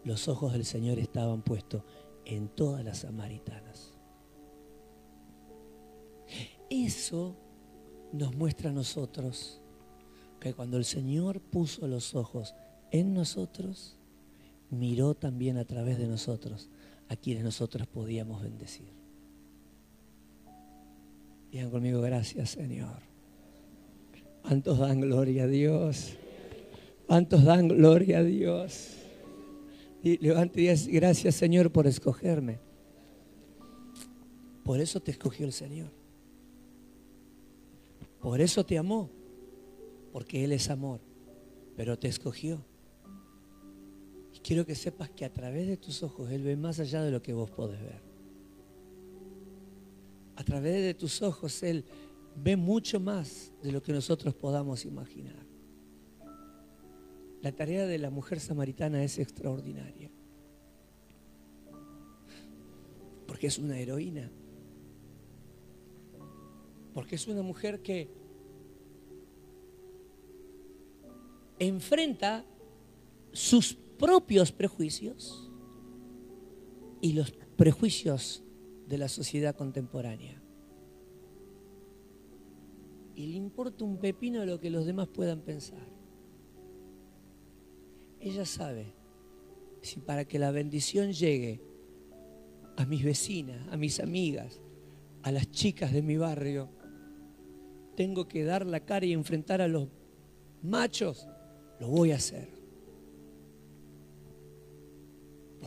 los 0.03 0.27
ojos 0.27 0.53
del 0.53 0.65
Señor 0.65 0.99
estaban 0.99 1.41
puestos 1.41 1.83
en 2.25 2.49
todas 2.49 2.83
las 2.83 2.99
samaritanas. 2.99 3.97
Eso 6.69 7.35
nos 8.11 8.35
muestra 8.35 8.69
a 8.69 8.73
nosotros 8.73 9.61
que 10.39 10.53
cuando 10.53 10.77
el 10.77 10.85
Señor 10.85 11.41
puso 11.41 11.87
los 11.87 12.15
ojos 12.15 12.53
en 12.91 13.13
nosotros, 13.13 13.96
miró 14.69 15.13
también 15.13 15.57
a 15.57 15.65
través 15.65 15.97
de 15.97 16.07
nosotros 16.07 16.69
a 17.09 17.15
quienes 17.15 17.43
nosotros 17.43 17.87
podíamos 17.87 18.41
bendecir. 18.41 18.89
Digan 21.51 21.71
conmigo, 21.71 22.01
gracias 22.01 22.51
Señor. 22.51 23.01
¿Cuántos 24.41 24.79
dan 24.79 25.01
gloria 25.01 25.43
a 25.43 25.47
Dios? 25.47 26.13
¿Cuántos 27.05 27.43
dan 27.43 27.67
gloria 27.67 28.19
a 28.19 28.23
Dios? 28.23 28.89
Y 30.03 30.17
levante 30.17 30.61
y 30.61 30.67
diga, 30.67 30.75
gracias 30.87 31.35
Señor 31.35 31.71
por 31.71 31.87
escogerme. 31.87 32.59
Por 34.63 34.81
eso 34.81 34.99
te 34.99 35.11
escogió 35.11 35.45
el 35.45 35.53
Señor. 35.53 35.89
Por 38.19 38.41
eso 38.41 38.65
te 38.65 38.77
amó. 38.77 39.09
Porque 40.11 40.43
Él 40.43 40.51
es 40.51 40.69
amor. 40.69 40.99
Pero 41.77 41.97
te 41.97 42.09
escogió. 42.09 42.59
Quiero 44.47 44.65
que 44.65 44.75
sepas 44.75 45.09
que 45.09 45.25
a 45.25 45.33
través 45.33 45.67
de 45.67 45.75
tus 45.75 46.03
ojos 46.03 46.31
Él 46.31 46.41
ve 46.41 46.55
más 46.55 46.79
allá 46.79 47.03
de 47.03 47.11
lo 47.11 47.21
que 47.21 47.33
vos 47.33 47.51
podés 47.51 47.81
ver. 47.81 47.99
A 50.37 50.43
través 50.45 50.81
de 50.83 50.93
tus 50.93 51.21
ojos 51.21 51.61
Él 51.63 51.83
ve 52.33 52.55
mucho 52.55 53.01
más 53.01 53.51
de 53.61 53.73
lo 53.73 53.83
que 53.83 53.91
nosotros 53.91 54.33
podamos 54.33 54.85
imaginar. 54.85 55.45
La 57.41 57.51
tarea 57.51 57.85
de 57.87 57.97
la 57.97 58.09
mujer 58.09 58.39
samaritana 58.39 59.03
es 59.03 59.19
extraordinaria. 59.19 60.09
Porque 63.27 63.47
es 63.47 63.57
una 63.57 63.77
heroína. 63.77 64.31
Porque 66.93 67.15
es 67.15 67.27
una 67.27 67.41
mujer 67.41 67.81
que 67.81 68.09
enfrenta 71.59 72.45
sus 73.33 73.77
propios 73.97 74.51
prejuicios 74.51 75.51
y 77.01 77.13
los 77.13 77.31
prejuicios 77.31 78.43
de 78.87 78.97
la 78.97 79.07
sociedad 79.07 79.55
contemporánea. 79.55 80.41
Y 83.15 83.27
le 83.27 83.35
importa 83.35 83.83
un 83.83 83.97
pepino 83.97 84.45
lo 84.45 84.59
que 84.59 84.69
los 84.69 84.85
demás 84.85 85.07
puedan 85.07 85.41
pensar. 85.41 85.87
Ella 88.19 88.45
sabe 88.45 88.93
si 89.81 89.99
para 89.99 90.25
que 90.25 90.39
la 90.39 90.51
bendición 90.51 91.11
llegue 91.11 91.61
a 92.75 92.85
mis 92.85 93.03
vecinas, 93.03 93.67
a 93.71 93.77
mis 93.77 93.99
amigas, 93.99 94.61
a 95.23 95.31
las 95.31 95.49
chicas 95.49 95.91
de 95.91 96.01
mi 96.01 96.17
barrio, 96.17 96.69
tengo 97.95 98.27
que 98.27 98.43
dar 98.43 98.65
la 98.65 98.81
cara 98.81 99.05
y 99.05 99.13
enfrentar 99.13 99.61
a 99.61 99.67
los 99.67 99.89
machos, 100.61 101.27
lo 101.79 101.87
voy 101.87 102.11
a 102.11 102.15
hacer. 102.15 102.56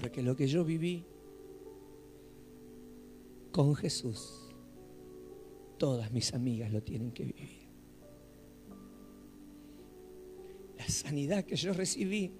Porque 0.00 0.22
lo 0.22 0.34
que 0.34 0.46
yo 0.46 0.64
viví 0.64 1.04
con 3.52 3.74
Jesús, 3.74 4.48
todas 5.76 6.10
mis 6.10 6.32
amigas 6.32 6.72
lo 6.72 6.82
tienen 6.82 7.12
que 7.12 7.24
vivir. 7.24 7.68
La 10.78 10.88
sanidad 10.88 11.44
que 11.44 11.56
yo 11.56 11.74
recibí 11.74 12.32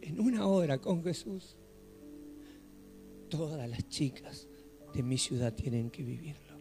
en 0.00 0.20
una 0.20 0.46
hora 0.46 0.78
con 0.78 1.04
Jesús, 1.04 1.58
todas 3.28 3.68
las 3.68 3.86
chicas 3.88 4.48
de 4.94 5.02
mi 5.02 5.18
ciudad 5.18 5.52
tienen 5.54 5.90
que 5.90 6.02
vivirlo. 6.02 6.56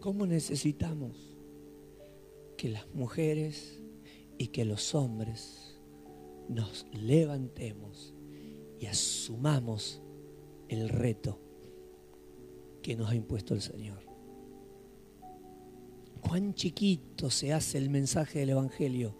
¿Cómo 0.00 0.26
necesitamos 0.26 1.36
que 2.56 2.68
las 2.68 2.86
mujeres 2.92 3.80
y 4.38 4.48
que 4.48 4.64
los 4.64 4.94
hombres 4.94 5.73
nos 6.48 6.86
levantemos 6.92 8.14
y 8.78 8.86
asumamos 8.86 10.02
el 10.68 10.88
reto 10.88 11.40
que 12.82 12.96
nos 12.96 13.10
ha 13.10 13.14
impuesto 13.14 13.54
el 13.54 13.60
Señor? 13.60 14.02
Cuán 16.20 16.54
chiquito 16.54 17.30
se 17.30 17.52
hace 17.52 17.78
el 17.78 17.90
mensaje 17.90 18.40
del 18.40 18.50
Evangelio 18.50 19.16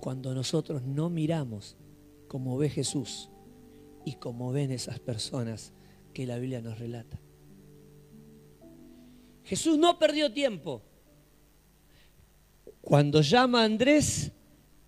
cuando 0.00 0.34
nosotros 0.34 0.82
no 0.82 1.10
miramos 1.10 1.76
como 2.28 2.56
ve 2.56 2.68
Jesús 2.68 3.30
y 4.04 4.14
como 4.14 4.52
ven 4.52 4.70
esas 4.70 4.98
personas 4.98 5.72
que 6.12 6.26
la 6.26 6.38
Biblia 6.38 6.60
nos 6.60 6.78
relata. 6.78 7.20
Jesús 9.44 9.78
no 9.78 9.98
perdió 9.98 10.32
tiempo. 10.32 10.82
Cuando 12.80 13.20
llama 13.20 13.62
a 13.62 13.64
Andrés, 13.64 14.32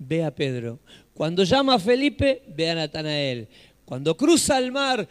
ve 0.07 0.25
a 0.25 0.35
Pedro. 0.35 0.81
Cuando 1.15 1.45
llama 1.45 1.75
a 1.75 1.79
Felipe, 1.79 2.43
ve 2.49 2.71
a 2.71 2.75
Natanael. 2.75 3.49
Cuando 3.85 4.17
cruza 4.17 4.59
el 4.59 4.73
mar 4.73 5.09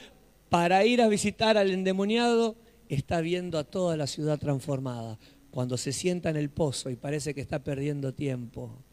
para 0.49 0.85
ir 0.85 1.01
a 1.01 1.07
visitar 1.07 1.57
al 1.57 1.71
endemoniado, 1.71 2.55
está 2.89 3.21
viendo 3.21 3.57
a 3.57 3.63
toda 3.63 3.95
la 3.97 4.07
ciudad 4.07 4.39
transformada. 4.39 5.17
Cuando 5.51 5.77
se 5.77 5.91
sienta 5.91 6.29
en 6.29 6.37
el 6.37 6.49
pozo 6.49 6.89
y 6.89 6.95
parece 6.95 7.33
que 7.33 7.41
está 7.41 7.63
perdiendo 7.63 8.13
tiempo, 8.13 8.83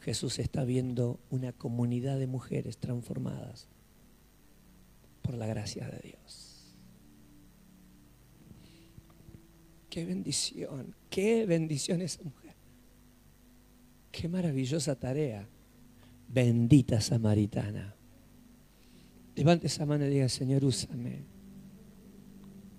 Jesús 0.00 0.38
está 0.38 0.64
viendo 0.64 1.18
una 1.30 1.52
comunidad 1.52 2.18
de 2.18 2.26
mujeres 2.26 2.78
transformadas 2.78 3.68
por 5.22 5.34
la 5.34 5.46
gracia 5.46 5.88
de 5.88 6.10
Dios. 6.10 6.76
Qué 9.88 10.04
bendición, 10.04 10.94
qué 11.08 11.46
bendición 11.46 12.02
esa 12.02 12.22
mujer. 12.22 12.43
Qué 14.14 14.28
maravillosa 14.28 14.94
tarea. 14.94 15.44
Bendita 16.28 17.00
samaritana. 17.00 17.96
Levante 19.34 19.66
esa 19.66 19.84
mano 19.84 20.06
y 20.06 20.10
diga, 20.10 20.28
Señor, 20.28 20.64
úsame 20.64 21.24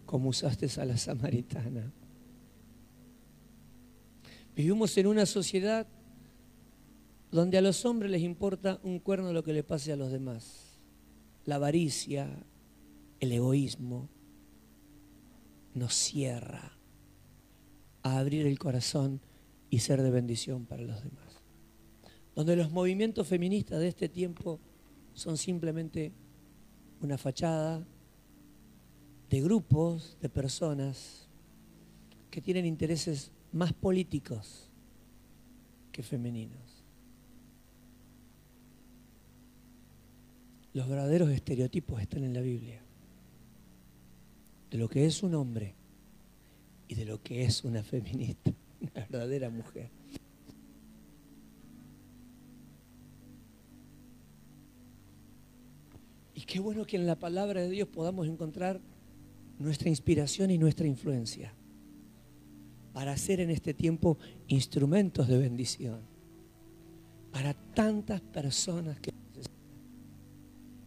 como 0.06 0.30
usaste 0.30 0.70
a 0.80 0.86
la 0.86 0.96
samaritana. 0.96 1.92
Vivimos 4.56 4.98
en 4.98 5.08
una 5.08 5.26
sociedad 5.26 5.86
donde 7.32 7.58
a 7.58 7.62
los 7.62 7.84
hombres 7.84 8.10
les 8.12 8.22
importa 8.22 8.80
un 8.82 9.00
cuerno 9.00 9.34
lo 9.34 9.44
que 9.44 9.52
le 9.52 9.64
pase 9.64 9.92
a 9.92 9.98
los 9.98 10.14
demás. 10.14 10.80
La 11.44 11.56
avaricia, 11.56 12.30
el 13.20 13.32
egoísmo, 13.34 14.08
nos 15.74 15.94
cierra 15.96 16.78
a 18.04 18.20
abrir 18.20 18.48
el 18.48 18.58
corazón 18.58 19.20
y 19.70 19.80
ser 19.80 20.02
de 20.02 20.12
bendición 20.12 20.66
para 20.66 20.84
los 20.84 21.04
demás. 21.04 21.24
Donde 22.36 22.56
los 22.56 22.72
movimientos 22.72 23.28
feministas 23.28 23.80
de 23.80 23.88
este 23.88 24.10
tiempo 24.10 24.60
son 25.14 25.38
simplemente 25.38 26.12
una 27.02 27.18
fachada 27.18 27.86
de 29.30 29.42
grupos, 29.42 30.18
de 30.22 30.30
personas 30.30 31.28
que 32.30 32.42
tienen 32.42 32.66
intereses 32.66 33.32
más 33.52 33.72
políticos 33.74 34.70
que 35.92 36.04
femeninos. 36.04 36.84
Los 40.74 40.90
verdaderos 40.90 41.30
estereotipos 41.30 42.02
están 42.02 42.26
en 42.26 42.34
la 42.34 42.42
Biblia. 42.42 42.82
De 44.70 44.78
lo 44.78 44.90
que 44.90 45.06
es 45.06 45.24
un 45.24 45.36
hombre 45.36 45.74
y 46.90 46.96
de 46.96 47.06
lo 47.06 47.24
que 47.24 47.46
es 47.46 47.64
una 47.64 47.82
feminista, 47.82 48.52
una 48.82 48.92
verdadera 48.94 49.50
mujer. 49.50 49.90
Y 56.36 56.42
qué 56.42 56.60
bueno 56.60 56.86
que 56.86 56.98
en 56.98 57.08
la 57.08 57.18
palabra 57.18 57.62
de 57.62 57.70
Dios 57.70 57.88
podamos 57.88 58.28
encontrar 58.28 58.80
nuestra 59.58 59.90
inspiración 59.90 60.52
y 60.52 60.58
nuestra 60.58 60.86
influencia 60.86 61.54
para 62.94 63.14
hacer 63.14 63.40
en 63.40 63.50
este 63.50 63.74
tiempo 63.74 64.18
instrumentos 64.48 65.28
de 65.28 65.38
bendición 65.38 66.02
para 67.32 67.54
tantas 67.54 68.22
personas 68.22 69.00
que 69.00 69.12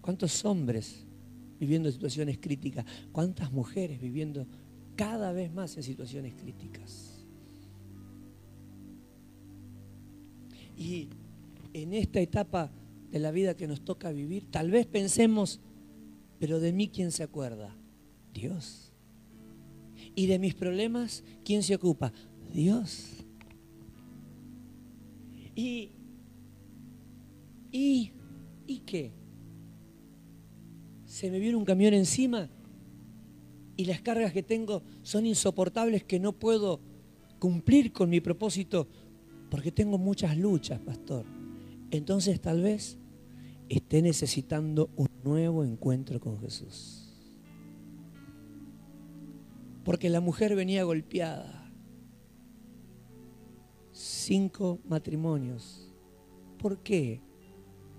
¿Cuántos 0.09 0.43
hombres 0.47 1.05
viviendo 1.61 1.91
en 1.91 1.93
situaciones 1.93 2.39
críticas? 2.39 2.87
¿Cuántas 3.13 3.53
mujeres 3.53 4.01
viviendo 4.01 4.47
cada 4.97 5.33
vez 5.33 5.53
más 5.53 5.77
en 5.77 5.83
situaciones 5.83 6.33
críticas? 6.33 7.27
Y 10.79 11.11
en 11.75 11.93
esta 11.93 12.21
etapa 12.21 12.71
de 13.11 13.19
la 13.19 13.31
vida 13.31 13.57
que 13.57 13.67
nos 13.67 13.85
toca 13.85 14.13
vivir, 14.13 14.47
tal 14.51 14.71
vez 14.71 14.87
pensemos, 14.87 15.61
pero 16.39 16.61
de 16.61 16.73
mí 16.73 16.89
quién 16.89 17.13
se 17.13 17.23
acuerda? 17.23 17.75
Dios. 18.33 18.93
Y 20.15 20.27
de 20.27 20.39
mis 20.39 20.55
problemas, 20.55 21.25
¿quién 21.45 21.63
se 21.63 21.75
ocupa? 21.75 22.13
Dios. 22.53 23.25
Y, 25.55 25.91
y, 27.73 28.13
¿y 28.67 28.79
qué? 28.81 29.13
se 31.09 31.31
me 31.31 31.41
viene 31.41 31.57
un 31.57 31.65
camión 31.65 31.95
encima 31.95 32.49
y 33.77 33.87
las 33.87 34.03
cargas 34.03 34.33
que 34.33 34.43
tengo 34.43 34.83
son 35.03 35.25
insoportables 35.25 36.05
que 36.05 36.21
no 36.21 36.33
puedo 36.33 36.81
cumplir 37.39 37.93
con 37.93 38.11
mi 38.11 38.21
propósito 38.21 38.87
porque 39.51 39.73
tengo 39.73 39.97
muchas 39.97 40.37
luchas, 40.37 40.79
pastor. 40.79 41.25
Entonces 41.91 42.41
tal 42.41 42.63
vez 42.63 42.99
esté 43.69 44.03
necesitando 44.03 44.91
un 44.97 45.09
nuevo 45.25 45.65
encuentro 45.65 46.21
con 46.21 46.39
Jesús. 46.41 47.05
Porque 49.85 50.11
la 50.11 50.21
mujer 50.21 50.55
venía 50.55 50.85
golpeada. 50.85 51.73
Cinco 53.93 54.81
matrimonios. 54.87 55.93
¿Por 56.59 56.83
qué? 56.83 57.23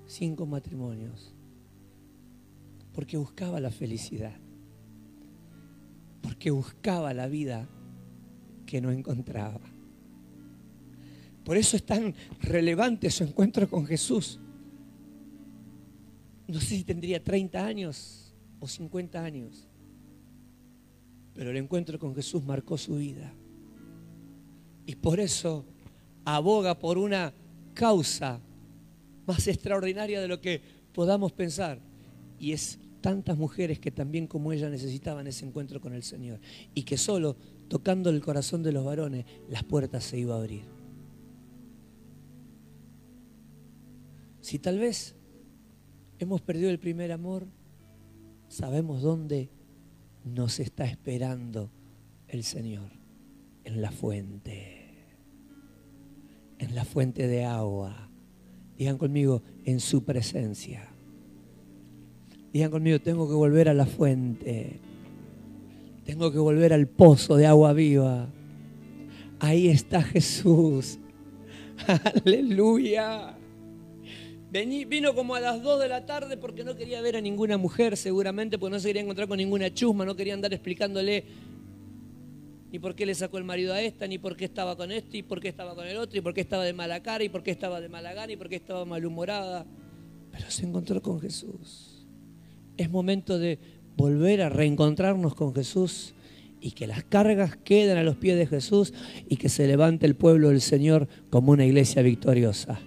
cinco 0.09 0.47
matrimonios, 0.47 1.35
porque 2.93 3.17
buscaba 3.17 3.59
la 3.59 3.69
felicidad, 3.69 4.35
porque 6.21 6.49
buscaba 6.49 7.13
la 7.13 7.27
vida 7.27 7.69
que 8.65 8.81
no 8.81 8.91
encontraba. 8.91 9.61
Por 11.49 11.57
eso 11.57 11.77
es 11.77 11.83
tan 11.83 12.13
relevante 12.41 13.09
su 13.09 13.23
encuentro 13.23 13.67
con 13.67 13.83
Jesús. 13.83 14.39
No 16.47 16.59
sé 16.59 16.67
si 16.67 16.83
tendría 16.83 17.23
30 17.23 17.65
años 17.65 18.35
o 18.59 18.67
50 18.67 19.23
años, 19.23 19.67
pero 21.33 21.49
el 21.49 21.57
encuentro 21.57 21.97
con 21.97 22.13
Jesús 22.13 22.43
marcó 22.43 22.77
su 22.77 22.97
vida. 22.97 23.33
Y 24.85 24.93
por 24.93 25.19
eso 25.19 25.65
aboga 26.23 26.77
por 26.77 26.99
una 26.99 27.33
causa 27.73 28.39
más 29.25 29.47
extraordinaria 29.47 30.21
de 30.21 30.27
lo 30.27 30.39
que 30.39 30.61
podamos 30.93 31.31
pensar. 31.31 31.79
Y 32.37 32.51
es 32.51 32.77
tantas 33.01 33.39
mujeres 33.39 33.79
que 33.79 33.89
también 33.89 34.27
como 34.27 34.53
ella 34.53 34.69
necesitaban 34.69 35.25
ese 35.25 35.47
encuentro 35.47 35.81
con 35.81 35.95
el 35.95 36.03
Señor. 36.03 36.39
Y 36.75 36.83
que 36.83 36.99
solo 36.99 37.35
tocando 37.69 38.11
el 38.11 38.21
corazón 38.21 38.61
de 38.61 38.71
los 38.71 38.85
varones 38.85 39.25
las 39.49 39.63
puertas 39.63 40.03
se 40.03 40.19
iban 40.19 40.37
a 40.37 40.41
abrir. 40.41 40.78
Si 44.49 44.57
tal 44.57 44.79
vez 44.79 45.15
hemos 46.17 46.41
perdido 46.41 46.71
el 46.71 46.79
primer 46.79 47.11
amor, 47.11 47.45
sabemos 48.47 49.03
dónde 49.03 49.51
nos 50.25 50.59
está 50.59 50.85
esperando 50.85 51.69
el 52.27 52.43
Señor, 52.43 52.89
en 53.63 53.79
la 53.79 53.91
fuente, 53.91 55.05
en 56.57 56.73
la 56.73 56.83
fuente 56.83 57.27
de 57.27 57.45
agua. 57.45 58.09
Digan 58.75 58.97
conmigo, 58.97 59.43
en 59.65 59.79
su 59.79 60.03
presencia. 60.03 60.87
Digan 62.51 62.71
conmigo, 62.71 62.99
tengo 62.99 63.27
que 63.27 63.35
volver 63.35 63.69
a 63.69 63.75
la 63.75 63.85
fuente. 63.85 64.79
Tengo 66.05 66.31
que 66.31 66.39
volver 66.39 66.73
al 66.73 66.87
pozo 66.87 67.35
de 67.35 67.45
agua 67.45 67.73
viva. 67.73 68.29
Ahí 69.39 69.67
está 69.67 70.01
Jesús. 70.01 70.97
Aleluya. 72.25 73.38
Vino 74.51 75.13
como 75.13 75.35
a 75.35 75.39
las 75.39 75.61
2 75.61 75.79
de 75.79 75.87
la 75.87 76.05
tarde 76.05 76.37
porque 76.37 76.63
no 76.63 76.75
quería 76.75 77.01
ver 77.01 77.15
a 77.15 77.21
ninguna 77.21 77.57
mujer, 77.57 77.95
seguramente, 77.97 78.57
porque 78.57 78.73
no 78.73 78.79
se 78.79 78.87
quería 78.87 79.01
encontrar 79.01 79.27
con 79.27 79.37
ninguna 79.37 79.73
chusma, 79.73 80.05
no 80.05 80.15
quería 80.15 80.33
andar 80.33 80.53
explicándole 80.53 81.23
ni 82.71 82.79
por 82.79 82.95
qué 82.95 83.05
le 83.05 83.15
sacó 83.15 83.37
el 83.37 83.43
marido 83.43 83.73
a 83.73 83.81
esta, 83.81 84.07
ni 84.07 84.17
por 84.17 84.35
qué 84.35 84.45
estaba 84.45 84.75
con 84.75 84.91
este, 84.91 85.19
y 85.19 85.23
por 85.23 85.39
qué 85.39 85.49
estaba 85.49 85.75
con 85.75 85.87
el 85.87 85.97
otro, 85.97 86.17
y 86.17 86.21
por 86.21 86.33
qué 86.33 86.41
estaba 86.41 86.63
de 86.63 86.73
mala 86.73 87.01
cara, 87.01 87.23
y 87.23 87.29
por 87.29 87.41
qué 87.41 87.51
estaba 87.51 87.81
de 87.81 87.89
mala 87.89 88.13
gana, 88.13 88.31
y 88.31 88.37
por 88.37 88.47
qué 88.49 88.55
estaba 88.55 88.85
malhumorada. 88.85 89.65
Pero 90.31 90.51
se 90.51 90.65
encontró 90.65 91.01
con 91.01 91.19
Jesús. 91.19 92.05
Es 92.77 92.89
momento 92.89 93.39
de 93.39 93.59
volver 93.97 94.41
a 94.41 94.49
reencontrarnos 94.49 95.35
con 95.35 95.53
Jesús 95.53 96.13
y 96.61 96.71
que 96.71 96.87
las 96.87 97.03
cargas 97.03 97.57
queden 97.57 97.97
a 97.97 98.03
los 98.03 98.17
pies 98.17 98.37
de 98.37 98.45
Jesús 98.45 98.93
y 99.27 99.37
que 99.37 99.49
se 99.49 99.67
levante 99.67 100.05
el 100.05 100.15
pueblo 100.15 100.49
del 100.49 100.61
Señor 100.61 101.07
como 101.29 101.51
una 101.51 101.65
iglesia 101.65 102.01
victoriosa. 102.01 102.79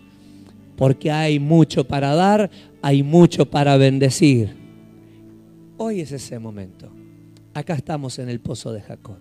Porque 0.83 1.13
hay 1.13 1.39
mucho 1.39 1.87
para 1.87 2.13
dar, 2.13 2.51
hay 2.83 3.05
mucho 3.05 3.49
para 3.49 3.77
bendecir. 3.77 4.57
Hoy 5.77 6.01
es 6.01 6.11
ese 6.11 6.41
momento. 6.41 6.91
Acá 7.55 7.75
estamos 7.75 8.19
en 8.19 8.29
el 8.29 8.41
pozo 8.41 8.73
de 8.73 8.81
Jacob. 8.81 9.19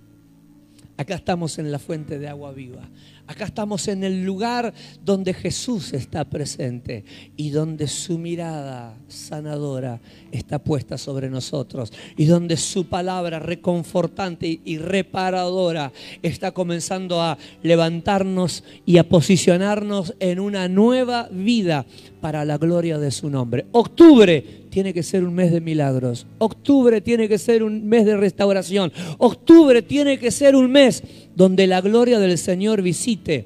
Acá 0.98 1.14
estamos 1.14 1.60
en 1.60 1.72
la 1.72 1.78
fuente 1.78 2.18
de 2.18 2.28
agua 2.28 2.52
viva. 2.52 2.90
Acá 3.32 3.46
estamos 3.46 3.88
en 3.88 4.04
el 4.04 4.26
lugar 4.26 4.74
donde 5.06 5.34
Jesús 5.34 5.94
está 5.94 6.26
presente 6.26 7.06
y 7.38 7.52
donde 7.52 7.88
su 7.88 8.18
mirada 8.18 8.98
sanadora 9.08 10.02
está 10.34 10.60
puesta 10.60 10.98
sobre 10.98 11.30
nosotros 11.30 11.94
y 12.18 12.26
donde 12.26 12.58
su 12.58 12.88
palabra 12.88 13.40
reconfortante 13.40 14.60
y 14.66 14.78
reparadora 14.80 15.94
está 16.22 16.52
comenzando 16.52 17.22
a 17.22 17.38
levantarnos 17.64 18.66
y 18.86 18.98
a 18.98 19.08
posicionarnos 19.08 20.14
en 20.20 20.42
una 20.42 20.68
nueva 20.68 21.30
vida 21.32 21.86
para 22.22 22.46
la 22.46 22.58
gloria 22.58 23.00
de 23.00 23.12
su 23.12 23.30
nombre. 23.30 23.66
Octubre 23.72 24.68
tiene 24.70 24.94
que 24.94 25.04
ser 25.04 25.24
un 25.24 25.34
mes 25.34 25.52
de 25.52 25.60
milagros. 25.60 26.28
Octubre 26.38 27.02
tiene 27.02 27.28
que 27.28 27.38
ser 27.38 27.64
un 27.64 27.86
mes 27.88 28.06
de 28.06 28.16
restauración. 28.16 28.94
Octubre 29.18 29.82
tiene 29.82 30.20
que 30.20 30.32
ser 30.32 30.56
un 30.56 30.72
mes 30.72 31.04
donde 31.36 31.68
la 31.68 31.82
gloria 31.82 32.20
del 32.20 32.38
Señor 32.38 32.82
visite 32.82 33.46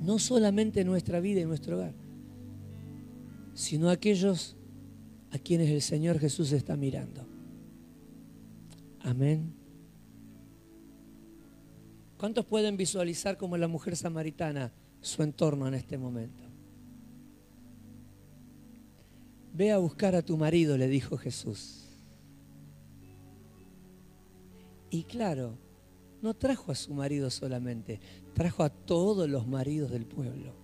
no 0.00 0.18
solamente 0.18 0.84
nuestra 0.84 1.20
vida 1.20 1.40
y 1.40 1.44
nuestro 1.44 1.76
hogar, 1.76 1.92
sino 3.52 3.90
aquellos 3.90 4.56
a 5.30 5.38
quienes 5.38 5.68
el 5.68 5.82
Señor 5.82 6.18
Jesús 6.18 6.52
está 6.52 6.76
mirando. 6.76 7.26
Amén. 9.00 9.52
¿Cuántos 12.16 12.46
pueden 12.46 12.76
visualizar 12.76 13.36
como 13.36 13.56
la 13.56 13.68
mujer 13.68 13.96
samaritana 13.96 14.72
su 15.00 15.22
entorno 15.22 15.68
en 15.68 15.74
este 15.74 15.98
momento? 15.98 16.47
Ve 19.58 19.72
a 19.72 19.78
buscar 19.78 20.14
a 20.14 20.22
tu 20.22 20.36
marido, 20.36 20.78
le 20.78 20.86
dijo 20.86 21.18
Jesús. 21.18 21.88
Y 24.88 25.02
claro, 25.02 25.58
no 26.22 26.32
trajo 26.32 26.70
a 26.70 26.76
su 26.76 26.94
marido 26.94 27.28
solamente, 27.28 27.98
trajo 28.34 28.62
a 28.62 28.70
todos 28.70 29.28
los 29.28 29.48
maridos 29.48 29.90
del 29.90 30.06
pueblo. 30.06 30.54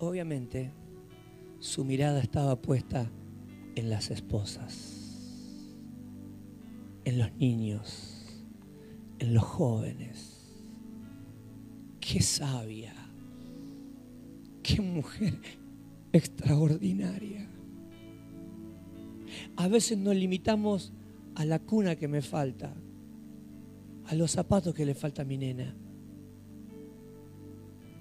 Obviamente, 0.00 0.72
su 1.60 1.84
mirada 1.84 2.18
estaba 2.18 2.60
puesta 2.60 3.08
en 3.76 3.88
las 3.88 4.10
esposas, 4.10 5.70
en 7.04 7.16
los 7.16 7.32
niños, 7.34 8.26
en 9.20 9.34
los 9.34 9.44
jóvenes. 9.44 10.52
Qué 12.00 12.20
sabia, 12.20 12.92
qué 14.64 14.80
mujer 14.80 15.38
extraordinaria. 16.16 17.46
A 19.56 19.68
veces 19.68 19.98
nos 19.98 20.16
limitamos 20.16 20.92
a 21.34 21.44
la 21.44 21.58
cuna 21.58 21.96
que 21.96 22.08
me 22.08 22.22
falta, 22.22 22.74
a 24.06 24.14
los 24.14 24.30
zapatos 24.30 24.74
que 24.74 24.86
le 24.86 24.94
falta 24.94 25.22
a 25.22 25.24
mi 25.24 25.36
nena, 25.36 25.74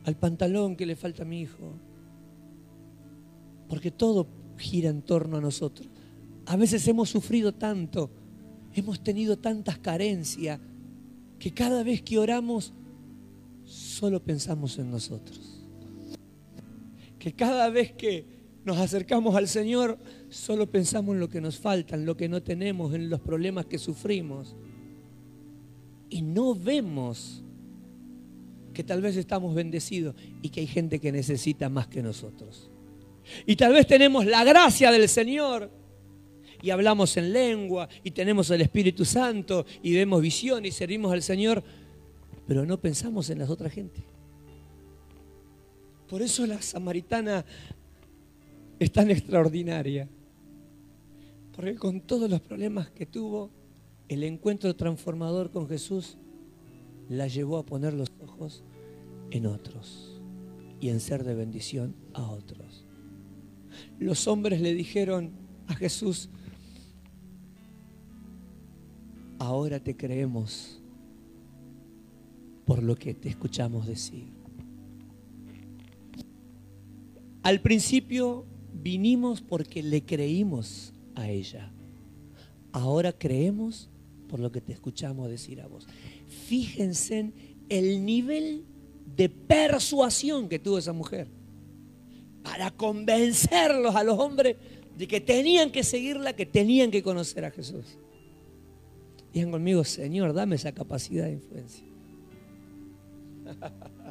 al 0.05 0.16
pantalón 0.18 0.76
que 0.76 0.86
le 0.86 0.95
falta 0.95 1.24
a 1.24 1.26
mi 1.26 1.41
hijo, 1.41 1.74
porque 3.68 3.91
todo 3.91 4.28
gira 4.57 4.89
en 4.89 5.01
torno 5.01 5.38
a 5.38 5.41
nosotros. 5.41 5.89
A 6.45 6.55
veces 6.55 6.88
hemos 6.88 7.09
sufrido 7.09 7.53
tanto, 7.53 8.11
hemos 8.74 9.03
tenido 9.03 9.38
tantas 9.38 9.80
carencias, 9.80 10.59
que 11.39 11.51
cada 11.51 11.84
vez 11.84 12.01
que 12.01 12.18
oramos 12.18 12.74
solo 13.66 14.24
pensamos 14.24 14.78
en 14.78 14.91
nosotros 14.91 15.55
que 17.26 17.34
cada 17.34 17.71
vez 17.71 17.91
que 17.91 18.23
nos 18.65 18.78
acercamos 18.78 19.36
al 19.36 19.47
Señor, 19.47 19.97
solo 20.30 20.69
pensamos 20.69 21.15
en 21.15 21.19
lo 21.19 21.28
que 21.28 21.41
nos 21.41 21.57
falta, 21.57 21.95
en 21.95 22.05
lo 22.05 22.15
que 22.15 22.30
no 22.30 22.43
tenemos, 22.43 22.93
en 22.93 23.09
los 23.09 23.19
problemas 23.19 23.65
que 23.65 23.80
sufrimos. 23.80 24.55
Y 26.07 26.21
no 26.21 26.53
vemos 26.53 27.43
que 28.76 28.84
tal 28.84 29.01
vez 29.01 29.17
estamos 29.17 29.55
bendecidos 29.55 30.13
y 30.43 30.49
que 30.49 30.59
hay 30.59 30.67
gente 30.67 30.99
que 30.99 31.11
necesita 31.11 31.67
más 31.67 31.88
que 31.88 32.03
nosotros. 32.03 32.69
Y 33.47 33.55
tal 33.55 33.73
vez 33.73 33.88
tenemos 33.88 34.28
la 34.28 34.43
gracia 34.43 34.91
del 34.91 35.09
Señor 35.09 35.71
y 36.61 36.69
hablamos 36.69 37.17
en 37.17 37.34
lengua 37.34 37.89
y 38.03 38.11
tenemos 38.11 38.51
el 38.51 38.61
Espíritu 38.61 39.03
Santo 39.03 39.65
y 39.82 39.95
vemos 39.95 40.21
visión 40.21 40.63
y 40.63 40.69
servimos 40.69 41.11
al 41.11 41.23
Señor, 41.23 41.63
pero 42.45 42.67
no 42.67 42.80
pensamos 42.80 43.32
en 43.32 43.39
las 43.39 43.49
otras 43.49 43.73
gente. 43.73 44.14
Por 46.08 46.22
eso 46.22 46.45
la 46.45 46.62
samaritana 46.62 47.45
es 48.80 48.91
tan 48.91 49.10
extraordinaria. 49.10 50.08
Porque 51.56 51.76
con 51.76 52.01
todos 52.01 52.30
los 52.30 52.41
problemas 52.41 52.89
que 52.91 53.06
tuvo, 53.06 53.49
el 54.08 54.24
encuentro 54.24 54.76
transformador 54.76 55.51
con 55.51 55.68
Jesús 55.68 56.18
la 57.10 57.28
llevó 57.28 57.58
a 57.58 57.66
poner 57.66 57.93
los 57.93 58.12
ojos 58.22 58.64
en 59.32 59.45
otros 59.45 60.22
y 60.80 60.89
en 60.89 60.99
ser 60.99 61.24
de 61.24 61.34
bendición 61.34 61.95
a 62.14 62.30
otros. 62.30 62.86
Los 63.99 64.28
hombres 64.28 64.62
le 64.62 64.74
dijeron 64.74 65.32
a 65.68 65.76
Jesús, 65.76 66.30
ahora 69.39 69.80
te 69.80 69.95
creemos 69.95 70.82
por 72.66 72.84
lo 72.84 72.95
que 72.95 73.14
te 73.14 73.30
escuchamos 73.30 73.88
decir. 73.88 74.35
Al 77.46 77.62
principio 77.62 78.43
vinimos 78.74 79.39
porque 79.39 79.84
le 79.84 80.04
creímos 80.04 80.96
a 81.14 81.30
ella. 81.30 81.72
Ahora 82.72 83.12
creemos 83.14 83.88
por 84.28 84.39
lo 84.39 84.52
que 84.52 84.62
te 84.62 84.74
escuchamos 84.74 85.30
decir 85.30 85.62
a 85.62 85.68
vos. 85.68 85.86
Fíjense 86.48 87.20
en 87.20 87.34
el 87.70 88.04
nivel 88.04 88.66
de 89.16 89.30
persuasión 89.30 90.50
que 90.50 90.58
tuvo 90.58 90.80
esa 90.80 90.91
mujer. 90.91 91.28
para 92.41 92.72
convencerlos 92.72 93.96
a 93.96 94.04
los 94.04 94.18
hombres 94.18 94.56
de 94.98 95.08
que 95.08 95.22
tenían 95.22 95.72
que 95.72 95.84
seguirla, 95.84 96.36
que 96.36 96.48
tenían 96.48 96.89
que 96.89 97.04
conocer 97.04 97.46
a 97.46 97.52
Jesús. 97.52 98.00
Digan 99.34 99.52
conmigo, 99.52 99.84
Señor, 99.84 100.34
dame 100.34 100.56
esa 100.56 100.72
capacidad 100.72 101.26
de 101.26 101.34
influencia. 101.34 101.86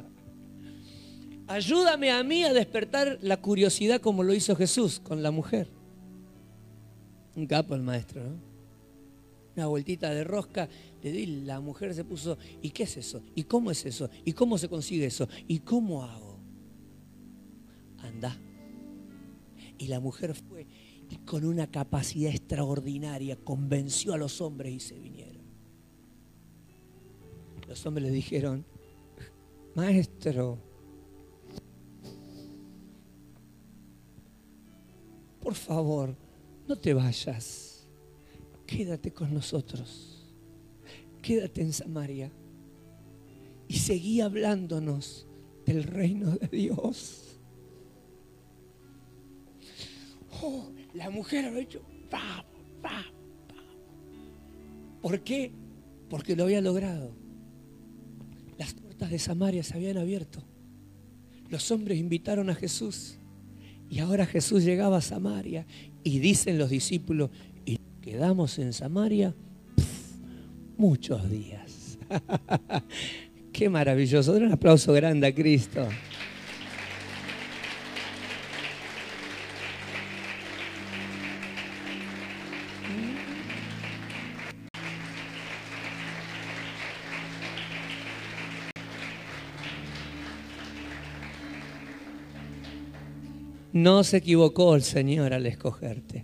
Ayúdame 1.47 2.11
a 2.11 2.23
mí 2.23 2.43
a 2.43 2.53
despertar 2.53 3.19
la 3.21 3.37
curiosidad 3.37 4.01
como 4.01 4.23
lo 4.23 4.33
hizo 4.33 4.55
Jesús 4.55 4.99
con 4.99 5.21
la 5.21 5.31
mujer. 5.31 5.69
Un 7.35 7.45
capo 7.45 7.75
el 7.75 7.81
maestro, 7.81 8.23
¿no? 8.23 8.55
Una 9.55 9.67
vueltita 9.67 10.09
de 10.09 10.23
rosca, 10.23 10.67
le 11.01 11.11
di, 11.11 11.25
la 11.27 11.61
mujer 11.61 11.93
se 11.93 12.03
puso, 12.03 12.37
¿y 12.61 12.71
qué 12.71 12.83
es 12.83 12.97
eso? 12.97 13.21
¿Y 13.35 13.43
cómo 13.43 13.71
es 13.71 13.85
eso? 13.85 14.09
¿Y 14.25 14.33
cómo 14.33 14.57
se 14.57 14.67
consigue 14.67 15.05
eso? 15.05 15.29
¿Y 15.47 15.59
cómo 15.59 16.03
hago? 16.03 16.39
Anda. 17.99 18.37
Y 19.77 19.87
la 19.87 20.01
mujer 20.01 20.35
fue 20.35 20.67
y 21.09 21.17
con 21.17 21.45
una 21.45 21.67
capacidad 21.67 22.31
extraordinaria 22.31 23.35
convenció 23.35 24.13
a 24.13 24.17
los 24.17 24.41
hombres 24.41 24.73
y 24.73 24.79
se 24.79 24.97
vinieron. 24.97 25.43
Los 27.67 27.85
hombres 27.85 28.07
le 28.07 28.11
dijeron, 28.11 28.65
maestro, 29.75 30.59
por 35.45 35.53
favor, 35.53 36.17
no 36.67 36.75
te 36.75 36.91
vayas, 36.95 37.87
quédate 38.65 39.13
con 39.13 39.31
nosotros, 39.31 40.25
quédate 41.21 41.61
en 41.61 41.71
Samaria 41.71 42.31
y 43.67 43.75
seguí 43.75 44.21
hablándonos 44.21 45.27
del 45.63 45.83
reino 45.83 46.31
de 46.31 46.47
Dios. 46.47 47.39
Oh, 50.41 50.71
la 50.95 51.11
mujer 51.11 51.45
ha 51.45 51.59
hecho, 51.59 51.79
¿Por 54.99 55.23
qué? 55.23 55.51
Porque 56.09 56.35
lo 56.35 56.45
había 56.45 56.61
logrado. 56.61 57.11
Las 58.57 58.73
puertas 58.73 59.11
de 59.11 59.19
Samaria 59.19 59.61
se 59.61 59.75
habían 59.75 59.97
abierto. 59.97 60.39
Los 61.49 61.69
hombres 61.69 61.99
invitaron 61.99 62.49
a 62.49 62.55
Jesús. 62.55 63.19
Y 63.95 63.99
ahora 64.01 64.25
Jesús 64.25 64.65
llegaba 64.65 64.97
a 64.97 65.01
Samaria 65.01 65.65
y 66.03 66.19
dicen 66.19 66.57
los 66.57 66.69
discípulos, 66.69 67.29
y 67.65 67.79
quedamos 68.01 68.59
en 68.59 68.73
Samaria 68.73 69.33
muchos 70.75 71.29
días. 71.29 71.97
Qué 73.53 73.69
maravilloso. 73.69 74.33
un 74.33 74.51
aplauso 74.51 74.91
grande 74.91 75.27
a 75.27 75.33
Cristo. 75.33 75.87
No 93.75 94.05
se 94.05 94.15
equivocó 94.15 94.73
el 94.73 94.83
Señor 94.83 95.33
al 95.33 95.45
escogerte. 95.45 96.23